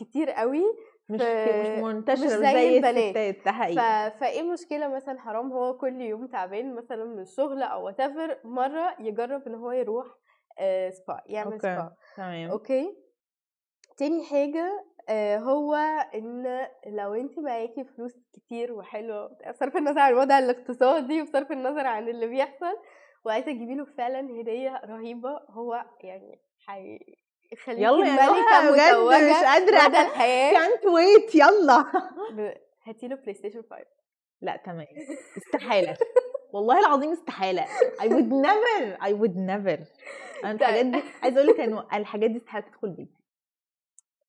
كتير 0.00 0.30
قوي. 0.30 0.62
مش 1.08 1.20
مش 1.20 1.82
منتشره 1.82 2.24
مش 2.24 2.30
زي 2.30 2.40
زي 2.40 2.76
البنات. 2.76 3.14
ف... 3.76 3.80
فإيه 4.20 4.40
المشكلة 4.40 4.88
مثلا 4.88 5.20
حرام 5.20 5.52
هو 5.52 5.76
كل 5.76 6.00
يوم 6.00 6.26
تعبان 6.26 6.74
مثلا 6.74 7.04
من 7.04 7.20
الشغل 7.20 7.62
أو 7.62 7.92
whatever 7.92 8.44
مرة 8.44 8.96
يجرب 9.00 9.48
إن 9.48 9.54
هو 9.54 9.72
يروح 9.72 10.06
آه، 10.58 10.90
سبا 10.90 11.22
يعمل 11.26 11.52
okay 11.52 11.58
سبا 11.58 11.94
تمام. 12.16 12.50
okay؟ 12.50 12.96
تاني 13.96 14.24
حاجة 14.24 14.84
آه، 15.08 15.38
هو 15.38 15.74
إن 16.14 16.66
لو 16.86 17.14
انت 17.14 17.38
معاكي 17.38 17.84
فلوس 17.84 18.12
كتير 18.32 18.72
وحلوة 18.72 19.38
بصرف 19.50 19.76
النظر 19.76 20.00
عن 20.00 20.12
الوضع 20.12 20.38
الاقتصادي 20.38 21.22
وبصرف 21.22 21.52
النظر 21.52 21.86
عن 21.86 22.08
اللي 22.08 22.26
بيحصل 22.26 22.76
وعايزة 23.24 23.52
تجيبي 23.52 23.74
له 23.74 23.84
فعلا 23.84 24.40
هدية 24.40 24.80
رهيبة 24.84 25.40
هو 25.50 25.84
يعني 26.00 26.40
هيخليكي 27.54 27.82
يلا 27.82 28.06
يا 28.06 28.30
ملكه 28.30 28.70
بجد 28.70 29.30
مش 29.30 29.44
قادرة. 29.44 29.88
مدى 29.88 30.00
الحياة. 30.00 30.52
كانت 30.52 30.86
ويت 30.86 31.34
يلا. 31.34 31.84
هاتي 32.84 33.08
له 33.08 33.16
PlayStation 33.16 33.62
5 33.70 33.76
لا 34.40 34.56
تمام. 34.56 34.86
استحالة. 35.36 35.96
والله 36.52 36.78
العظيم 36.78 37.12
استحالة. 37.12 37.64
I 38.00 38.04
would 38.04 38.30
never 38.46 39.02
I 39.02 39.10
would 39.12 39.36
never. 39.36 39.80
أنا 40.44 40.52
الحاجات 40.52 40.86
دي 40.86 41.02
عايزة 41.22 41.36
أقول 41.40 41.46
لك 41.46 41.60
إنه 41.60 41.86
الحاجات 41.94 42.30
دي 42.30 42.36
استحالة 42.36 42.66
تدخل 42.66 42.90
بيتي. 42.90 43.20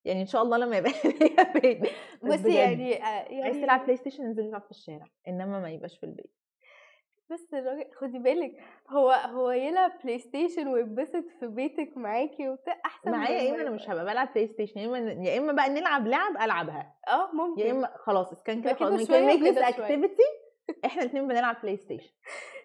يعني 0.05 0.21
إن 0.21 0.27
شاء 0.27 0.41
الله 0.41 0.57
لما 0.57 0.77
يبقى 0.77 0.91
ليا 1.21 1.53
بيت. 1.59 1.91
بس 2.23 2.45
يعني 2.45 3.03
آه، 3.03 3.05
عايز 3.05 3.31
يعني 3.31 3.61
تلعب 3.61 3.83
Play 3.83 3.97
Station 3.97 4.23
انزل 4.23 4.43
العب 4.45 4.61
في 4.61 4.71
الشارع 4.71 5.05
إنما 5.27 5.59
ما 5.59 5.69
يبقاش 5.69 5.97
في 5.97 6.05
البيت. 6.05 6.31
بس 7.31 7.53
الراجل 7.53 7.85
خدي 8.01 8.19
بالك 8.19 8.51
هو 8.89 9.11
هو 9.11 9.51
يلعب 9.51 9.91
PlayStation 10.03 10.67
ويتبسط 10.67 11.23
في 11.39 11.47
بيتك 11.47 11.97
معاكي 11.97 12.49
وبتاع 12.49 12.81
أحسن 12.85 13.11
معايا 13.11 13.41
يا 13.41 13.51
ما 13.51 13.55
إما 13.55 13.61
أنا 13.61 13.69
يبقى- 13.69 13.73
مش 13.81 13.89
هبقى 13.89 14.05
بلعب 14.05 14.33
PlayStation 14.33 14.79
يا 14.79 14.85
إما 14.87 14.97
يا 15.29 15.37
إما 15.37 15.53
بقى 15.53 15.69
نلعب 15.69 16.07
لعب 16.07 16.37
ألعبها. 16.41 16.93
آه 17.07 17.29
ممكن. 17.33 17.61
يا 17.61 17.71
إما 17.71 17.89
خلاص 18.05 18.31
إذا 18.31 18.41
كان 18.45 18.61
كده 18.61 18.73
خلاص 18.73 19.01
we 19.03 19.07
شوية 19.07 19.27
can 19.27 19.31
make 19.39 19.43
this 19.43 19.51
وكده 19.51 19.71
شوية. 19.71 19.87
activity. 19.87 20.45
إحنا 20.85 21.01
الاثنين 21.01 21.27
بنلعب 21.27 21.55
PlayStation 21.63 22.13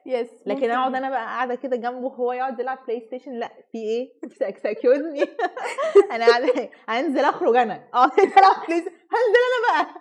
yes 0.06 0.30
لكن 0.46 0.54
ممكن. 0.60 0.70
أقعد 0.70 0.88
جداً. 0.90 0.98
أنا 0.98 1.10
بقى 1.10 1.24
قاعدة 1.26 1.54
كده 1.54 1.76
جنبه 1.76 2.06
وهو 2.06 2.32
يقعد 2.32 2.60
يلعب 2.60 2.78
PlayStation 2.86 3.32
لأ 3.32 3.48
في 3.72 3.78
إيه؟ 3.78 4.12
excuse 4.48 4.98
أنا 6.12 6.26
قاعدة 6.26 6.70
هنزل 6.88 7.24
أخرج 7.24 7.56
أنا. 7.56 7.88
اقعد 7.94 8.10
ألعب 8.20 8.66
PlayStation 8.66 8.96
هنزل 9.10 9.40
أنا 9.50 9.82
بقى. 9.82 9.94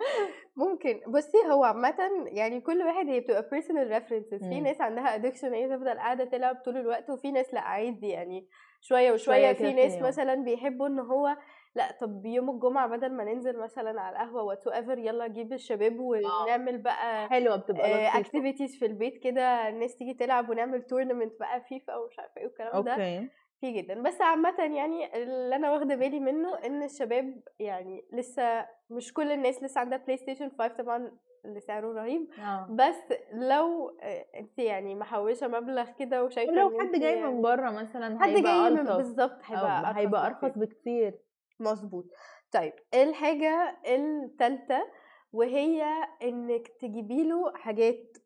ممكن. 0.60 1.00
بصي 1.08 1.38
هو 1.50 1.64
عامة 1.64 1.96
يعني 2.26 2.60
كل 2.60 2.82
واحد 2.82 3.08
هي 3.08 3.20
بتبقى 3.20 3.42
personal 3.42 4.00
preferences. 4.02 4.38
في 4.48 4.60
مم. 4.60 4.64
ناس 4.66 4.80
عندها 4.80 5.18
addiction 5.18 5.44
هي 5.44 5.68
تفضل 5.76 5.98
قاعدة 5.98 6.24
تلعب 6.24 6.56
طول 6.56 6.76
الوقت 6.76 7.10
وفي 7.10 7.30
ناس 7.32 7.54
لأ 7.54 7.60
عادي 7.60 8.08
يعني 8.08 8.48
شوية 8.80 9.16
شوية 9.16 9.50
وشوية 9.50 9.52
في 9.52 9.72
ناس 9.72 9.92
اليوم. 9.92 10.08
مثلا 10.08 10.34
بيحبوا 10.34 10.86
إن 10.88 10.98
هو 10.98 11.36
لأ 11.74 11.98
طب 12.00 12.26
يوم 12.26 12.50
الجمعة 12.50 12.86
بدل 12.88 13.12
ما 13.12 13.24
ننزل 13.24 13.58
مثلا 13.58 14.00
على 14.00 14.16
القهوة 14.16 14.42
whatever 14.42 14.98
يلا 14.98 15.26
جيب 15.26 15.52
الشباب 15.52 15.96
ونعمل 16.00 16.78
بقى 16.78 17.28
حلوة 17.28 17.56
بتبقى 17.56 18.18
activities 18.20 18.76
في 18.78 18.86
البيت 18.86 19.22
كده 19.22 19.68
الناس 19.68 19.96
تيجي 19.96 20.14
تلعب 20.14 20.50
ونعمل 20.50 20.82
tournament 20.82 21.32
بقى 21.40 21.60
فيفا 21.68 21.96
ومش 21.96 22.18
عارفة 22.18 22.40
إيه 22.40 22.46
والكلام 22.46 22.82
ده. 22.84 23.28
في 23.60 23.72
جدا. 23.72 24.02
بس 24.02 24.20
عامة 24.20 24.54
يعني 24.58 25.22
اللي 25.22 25.56
أنا 25.56 25.72
واخدة 25.72 25.94
بالي 25.94 26.20
منه 26.20 26.58
إن 26.66 26.82
الشباب 26.82 27.42
يعني 27.58 28.04
لسه 28.12 28.66
مش 28.90 29.12
كل 29.12 29.32
الناس 29.32 29.62
لسه 29.62 29.80
عندها 29.80 29.98
PlayStation 29.98 30.50
5 30.58 30.68
طبعا 30.68 31.12
اللي 31.44 31.60
سعره 31.60 31.92
رهيب. 31.92 32.28
آه. 32.38 32.66
بس 32.70 33.18
لو 33.32 33.98
آه، 34.02 34.26
انت 34.36 34.58
يعني 34.58 34.94
محوشة 34.94 35.48
مبلغ 35.48 35.90
كده 35.98 36.24
وشايفة 36.24 36.52
لو 36.52 36.80
حد 36.80 36.92
جاي 36.92 37.14
يعني 37.16 37.34
من 37.34 37.42
بره 37.42 37.70
مثلا 37.70 38.20
حد 38.20 38.28
هيبقى 38.28 38.42
جاي 38.42 38.70
من. 38.70 38.84
بالظبط 38.84 39.38
هيبقى 39.44 39.96
هيبقى. 39.96 40.26
أرخص 40.26 40.58
بكتير. 40.58 41.18
مظبوط. 41.60 42.04
طيب 42.52 42.72
الحاجة 42.94 43.80
التالتة 43.86 44.82
وهي 45.32 45.84
إنك 46.22 46.68
تجيبي 46.68 47.22
له 47.22 47.52
حاجات 47.54 48.16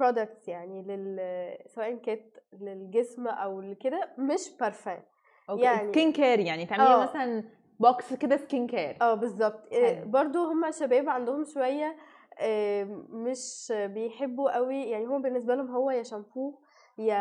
products 0.00 0.48
يعني 0.48 0.82
لل 0.82 1.20
سواء 1.66 1.94
كانت 1.94 2.22
للجسم 2.60 3.26
أو 3.28 3.60
لكده 3.60 4.08
مش 4.18 4.50
بارفان 4.60 5.02
okay 5.50 5.62
يعني- 5.62 5.88
skin 5.92 6.12
care 6.12 6.38
يعني 6.40 6.66
تعملي 6.66 6.94
آه. 6.94 7.02
مثلا 7.02 7.44
box 7.80 8.14
كده 8.14 8.36
skin 8.36 8.66
care 8.66 8.96
آه 9.02 9.14
بالظبط 9.14 9.72
آه،. 9.72 10.04
برضو 10.04 10.44
هم 10.44 10.70
شباب 10.70 11.08
عندهم 11.08 11.44
شوية 11.44 11.96
آه، 12.42 12.84
مش 13.10 13.72
بيحبوا 13.76 14.54
قوي 14.54 14.82
يعني 14.82 15.06
هو 15.06 15.18
بالنسبة 15.18 15.54
لهم 15.54 15.70
هو 15.70 15.90
يا 15.90 16.02
شامبو 16.02 16.54
يا 16.98 17.14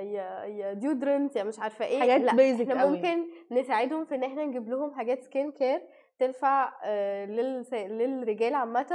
يا 0.00 0.44
يا 0.44 0.72
deodorant 0.72 1.36
يا 1.36 1.42
مش 1.44 1.58
عارفة 1.58 1.84
إيه 1.84 2.00
حاجات 2.00 2.20
لأ 2.20 2.32
basic 2.32 2.60
إحنا 2.68 2.82
قوي. 2.82 2.96
ممكن 2.96 3.26
نساعدهم 3.50 4.04
في 4.04 4.14
إن 4.14 4.24
إحنا 4.24 4.44
نجيب 4.44 4.68
لهم 4.68 4.94
حاجات 4.94 5.22
skin 5.22 5.52
care 5.52 5.82
تنفع 6.20 6.72
آه، 6.84 7.24
للرجال 7.72 8.54
عامة 8.54 8.86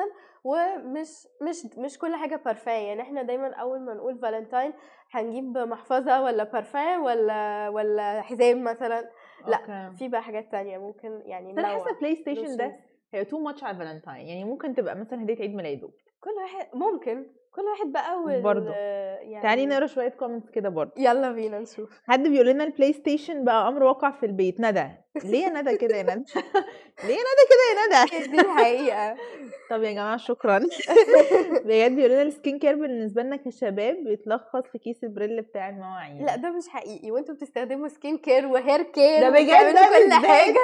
ومش 0.43 1.27
مش 1.41 1.77
مش 1.77 1.97
كل 1.99 2.15
حاجة 2.15 2.35
بارفان 2.45 2.81
يعني 2.83 3.01
إحنا 3.01 3.21
دايما 3.23 3.53
أول 3.53 3.79
ما 3.81 3.93
نقول 3.93 4.17
فالنتاين 4.19 4.73
هنجيب 5.11 5.57
محفظة 5.57 6.23
ولا 6.23 6.43
بارفان 6.43 6.99
ولا 6.99 7.69
ولا 7.69 8.21
حزام 8.21 8.63
مثلا 8.63 9.09
لا 9.47 9.57
okay. 9.58 9.97
في 9.97 10.07
بقى 10.07 10.23
حاجات 10.23 10.51
تانية 10.51 10.77
ممكن 10.77 11.21
يعني 11.25 11.53
ننوع 11.53 11.69
حاسة 11.83 11.99
PlayStation 11.99 12.58
ده. 12.57 12.75
هي 13.13 13.26
too 13.26 13.39
much 13.39 13.63
على 13.63 13.78
فالنتاين 13.78 14.28
يعني 14.28 14.43
ممكن 14.43 14.76
تبقى 14.76 14.95
مثلا 14.95 15.23
هدية 15.23 15.36
عيد 15.41 15.55
ميلاده 15.55 15.89
كل 16.19 16.30
واحد 16.41 16.67
ممكن 16.73 17.26
كل 17.55 17.61
واحد 17.61 17.91
بقى 17.91 18.15
وال 18.21 18.41
برضه. 18.41 18.71
يعني 19.36 19.47
تعالي 19.47 19.65
نقرا 19.65 19.88
شوية 19.88 20.09
comments 20.09 20.49
كده 20.49 20.69
برضه. 20.69 20.91
يلا 20.97 21.31
بينا 21.31 21.59
نشوف. 21.59 21.89
حد 22.07 22.27
بيقول 22.27 22.47
لنا 22.47 22.63
ال 22.63 22.93
PlayStation 22.93 23.43
بقى 23.43 23.67
أمر 23.67 23.83
واقع 23.83 24.11
في 24.11 24.25
البيت. 24.25 24.59
ندى. 24.61 24.88
ليه 25.23 25.43
يا 25.43 25.49
ندى 25.49 25.77
كده 25.77 25.95
يا 25.95 26.03
ندى؟ 26.03 26.23
ليه 27.07 27.15
يا 27.15 27.23
ندى 27.29 27.45
كده 27.49 27.63
يا 27.71 28.05
ندى؟ 28.05 28.27
دي 28.31 28.41
الحقيقة. 28.41 29.15
طب 29.69 29.83
يا 29.83 29.91
جماعة 29.91 30.17
شكرا. 30.17 30.59
بجد 31.65 31.91
بيقول 31.95 32.11
لنا 32.11 32.21
ال 32.22 32.29
skin 32.29 32.59
care 32.59 32.76
بالنسبة 32.75 33.21
لنا 33.21 33.36
كشباب 33.36 33.95
بيتلخص 34.03 34.63
في 34.71 34.77
كيس 34.77 35.03
ال 35.03 35.11
Pril 35.11 35.41
بتاع 35.41 35.69
المواعين. 35.69 36.25
لا 36.25 36.36
ده 36.36 36.49
مش 36.49 36.67
حقيقي. 36.69 37.11
وأنتوا 37.11 37.36
بتستخدموا 37.36 37.88
skin 37.88 38.18
care 38.18 38.47
و 38.47 38.55
hair 38.55 38.84
care 38.84 39.20
ده 39.21 39.29
بجد؟ 39.29 39.75
ده 39.75 39.81
كل. 40.05 40.13
حاجة. 40.27 40.59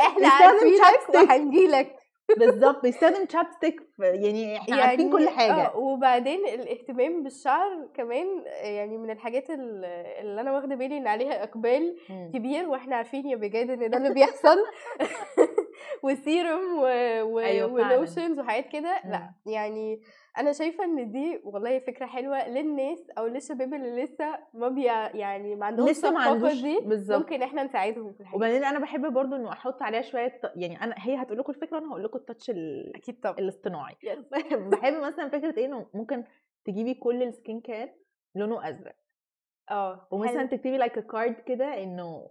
إحنا 0.00 0.28
عارفينك. 0.28 1.14
وهنجيلك. 1.14 2.01
بالظبط 2.38 2.82
بيستخدم 2.82 3.24
ChapStick 3.24 3.80
يعني 3.98 4.56
إحنا 4.58 4.76
عارفين 4.76 5.12
كل 5.12 5.28
حاجة 5.28 5.52
آه 5.66 5.76
وبعدين 5.76 6.38
الاهتمام 6.46 7.22
بالشعر 7.22 7.88
كمان 7.94 8.26
يعني 8.62 8.98
من 8.98 9.10
الحاجات 9.10 9.50
ال- 9.50 9.84
اللي 10.20 10.40
أنا 10.40 10.52
واخدة 10.52 10.74
بالي 10.74 10.98
إن 10.98 11.06
عليها 11.06 11.42
إقبال. 11.42 11.96
كبير 12.34 12.68
وإحنا 12.68 12.96
عارفين 12.96 13.26
يا 13.28 13.36
بجد 13.36 13.70
إن 13.70 13.90
ده 13.90 13.96
اللي 13.96 14.14
بيحصل 14.14 14.56
وسيروم 16.04 16.78
و... 16.78 16.82
و... 17.22 17.38
أيوة. 17.38 17.72
و 17.72 17.80
lotions 17.80 18.38
وحاجات 18.38 18.68
كده 18.68 19.00
لأ. 19.04 19.30
يعني 19.46 20.00
أنا 20.38 20.52
شايفة 20.52 20.84
إن 20.84 21.10
دي 21.10 21.40
والله 21.44 21.78
فكرة 21.78 22.06
حلوة 22.06 22.48
للناس 22.48 23.10
أو 23.18 23.26
للشباب 23.26 23.74
اللي 23.74 24.02
لسه 24.04 24.38
ما 24.54 24.68
بي 24.68 24.84
يعني 25.18 25.54
ما 25.56 25.66
عندهمش 25.66 25.90
لسه 25.90 26.10
ما 26.10 26.20
عندوش 26.20 26.62
دي 26.62 26.80
بالظبط 26.80 27.18
ممكن 27.18 27.42
إحنا 27.42 27.62
نساعدهم 27.64 28.12
في 28.12 28.20
الحاجة 28.20 28.36
وبعدين 28.36 28.64
أنا 28.64 28.78
بحب 28.78 29.12
برضو 29.12 29.36
إنه 29.36 29.52
أحط 29.52 29.82
عليها 29.82 30.02
شوية 30.02 30.40
يعني 30.56 30.80
أنا 30.84 30.94
هي 30.98 31.22
هتقول 31.22 31.38
لكم 31.38 31.52
الفكرة 31.52 31.76
وأنا 31.76 31.90
هقول 31.90 32.04
لكم 32.04 32.18
ال 32.18 32.23
touch 32.23 32.50
ال- 32.50 32.96
أكيد 32.96 33.20
طبعا 33.20 33.38
الاصطناعي. 33.38 33.96
بحب 34.72 34.92
مثلا 35.02 35.28
فكرة 35.28 35.58
إيه 35.58 35.66
إنه 35.66 35.86
ممكن 35.94 36.24
تجيبي 36.64 36.94
كل 36.94 37.22
ال 37.22 37.30
skin 37.30 37.60
care 37.60 37.94
لونه 38.34 38.68
أزرق 38.68 38.94
آه 39.70 40.08
ومثلا. 40.10 40.46
تكتبي 40.46 40.76
like 40.76 41.02
like 41.02 41.18
card 41.18 41.34
كده 41.34 41.82
إنه 41.82 42.30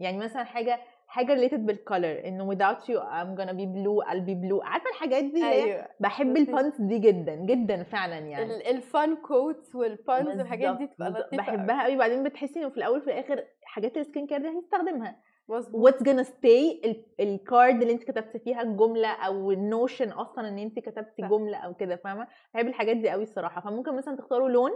يعني 0.00 0.18
مثلا 0.18 0.44
حاجة 0.44 0.80
حاجة 1.12 1.34
related 1.48 1.54
بال 1.58 1.76
color 1.76 2.22
إنه 2.24 2.54
without 2.54 2.78
you 2.78 2.96
I'm 2.98 3.38
gonna 3.40 3.52
be 3.54 3.66
blue 3.66 4.08
I'll 4.10 4.26
be 4.26 4.34
blue. 4.44 4.64
عارفة 4.64 4.90
الحاجات 4.90 5.24
دي 5.24 5.44
أيوه. 5.48 5.86
بحب. 6.00 6.36
ال 6.36 6.45
puns 6.45 6.80
دي 6.80 6.98
جدا 6.98 7.34
جدا 7.34 7.82
فعلا 7.82 8.18
يعني. 8.18 8.44
ال- 8.56 8.66
ال 8.66 8.79
fun 8.79 9.16
quotes 9.16 9.74
وال 9.74 9.92
puns 9.92 10.28
والحاجات 10.28 10.76
دي 10.76 10.86
تبقى. 10.86 11.10
لطيفة. 11.10 11.36
بحبها 11.36 11.82
قوي 11.84 11.96
بعدين 11.96 12.22
بتحسي 12.22 12.58
إنه 12.60 12.68
في 12.68 12.76
الأول 12.76 12.98
وفي 12.98 13.06
الآخر 13.10 13.44
حاجات 13.64 13.96
ال 13.96 14.02
skin 14.02 14.26
care 14.26 14.38
دي 14.38 14.48
هتستخدمها 14.58 15.16
مظبوط. 15.48 15.82
و 16.02 16.07
let's 16.07 16.30
say 16.30 16.84
ال- 16.84 17.04
ال 17.20 17.32
card 17.32 17.80
اللي 17.82 17.92
انت 17.92 18.04
كتبتي 18.04 18.38
فيها 18.38 18.62
الجمله 18.62 19.08
أو 19.08 19.50
ال 19.50 19.58
notion 19.58 20.08
أصلا 20.10 20.48
إن 20.48 20.58
انت 20.58 20.78
كتبتي. 20.78 21.22
جملة 21.22 21.56
أو 21.56 21.74
كده 21.74 21.96
فاهمة؟ 21.96 22.26
بحب 22.54 22.66
الحاجات 22.66 22.96
دي 22.96 23.10
قوي 23.10 23.22
الصراحة. 23.22 23.60
فممكن 23.60 23.96
مثلا 23.96 24.16
تختاروا 24.16 24.48
لون 24.48 24.70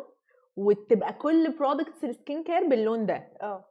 وتبقى 0.56 1.12
كل 1.12 1.50
products 1.58 2.04
ال 2.04 2.12
skin 2.12 2.44
care 2.44 2.68
باللون 2.68 3.06
ده. 3.06 3.28
آه. 3.42 3.64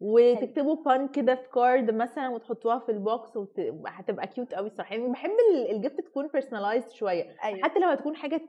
وتكتبوا 0.00 0.74
pun 0.84 1.08
كده 1.08 1.34
في 1.34 1.48
card 1.48 1.90
مثلا 1.94 2.28
وتحطوها 2.28 2.78
في 2.78 2.92
ال 2.92 3.03
box 3.03 3.36
وهتبقى 3.58 4.26
cute 4.26 4.54
قوي 4.54 4.66
الصراحة. 4.66 4.94
يعني 4.94 5.08
بحب 5.12 5.30
ال- 5.54 5.70
ال 5.70 5.76
gift 5.76 6.00
تكون 6.00 6.28
personalized 6.28 6.88
شوية. 6.90 7.36
أيوه. 7.44 7.62
حتى 7.62 7.78
لو 7.80 7.88
هتكون 7.88 8.16
حاجة 8.16 8.40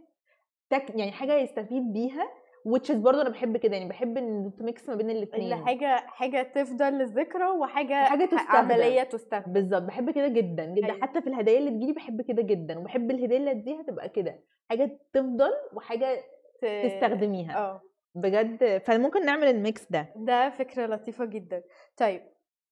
تك 0.69 0.89
يعني 0.95 1.11
حاجة 1.11 1.33
يستفيد 1.37 1.93
بيها 1.93 2.27
is 2.67 2.91
برضه 2.91 3.21
أنا 3.21 3.29
بحب 3.29 3.57
كده. 3.57 3.75
يعني 3.77 3.89
بحب 3.89 4.17
إن 4.17 4.51
تميكس 4.59 4.89
ما 4.89 4.95
بين 4.95 5.09
اللي 5.09 5.23
الاثنين 5.23 5.65
حاجة 5.65 5.95
حاجة 5.95 6.43
تفضل 6.55 6.93
للذكرى 6.93 7.47
وحاجة 7.49 8.03
حاجة 8.05 8.25
ح- 8.25 8.29
تستخدم. 8.29 8.57
عملية 8.57 9.03
تستخدم 9.03 9.53
بالظبط. 9.53 9.81
بحب 9.81 10.09
كده 10.11 10.27
جدا 10.27 10.65
جدا. 10.65 10.87
أيوة. 10.87 11.01
حتى 11.01 11.21
في 11.21 11.27
الهدايا 11.27 11.57
اللي 11.59 11.69
تجيلي 11.71 11.93
بحب 11.93 12.21
كده 12.21 12.41
جدا. 12.41 12.79
وبحب 12.79 13.11
الهديه 13.11 13.37
اللي 13.37 13.51
اديها 13.51 13.81
تبقى 13.83 14.09
كده. 14.09 14.39
حاجة 14.69 14.99
تفضل 15.13 15.51
وحاجة 15.73 16.17
ت- 16.61 16.65
تستخدميها. 16.85 17.57
آه. 17.57 17.81
بجد 18.15 18.77
فممكن 18.77 19.25
نعمل 19.25 19.47
الميكس 19.47 19.85
ده. 19.89 20.13
ده 20.15 20.49
فكرة 20.49 20.85
لطيفة 20.85 21.25
جدا. 21.25 21.63
طيب 21.97 22.21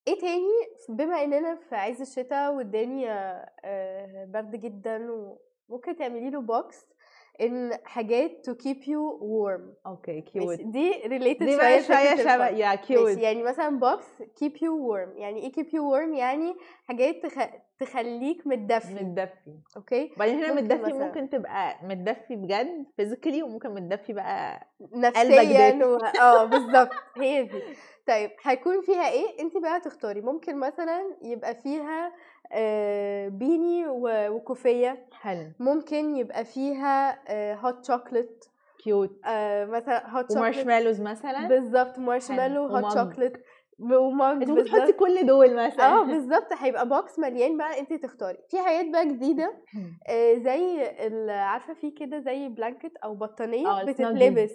إيه 0.08 0.20
تاني؟ 0.20 0.52
بما 0.90 1.24
إننا 1.24 1.56
في 1.56 1.76
عز 1.76 2.02
الشتاء 2.02 2.54
والدنيا 2.54 3.46
آه، 3.66 4.26
برد 4.26 4.56
جدا 4.56 5.08
وممكن 5.70 5.96
تعملي 5.96 6.30
له 6.30 6.42
box 6.42 6.86
إن 7.42 7.78
حاجات 7.84 8.50
to 8.50 8.54
keep 8.54 8.84
you 8.84 9.20
warm. 9.22 9.88
okay 9.88 10.22
cute 10.22 10.62
دي 10.62 10.94
related 10.94 11.44
دي 11.44 11.56
شوية 11.56 11.58
بقى 11.58 11.84
شوية 11.84 12.16
شبه. 12.16 12.48
يا 12.48 12.76
cute 12.76 13.18
يعني 13.18 13.44
مثلا 13.44 13.80
box 13.80 14.06
keep 14.22 14.54
you 14.56 14.72
warm. 14.90 15.18
يعني 15.20 15.44
إيه 15.44 15.52
keep 15.52 15.68
you 15.68 15.82
warm 15.94 16.18
يعني 16.18 16.56
حاجات 16.88 17.26
تخ... 17.26 17.34
تخليك 17.80 18.48
متدفي. 18.48 18.94
متدفي. 18.94 19.60
okay؟ 19.78 20.12
وبعدين 20.16 20.44
هنا 20.44 20.54
متدفي 20.54 20.82
مثلا. 20.82 21.06
ممكن 21.06 21.30
تبقى 21.30 21.76
متدفي 21.84 22.36
بجد 22.36 22.86
physically 22.98 23.44
وممكن 23.44 23.70
متدفي 23.70 24.14
بقى 24.14 24.68
نفسيا. 24.96 25.86
و... 25.86 25.98
آه 26.22 26.46
بالظبط. 26.46 26.90
هي 27.18 27.44
دي. 27.44 27.62
طيب 28.08 28.32
هيكون 28.44 28.82
فيها 28.82 29.10
إيه؟ 29.10 29.40
انت 29.40 29.58
بقى 29.58 29.80
تختاري. 29.80 30.22
ممكن 30.22 30.58
مثلا 30.60 31.16
يبقى 31.22 31.56
فيها 31.56 32.08
آه، 32.08 32.12
beanie 33.30 33.88
و- 33.88 34.30
وكوفية. 34.30 35.06
حلو. 35.12 35.52
ممكن 35.60 36.16
يبقى 36.16 36.46
فيها 36.46 37.20
hot 37.56 37.86
chocolate 37.86 38.46
cute. 38.84 39.20
مثلا 39.70 40.10
hot 40.10 40.22
chocolate 40.32 40.38
و 40.38 40.42
marshmallows 40.42 41.02
مثلا؟ 41.02 41.48
بالظبط 41.48 42.00
marshmallow 42.00 42.66
hot. 42.66 42.94
chocolate 42.94 43.34
و 43.80 43.91
mug 43.91 44.24
انت 44.42 44.50
ممكن 44.50 44.64
تحطي 44.64 44.80
بالظبط. 44.80 44.96
كل 45.00 45.26
دول 45.26 45.54
مثلا. 45.66 45.86
آه 45.94 46.04
بالظبط. 46.04 46.48
هيبقى 46.58 46.90
box 46.90 47.20
مليان 47.20 47.58
بقى 47.58 47.80
انت 47.80 47.94
تختاري. 47.94 48.38
في 48.50 48.60
حاجات 48.62 48.86
بقى 48.92 49.08
جديدة. 49.08 49.54
آه، 50.10 50.34
زي 50.34 50.84
عارفة 51.30 51.74
في 51.74 51.92
كده 51.92 52.20
زي 52.20 52.48
blanket 52.48 52.98
أو 53.04 53.16
بطانية. 53.16 53.84
بتتلبس. 53.84 54.54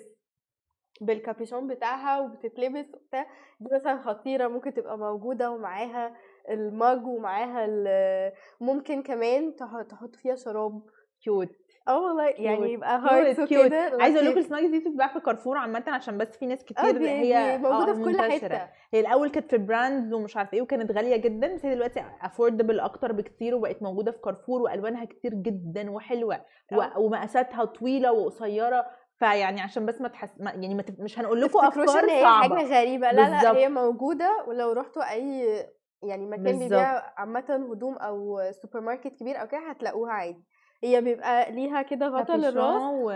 بالكابيشون 1.01 1.67
بتاعها 1.67 2.21
وبتتلبس 2.21 2.95
وبتاع. 2.95 3.27
دي 3.61 3.69
مثلا 3.75 4.03
خطيرة 4.03 4.49
ممكن 4.49 4.75
تبقى 4.75 4.99
موجودة 4.99 5.51
ومعاها. 5.51 6.15
ال 6.51 6.65
mug 6.65 7.07
ومعاها 7.07 7.65
ال- 7.65 8.33
ممكن 8.61 9.03
كمان 9.03 9.57
تح- 9.57 9.83
تحط 9.91 10.17
فيها 10.17 10.35
شراب 10.35 10.83
cute 11.25 11.49
آه 11.89 11.99
والله 12.01 12.25
يعني. 12.29 12.73
يبقى 12.73 13.03
cute 13.47 13.67
وكده 13.67 13.93
عايزة 14.01 14.17
أقول 14.19 14.31
لكم. 14.31 14.39
ال 14.39 14.42
Snuggies 14.42 14.67
دي 14.67 14.79
بتتباع 14.79 15.09
في 15.09 15.21
كارفور 15.21 15.57
عامة 15.59 15.85
عشان 15.89 16.19
بس 16.19 16.37
في 16.37 16.47
ناس 16.47 16.61
آه 16.61 16.65
كتير 16.65 16.97
دي, 16.99 17.09
هي 17.11 17.59
موجودة 17.59 17.91
آه 17.93 17.95
في 17.95 18.03
كل. 18.05 18.21
حتة 18.33 18.69
هي 18.95 19.01
الأول 19.01 19.31
كانت 19.31 19.51
في 19.51 19.59
brands 19.59 20.13
ومش 20.13 20.37
عارفة 20.37 20.55
إيه 20.55 20.63
وكانت 20.63 20.91
غالية 20.93 21.17
جدا 21.17 21.55
بس 21.55 21.65
هي 21.67 21.75
دلوقتي 21.75 22.05
affordable 22.23 22.81
أكتر 22.81 23.13
بكتير 23.13 23.55
وبقت 23.55 23.83
موجودة 23.83 24.13
في 24.13 24.19
كارفور 24.19 24.63
وألوانها 24.63 25.05
كتير 25.05 25.35
جدا 25.35 25.91
وحلوة. 25.91 26.41
و- 26.73 27.01
ومقاساتها 27.05 27.65
طويلة 27.65 28.13
وقصيرة 28.13 28.87
فيعني 29.19 29.61
عشان 29.61 29.87
بس 29.87 30.01
ما 30.01 30.09
تحس 30.09 30.31
ما 30.41 30.51
يعني 30.51 30.75
ما. 30.75 30.85
مش 30.99 31.19
هنقول 31.19 31.41
لكم 31.41 31.59
أفكار 31.59 31.87
صعبة 31.87 32.25
حاجة 32.41 32.81
غريبة 32.81 33.11
لا 33.11 33.43
لا. 33.43 33.57
هي 33.57 33.69
موجودة 33.69 34.45
ولو 34.49 34.73
رحتوا 34.73 35.11
أي 35.13 35.67
يعني 36.05 36.27
مكان. 36.27 36.59
بيبيع 36.59 37.19
عامه 37.21 37.69
هدوم 37.73 37.97
أو 37.97 38.41
سوبر 38.51 38.81
ماركت 38.81 39.17
كبير 39.21 39.41
أو 39.41 39.47
كده 39.49 39.71
هتلاقوها 39.71 40.13
عادي. 40.13 40.45
هي 40.85 41.01
بيبقى 41.01 41.53
ليها 41.53 41.83
كده 41.83 42.09
غطا 42.09 42.37
للراس 42.37 42.83
و... 42.83 43.13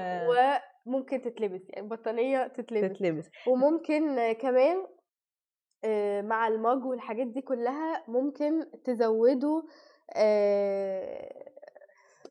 وممكن 0.87 1.21
تتلبس 1.23 1.71
يعني 1.71 1.89
بطانية 1.89 2.47
تتلبس. 2.47 2.99
تتلبس. 2.99 3.31
وممكن 3.49 4.33
كمان 4.33 4.87
آه، 5.85 6.23
مع 6.23 6.49
ال 6.49 6.58
mug 6.58 6.85
والحاجات 6.85 7.27
دي 7.27 7.41
كلها 7.41 8.05
ممكن 8.09 8.65
تزودوا 8.85 9.63
آه، 10.17 11.45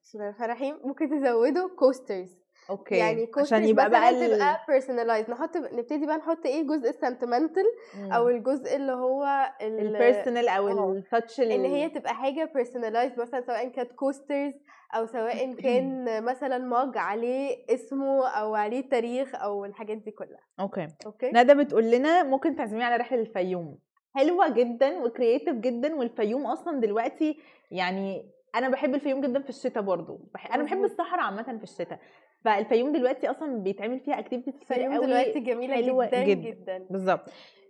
بسم 0.04 0.18
الله 0.18 0.30
الرحمن 0.30 0.46
الرحيم 0.46 0.80
ممكن 0.84 1.10
تزودوا 1.10 1.70
coasters 1.80 2.47
okay 2.70 2.96
يعني 2.96 3.32
عشان 3.38 3.64
يبقى 3.64 3.90
بقى 3.90 4.10
ال... 4.10 4.36
تبقى 4.36 4.60
personalized 4.68 5.30
نحط 5.30 5.58
نبتدي 5.58 6.06
بقى 6.06 6.18
نحط 6.18 6.46
إيه 6.46 6.62
الجزء 6.62 6.90
ال 6.90 6.96
sentimental 6.96 7.66
أو 8.12 8.30
الجزء 8.30 8.76
اللي 8.76 8.92
هو 8.92 9.52
ال- 9.62 9.80
ال 9.80 9.88
personal 9.88 10.48
أو. 10.50 10.92
ال 10.92 11.00
touch 11.00 11.40
إن 11.40 11.66
هي 11.66 11.90
تبقى 11.90 12.16
حاجة 12.16 12.52
personalized 12.56 13.20
مثلا 13.20 13.42
سواء 13.42 13.68
كانت 13.70 13.92
coasters 13.92 14.54
أو 14.96 15.06
سواء 15.06 15.54
كان 15.64 16.24
مثلا 16.24 16.58
mug 16.58 16.98
عليه 16.98 17.66
اسمه 17.70 18.28
أو 18.28 18.56
عليه 18.56 18.90
تاريخ 18.90 19.36
أو 19.36 19.66
الحاجات 19.66 19.98
دي 19.98 20.12
كلها. 20.12 20.42
okay. 20.60 20.88
okay؟ 21.06 21.32
ندى 21.34 21.54
بتقول 21.54 21.92
لنا 21.92 22.24
ممكن 22.24 22.56
تعزميه 22.56 22.86
على 22.86 22.96
رحلة 22.96 23.22
الفيوم. 23.22 23.78
حلوة 24.16 24.50
جدا 24.50 24.98
و 25.04 25.10
creative 25.10 25.56
جدا 25.56 25.96
والفيوم 25.96 26.46
أصلا 26.46 26.80
دلوقتي 26.80 27.40
يعني 27.72 28.32
أنا 28.56 28.70
بحب 28.70 28.96
الفيوم 28.96 29.22
جدا 29.22 29.42
في 29.42 29.50
الشتاء 29.50 29.84
برضو. 29.84 30.20
بح... 30.34 30.54
أنا 30.54 30.64
بحب. 30.64 30.84
الصحراء 30.84 31.26
عامه 31.26 31.58
في 31.58 31.64
الشتاء. 31.64 32.00
فالفيوم 32.48 32.92
دلوقتي 32.92 33.30
أصلا 33.32 33.58
بيتعمل 33.60 34.00
فيها 34.00 34.20
activities 34.20 34.54
كتير 34.60 34.78
الفيوم 34.78 34.94
قوي 34.98 35.06
دلوقتي 35.06 35.40
جميلة 35.40 35.76
حلوة 35.76 36.06
جدا 36.06 36.24
جدا. 36.24 36.50
جدا. 36.50 36.86
بالظبط. 36.90 37.30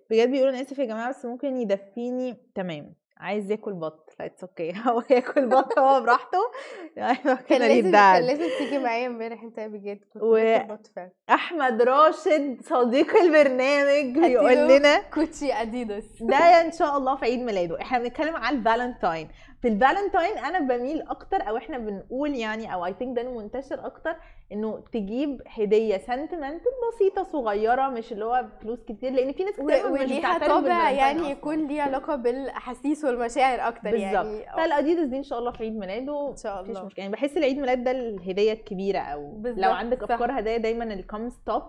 بجد 0.10 0.32
بيقولوا 0.32 0.54
أنا 0.54 0.62
آسف 0.62 0.80
يا 0.80 0.86
جماعة 0.86 1.10
بس 1.10 1.26
ممكن 1.26 1.58
يدفيني. 1.58 2.38
تمام. 2.56 2.94
عايز 3.18 3.52
ياكل 3.52 3.74
بط. 3.74 4.16
لا 4.20 4.26
it's 4.26 4.44
okay 4.44 4.74
هو 4.88 5.04
ياكل 5.10 5.46
بط 5.50 5.80
هو 5.80 6.02
براحته. 6.02 6.38
يعني 6.96 7.18
كان 7.50 7.60
لازم 7.60 7.92
كان 7.92 8.24
لازم 8.24 8.46
تيجي 8.58 8.78
معايا 8.80 9.08
امبارح 9.08 9.44
انت 9.44 9.60
بجد 9.60 10.00
كنت 10.14 10.24
و- 10.24 10.34
باكل 10.34 10.68
بط 10.74 10.88
فعلا. 10.96 11.12
أحمد 11.30 11.82
راشد 11.82 12.62
صديق 12.62 13.16
البرنامج 13.16 14.20
بيقول 14.20 14.68
لنا 14.78 15.02
كوتشي 15.14 15.54
أديداس. 15.54 16.06
ده 16.22 16.36
إن 16.38 16.72
شاء 16.72 16.98
الله 16.98 17.16
في 17.16 17.26
عيد 17.26 17.40
ميلاده. 17.40 17.82
إحنا 17.82 18.00
بنتكلم 18.00 18.36
على 18.36 18.58
الفالنتاين. 18.58 19.28
في 19.62 19.68
الفالنتاين 19.68 20.38
أنا 20.38 20.60
بميل 20.60 21.02
أكتر 21.02 21.50
أو 21.50 21.58
إحنا 21.58 21.78
بنقول 21.78 22.36
يعني 22.36 22.74
أو 22.74 22.86
I 22.86 22.94
think 23.00 23.18
ده 23.18 23.32
منتشر 23.32 23.86
أكتر 23.86 24.16
إنه 24.52 24.84
تجيب 24.94 25.42
هدية 25.48 25.98
sentimental 25.98 26.72
بسيطة 26.94 27.24
صغيرة 27.24 27.90
مش 27.90 28.12
اللي 28.12 28.26
هو 28.26 28.46
فلوس 28.62 28.80
كتير 28.84 29.12
لأن 29.12 29.32
في 29.34 29.44
ناس 29.44 29.54
كتير 29.54 29.92
مش 29.92 30.00
وليها 30.02 30.38
طابع 30.48 30.92
يعني. 30.92 31.32
يكون 31.32 31.68
ليه 31.68 31.82
علاقة 31.82 32.16
بالأحاسيس 32.16 33.06
والمشاعر 33.06 33.68
أكتر 33.68 33.92
بالظبط 33.92 34.04
يعني 34.14 34.50
آه، 34.50 34.56
فالأديداس 34.56 35.08
دي 35.08 35.18
إن 35.18 35.24
شاء 35.24 35.40
الله 35.40 35.52
في 35.52 35.64
عيد 35.64 35.78
ميلاده 35.78 36.30
إن 36.32 36.36
شاء 36.36 36.62
مفيش 36.62 36.70
الله 36.76 36.86
مشكلة 36.86 37.04
يعني 37.04 37.14
بحس 37.16 37.38
العيد 37.38 37.58
ميلاد 37.60 37.84
ده 37.84 37.92
الهدية 37.92 38.54
الكبيرة 38.54 39.00
أو 39.00 39.32
بالظبط، 39.32 39.66
لو 39.66 39.72
عندك. 39.72 40.04
أفكار 40.04 40.40
هدايا 40.40 40.58
دايما 40.58 40.84
الكم 40.84 41.30
ستوب 41.30 41.64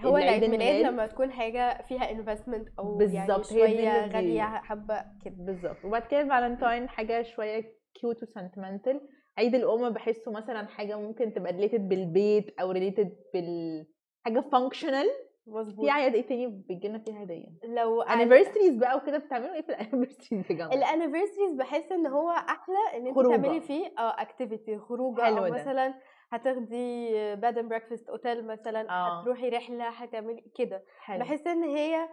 هو 0.00 0.16
العيد 0.16 0.44
ميلاد 0.44 0.86
لما 0.86 1.06
تكون 1.06 1.32
حاجة 1.32 1.82
فيها 1.82 2.10
investment 2.10 2.68
أو 2.78 3.00
يعني 3.00 3.26
بالظبط، 3.26 3.46
شوية 3.46 4.06
غالية 4.06 4.42
حبة 4.42 5.04
كده. 5.24 5.34
بالظبط. 5.38 5.84
وبعد 5.84 6.02
كده 6.06 6.28
فالنتاين 6.28 6.88
حاجة 6.88 7.22
شوية 7.22 7.64
cute 8.00 8.22
و 8.22 8.28
sentimental 8.28 9.00
عيد 9.38 9.54
الأم 9.54 9.90
بحسه 9.90 10.32
مثلا 10.32 10.66
حاجة 10.66 10.98
ممكن 10.98 11.32
تبقى 11.34 11.52
related 11.52 11.88
بالبيت 11.88 12.60
أو 12.60 12.70
related 12.70 13.16
بال 13.34 13.86
حاجة 14.24 14.40
functional 14.52 15.06
مظبوط 15.46 15.84
في 15.84 15.90
اعياد 15.90 16.14
إيه 16.14 16.26
تاني 16.26 16.46
بيجي 16.68 16.88
لنا 16.88 16.98
فيها 16.98 17.22
هدية. 17.22 17.46
لو 17.64 18.02
anniversaries 18.02 18.76
بقى 18.76 18.96
وكده 18.96 19.18
بتعملوا 19.18 19.54
إيه 19.54 19.62
في 19.62 19.68
ال 19.68 19.73
anniversaries 19.73 20.44
يا 20.50 20.56
جماعة؟ 20.56 20.72
ال 20.74 20.80
anniversaries 20.80 21.54
بحس 21.58 21.92
إن 21.92 22.06
هو 22.06 22.30
أحلى 22.30 22.76
إن 22.96 23.06
انت. 23.06 23.18
تعملي 23.18 23.60
فيه 23.60 23.86
آه 23.98 24.22
activity 24.22 24.78
خروجة 24.78 25.22
أو. 25.38 25.52
مثلا 25.52 25.94
هتاخدي 26.30 27.10
bed 27.36 27.58
and 27.58 27.68
breakfast 27.68 28.08
اوتيل 28.08 28.46
مثلا 28.46 28.90
آه. 28.90 29.20
هتروحي 29.20 29.48
رحلة 29.48 29.88
هتعملي 29.88 30.44
كده 30.54 30.82
بحس 31.08 31.46
إن 31.46 31.62
هي 31.62 32.08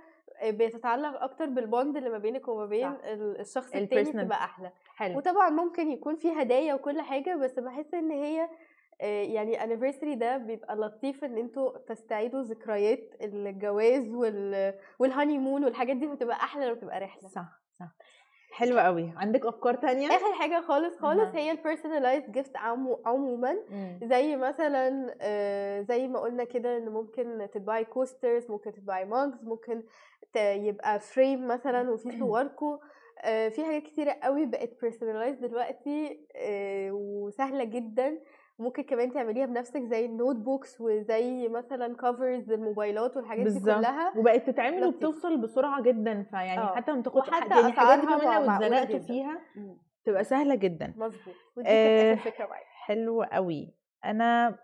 بتتعلق 0.46 1.24
أكتر 1.24 1.46
بال 1.46 1.63
bond 1.63 1.98
اللي 1.98 2.10
ما 2.10 2.18
بينك 2.18 2.48
وما 2.48 2.66
بين 2.66 2.94
صح. 2.94 3.00
ال- 3.06 3.40
الشخص 3.40 3.72
ال 3.76 3.82
التاني. 3.84 4.12
تبقى 4.12 4.44
أحلى 4.44 4.72
حلو 4.96 5.18
وطبعا 5.18 5.50
ممكن 5.50 5.92
يكون 5.92 6.16
في 6.16 6.32
هدايا 6.42 6.74
وكل 6.74 7.02
حاجة 7.02 7.36
بس 7.36 7.60
بحس 7.60 7.94
إن 7.94 8.12
هي 8.12 8.50
آه، 9.02 9.24
يعني 9.24 9.60
anniversary 9.60 10.14
ده 10.18 10.38
بيبقى 10.38 10.76
لطيف 10.76 11.24
إن 11.24 11.38
أنتوا 11.38 11.78
تستعيدوا 11.78 12.42
ذكريات 12.42 13.00
الجواز 13.22 14.08
وال 14.14 14.74
وال 15.00 15.38
honeymoon 15.38 15.64
والحاجات 15.66 15.96
دي 15.98 16.08
بتبقى 16.08 16.36
أحلى 16.36 16.66
لما 16.66 16.76
تبقى 16.76 17.00
رحلة 17.00 17.30
صح 17.30 17.62
صح 17.80 17.96
حلو 18.52 18.80
قوي. 18.80 19.10
عندك 19.18 19.46
أفكار 19.46 19.76
تانية؟ 19.76 20.08
آخر 20.08 20.34
حاجة 20.34 20.62
خالص 20.62 20.98
خالص 20.98 21.22
أها. 21.22 21.38
هي 21.38 21.52
ال 21.52 21.58
personalized 21.58 22.32
gift 22.32 22.58
عموما. 23.06 23.58
زي 24.04 24.36
مثلا 24.36 25.16
آه، 25.22 25.82
زي 25.82 26.08
ما 26.08 26.20
قلنا 26.20 26.44
كده 26.44 26.78
إن 26.78 26.90
ممكن 26.90 27.48
تطبعي 27.54 27.86
coasters 27.86 28.52
ممكن 28.52 28.72
تطبعي 28.72 29.06
mugs 29.06 29.44
ممكن 29.44 29.84
يبقى 30.36 31.00
frame 31.00 31.48
مثلا 31.48 31.90
وفي 31.92 32.12
صوركم 32.20 32.80
آه، 33.24 33.50
في 33.50 33.66
حاجات 33.66 33.84
كتيرة 33.84 34.12
قوي 34.12 34.46
بقت 34.46 34.70
personalized 34.86 35.42
دلوقتي 35.42 36.20
آه، 36.36 36.92
وسهلة 36.92 37.64
جدا. 37.64 38.20
ممكن 38.62 38.84
كمان 38.84 39.14
تعمليها 39.14 39.46
بنفسك 39.46 39.82
زي 39.82 40.06
ال 40.06 40.36
notebooks 40.36 40.82
وزي 40.82 41.48
مثلا 41.48 41.96
covers 41.96 42.52
الموبايلات 42.52 43.18
والحاجات 43.18 43.48
دي 43.48 43.54
بالظبط. 43.54 43.78
كلها 43.78 44.18
وبقت 44.18 44.50
تتعمل. 44.50 44.86
وبتوصل 44.86 45.38
بسرعة 45.38 45.82
جدا 45.82 46.24
فيعني 46.24 46.62
آه. 46.62 46.76
حتى 46.76 46.92
ما 46.92 47.02
تاخدش 47.02 47.28
وحتى 47.30 47.50
حق- 47.50 47.56
يعني 47.60 47.68
الحاجات 47.68 48.00
دي 48.00 48.06
كمان 48.06 48.46
لو 48.46 48.52
اتزنقتوا. 48.52 49.00
فيها 49.00 49.42
تبقى 50.06 50.24
سهلة 50.24 50.56
جدا 50.56 50.94
مظبوط 50.98 51.36
ودي 51.58 51.68
كانت 51.68 52.20
آه، 52.28 52.32
فكرة 52.32 52.46
معايا 52.46 52.66
حلو 52.66 53.24
قوي 53.24 53.74
أنا 54.06 54.60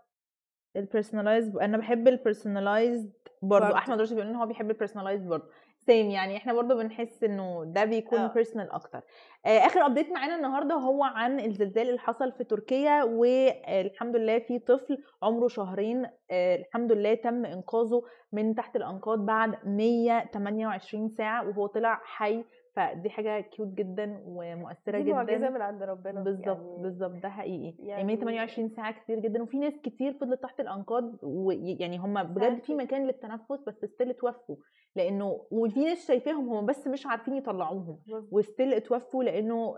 ال 0.75 0.82
personalized 0.82 1.57
أنا 1.57 1.77
بحب 1.77 2.07
ال 2.07 2.15
personalized 2.15 3.11
برضو 3.41 3.65
برضو. 3.65 3.75
أحمد 3.77 4.01
رشدي 4.01 4.15
بيقول 4.15 4.29
إن 4.29 4.35
هو 4.35 4.45
بيحب 4.45 4.71
ال 4.71 4.76
personalized 4.76 5.27
برضو 5.27 5.45
same 5.87 6.09
يعني. 6.09 6.37
إحنا 6.37 6.53
برضو 6.53 6.77
بنحس 6.77 7.23
إنه 7.23 7.63
ده 7.65 7.85
بيكون 7.85 8.19
آه. 8.19 8.33
personal 8.33 8.71
أكتر. 8.71 9.01
آه، 9.45 9.49
آخر 9.59 9.85
update 9.85 10.11
معانا 10.11 10.35
النهارده 10.35 10.75
هو 10.75 11.03
عن 11.03 11.39
الزلزال 11.39 11.87
اللي 11.89 11.99
حصل 11.99 12.31
في 12.31 12.43
تركيا 12.43 13.03
والحمد 13.03 14.15
لله 14.15 14.39
في 14.39 14.59
طفل 14.59 14.97
عمره 15.23 15.47
شهرين 15.47 16.05
آه، 16.31 16.55
الحمد 16.55 16.91
لله 16.91 17.13
تم 17.13 17.45
إنقاذه 17.45 18.01
من 18.31 18.55
تحت 18.55 18.75
الأنقاض 18.75 19.25
بعد 19.25 19.55
128 19.65 21.09
ساعة 21.09 21.47
وهو 21.49 21.67
طلع 21.67 22.01
حي. 22.03 22.43
فدي 22.75 23.09
حاجة 23.09 23.39
cute 23.41 23.67
جدا 23.67 24.23
ومؤثرة 24.25 24.97
دي 24.97 25.03
جدا. 25.03 25.13
معجزة 25.13 25.49
من 25.49 25.61
عند 25.61 25.83
ربنا 25.83 26.21
بالظبط 26.23 26.47
يعني 26.47 26.77
بالظبط 26.81 27.23
ده 27.23 27.29
حقيقي. 27.29 27.63
يعني, 27.79 27.89
يعني- 27.89 28.03
128 28.03 28.69
ساعة 28.69 28.91
كتير 29.03 29.19
جدا. 29.19 29.41
وفي 29.43 29.57
ناس 29.59 29.73
كتير 29.83 30.13
فضلت 30.13 30.43
تحت 30.43 30.59
الأنقاض 30.59 31.15
ويعني 31.23 31.97
هم 31.97 32.23
بجد 32.23 32.61
في. 32.63 32.75
مكان 32.75 33.05
للتنفس 33.07 33.63
بس 33.67 33.85
still 33.85 34.09
اتوفوا. 34.09 34.55
لأنه 34.97 35.41
وفي 35.51 35.79
ناس 35.85 36.07
شايفاهم 36.07 36.49
هم 36.49 36.65
بس 36.65 36.87
مش 36.87 37.05
عارفين 37.05 37.33
يطلعوهم. 37.35 37.99
و 38.31 38.38
still 38.38 38.73
اتوفوا 38.73 39.23
لأنه 39.23 39.77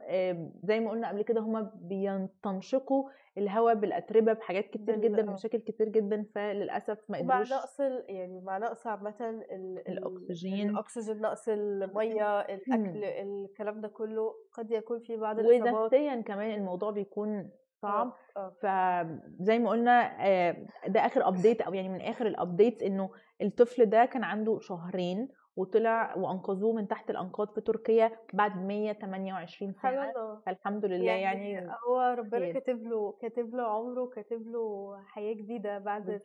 زي 0.63 0.80
ما 0.80 0.91
قلنا 0.91 1.07
قبل 1.09 1.22
كده 1.22 1.41
هم 1.41 1.72
بينتنشقوا 1.76 3.09
الهواء 3.38 3.76
بالأتربة 3.76 4.34
بحاجات 4.34 4.70
كتير 4.70 4.95
جدا 4.95 5.22
آه. 5.30 5.34
مشاكل 5.34 5.57
كتير 5.57 5.89
جدا 5.89 6.26
فللأسف 6.36 6.97
ما 7.09 7.17
قدروش 7.17 7.51
نقص 7.53 7.82
ال- 7.82 8.05
يعني 8.07 8.41
مع 8.41 8.57
نقص 8.57 8.88
عامة 8.88 9.15
ال- 9.20 9.51
ال- 9.51 9.88
الأكسجين. 9.89 10.70
الأكسجين 10.70 11.22
نقص 11.22 11.49
المية 11.49 12.39
الأكل 12.41 13.03
الكلام 13.03 13.82
ده 13.82 13.88
كله 13.88 14.34
قد 14.53 14.72
يكون 14.72 14.99
في 14.99 15.17
بعض 15.17 15.39
الإصابات 15.39 15.74
ونفسيا 15.74 16.22
كمان 16.22 16.51
الموضوع 16.59 16.91
بيكون 16.91 17.49
صعب 17.82 18.13
آه 18.38 18.49
فزي 18.61 19.59
ما 19.59 19.70
قلنا 19.70 20.28
آه، 20.28 20.55
ده 20.88 21.05
آخر 21.05 21.28
update 21.28 21.62
أو 21.61 21.74
يعني 21.74 21.89
من 21.89 22.01
آخر 22.01 22.28
ال 22.28 22.35
updates 22.35 22.84
إنه 22.84 23.09
الطفل 23.42 23.86
ده 23.86 24.06
كان 24.06 24.24
عنده 24.24 24.60
شهرين 24.60 25.28
وطلع 25.56 26.16
وأنقذوه 26.18 26.74
من 26.74 26.88
تحت 26.88 27.10
الأنقاض 27.10 27.54
في 27.56 27.62
تركيا 27.62 28.12
بعد 28.34 28.58
128 28.66 29.74
سبحان 29.74 29.94
ساعه 29.94 30.10
الله 30.10 30.42
فالحمد 30.46 30.86
لله 30.86 31.12
يعني, 31.12 31.52
يعني 31.52 31.72
هو 31.90 32.16
ربنا. 32.18 32.52
كاتب 32.52 32.84
له 32.84 33.18
كاتب 33.22 33.56
له 33.56 33.64
عمره 33.64 34.02
وكاتب 34.02 34.48
له 34.48 34.96
حياة 35.08 35.34
جديدة 35.34 35.78
بعد. 35.78 36.22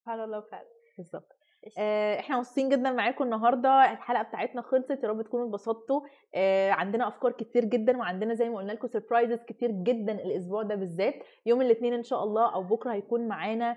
سبحان 0.00 0.20
الله 0.20 0.40
فعلا. 0.40 0.68
بالظبط. 0.96 1.36
آه، 1.78 2.18
إحنا 2.20 2.36
مبسوطين 2.36 2.68
جدا 2.68 2.92
معاكم 2.92 3.24
النهارده. 3.24 3.92
الحلقة 3.92 4.22
بتاعتنا 4.22 4.62
خلصت. 4.62 5.04
يا 5.04 5.08
رب 5.08 5.22
تكونوا 5.22 5.46
اتبسطتوا. 5.46 6.00
آه، 6.34 6.70
عندنا 6.70 7.08
أفكار 7.08 7.32
كتير 7.32 7.64
جدا 7.64 7.98
وعندنا 7.98 8.34
زي 8.34 8.48
ما 8.48 8.56
قلنا 8.58 8.72
لكم 8.72 8.88
surprises 8.88 9.42
كتير 9.42 9.70
جدا 9.70 10.12
الأسبوع 10.12 10.62
ده 10.62 10.74
بالذات. 10.74 11.14
يوم 11.46 11.62
الاثنين 11.62 11.94
إن 11.94 12.02
شاء 12.02 12.24
الله 12.24 12.54
أو 12.54 12.62
بكرة 12.62 12.92
هيكون 12.92 13.28
معانا 13.28 13.76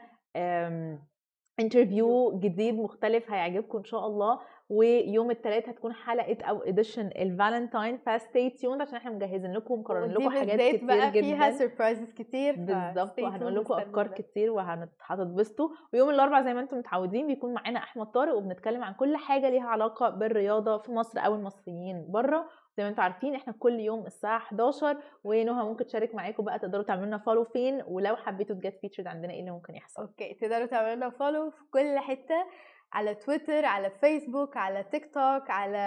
interview 1.59 2.39
جديد 2.39 2.75
مختلف 2.79 3.31
هيعجبكم 3.31 3.77
إن 3.77 3.83
شاء 3.83 4.07
الله 4.07 4.39
ويوم 4.69 5.31
الثلاث 5.31 5.69
هتكون 5.69 5.93
حلقة 5.93 6.37
أو 6.45 6.61
edition 6.63 7.07
الفالنتاين 7.07 7.97
ف 7.97 8.08
stay 8.08 8.49
tuned 8.49 8.81
عشان 8.81 8.95
إحنا 8.95 9.11
مجهزين 9.11 9.53
لكم 9.53 9.79
مقررين 9.79 10.03
ودي 10.03 10.13
لكم 10.25 10.29
حاجات 10.29 10.59
كتير 10.75 10.85
بقى 10.85 11.11
فيها 11.11 11.49
جدا. 11.49 11.57
surprises 11.57 12.13
كتير 12.13 12.55
بالظبط 12.55 13.19
وهنقول 13.19 13.55
لكم 13.55 13.73
أفكار. 13.73 14.07
كتير 14.07 14.51
وهتتبسطوا 14.51 15.69
ويوم 15.93 16.09
الأربعاء 16.09 16.43
زي 16.43 16.53
ما 16.53 16.59
أنتم 16.59 16.77
متعودين 16.77 17.27
بيكون 17.27 17.53
معانا 17.53 17.79
أحمد 17.79 18.05
طارق 18.05 18.35
وبنتكلم 18.35 18.83
عن 18.83 18.93
كل 18.93 19.17
حاجة 19.17 19.49
ليها 19.49 19.67
علاقة 19.67 20.09
بالرياضة 20.09 20.77
في 20.77 20.91
مصر 20.91 21.19
أو 21.25 21.35
المصريين 21.35 22.05
بره. 22.09 22.45
زي 22.77 22.83
ما 22.83 22.89
أنتم 22.89 23.01
عارفين 23.01 23.35
إحنا 23.35 23.53
كل 23.59 23.79
يوم 23.79 24.05
الساعة 24.05 24.37
11 24.37 24.97
ونهى 25.23 25.63
ممكن 25.65 25.85
تشارك 25.85 26.15
معاكم 26.15 26.43
بقى 26.43 26.59
تقدروا 26.59 26.83
تعملوا 26.83 27.05
لنا 27.05 27.17
follow 27.17 27.43
فين 27.43 27.83
ولو 27.87 28.15
حبيتوا 28.15 28.55
to 28.55 28.64
get 28.64 28.77
featured 28.81 29.07
عندنا 29.07 29.33
إيه 29.33 29.39
اللي 29.39 29.51
ممكن 29.51 29.75
يحصل. 29.75 30.01
okay 30.01 30.33
تقدروا 30.33 30.65
تعملوا 30.65 30.95
لنا 30.95 31.09
follow 31.09 31.49
في 31.51 31.63
كل 31.71 31.99
حتة. 31.99 32.45
على 32.93 33.15
تويتر 33.15 33.65
على 33.65 33.89
فيسبوك 33.89 34.57
على 34.57 34.83
تيك 34.83 35.05
توك 35.05 35.49
على 35.49 35.77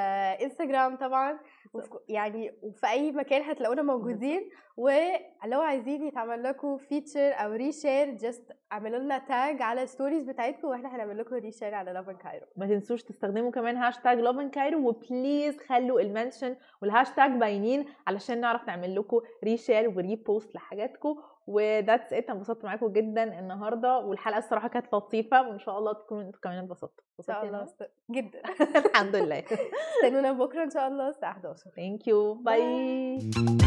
إنستجرام 0.43 0.97
طبعا. 0.97 1.39
وفي 1.75 1.91
يعني 2.09 2.53
وفي 2.63 2.87
أي 2.87 3.13
مكان 3.13 3.43
هتلاقونا 3.43 3.83
موجودين. 3.83 4.51
ولو 4.77 5.61
عايزين 5.61 6.07
يتعمل 6.07 6.43
لكم 6.43 6.77
feature 6.77 7.33
أو 7.33 7.53
reshare 7.53 8.11
just 8.11 8.53
اعملوا 8.73 8.99
لنا 8.99 9.19
tag 9.19 9.63
على 9.63 9.83
ال 9.83 9.88
stories 9.88 10.25
بتاعتكم 10.25 10.69
وإحنا 10.69 10.97
هنعمل 10.97 11.19
لكم 11.19 11.35
reshare 11.35 11.75
على 11.75 11.93
لافن 11.93 12.17
كايرو 12.17 12.47
ما 12.57 12.67
تنسوش 12.67 13.03
تستخدموا 13.03 13.51
كمان 13.51 13.77
هاشتاج 13.77 14.19
Loving 14.19 14.51
Cairo 14.51 14.89
و 14.89 14.99
please 14.99 15.59
خلوا 15.59 16.01
ال 16.01 16.08
mention 16.08 16.57
والهاشتاج 16.83 17.31
باينين 17.31 17.85
علشان 18.07 18.41
نعرف 18.41 18.67
نعمل 18.67 18.97
لكم 18.97 19.21
reshare 19.45 19.89
و 19.89 19.98
repost 19.98 20.55
لحاجاتكم. 20.55 21.17
و 21.47 21.56
that's 21.56 22.13
it 22.13 22.25
أنا 22.25 22.33
انبسطت 22.37 22.65
معاكم 22.65 22.89
جدا 22.93 23.39
النهارده 23.39 23.99
والحلقة 23.99 24.39
الصراحة 24.39 24.69
كانت 24.69 24.95
لطيفة 24.95 25.49
وإن 25.49 25.59
شاء 25.59 25.79
الله 25.79 25.93
تكونوا 25.93 26.23
أنتوا 26.23 26.41
كمان 26.41 26.59
اتبسطتوا 26.65 27.05
إن 27.21 27.25
شاء 27.25 27.45
الله؟ 27.47 27.63
است- 27.63 27.91
جدا. 28.11 28.41
الحمد 28.91 29.17
لله. 29.17 29.45
استنونا 30.05 30.33
بكرة 30.33 30.63
إن 30.65 30.71
شاء 30.71 30.89
الله 30.89 31.09
الساعة 31.09 31.33
11 31.33 31.71
thank 31.77 32.09
you 32.09 32.35
bye. 32.35 32.61
bye 33.19 33.66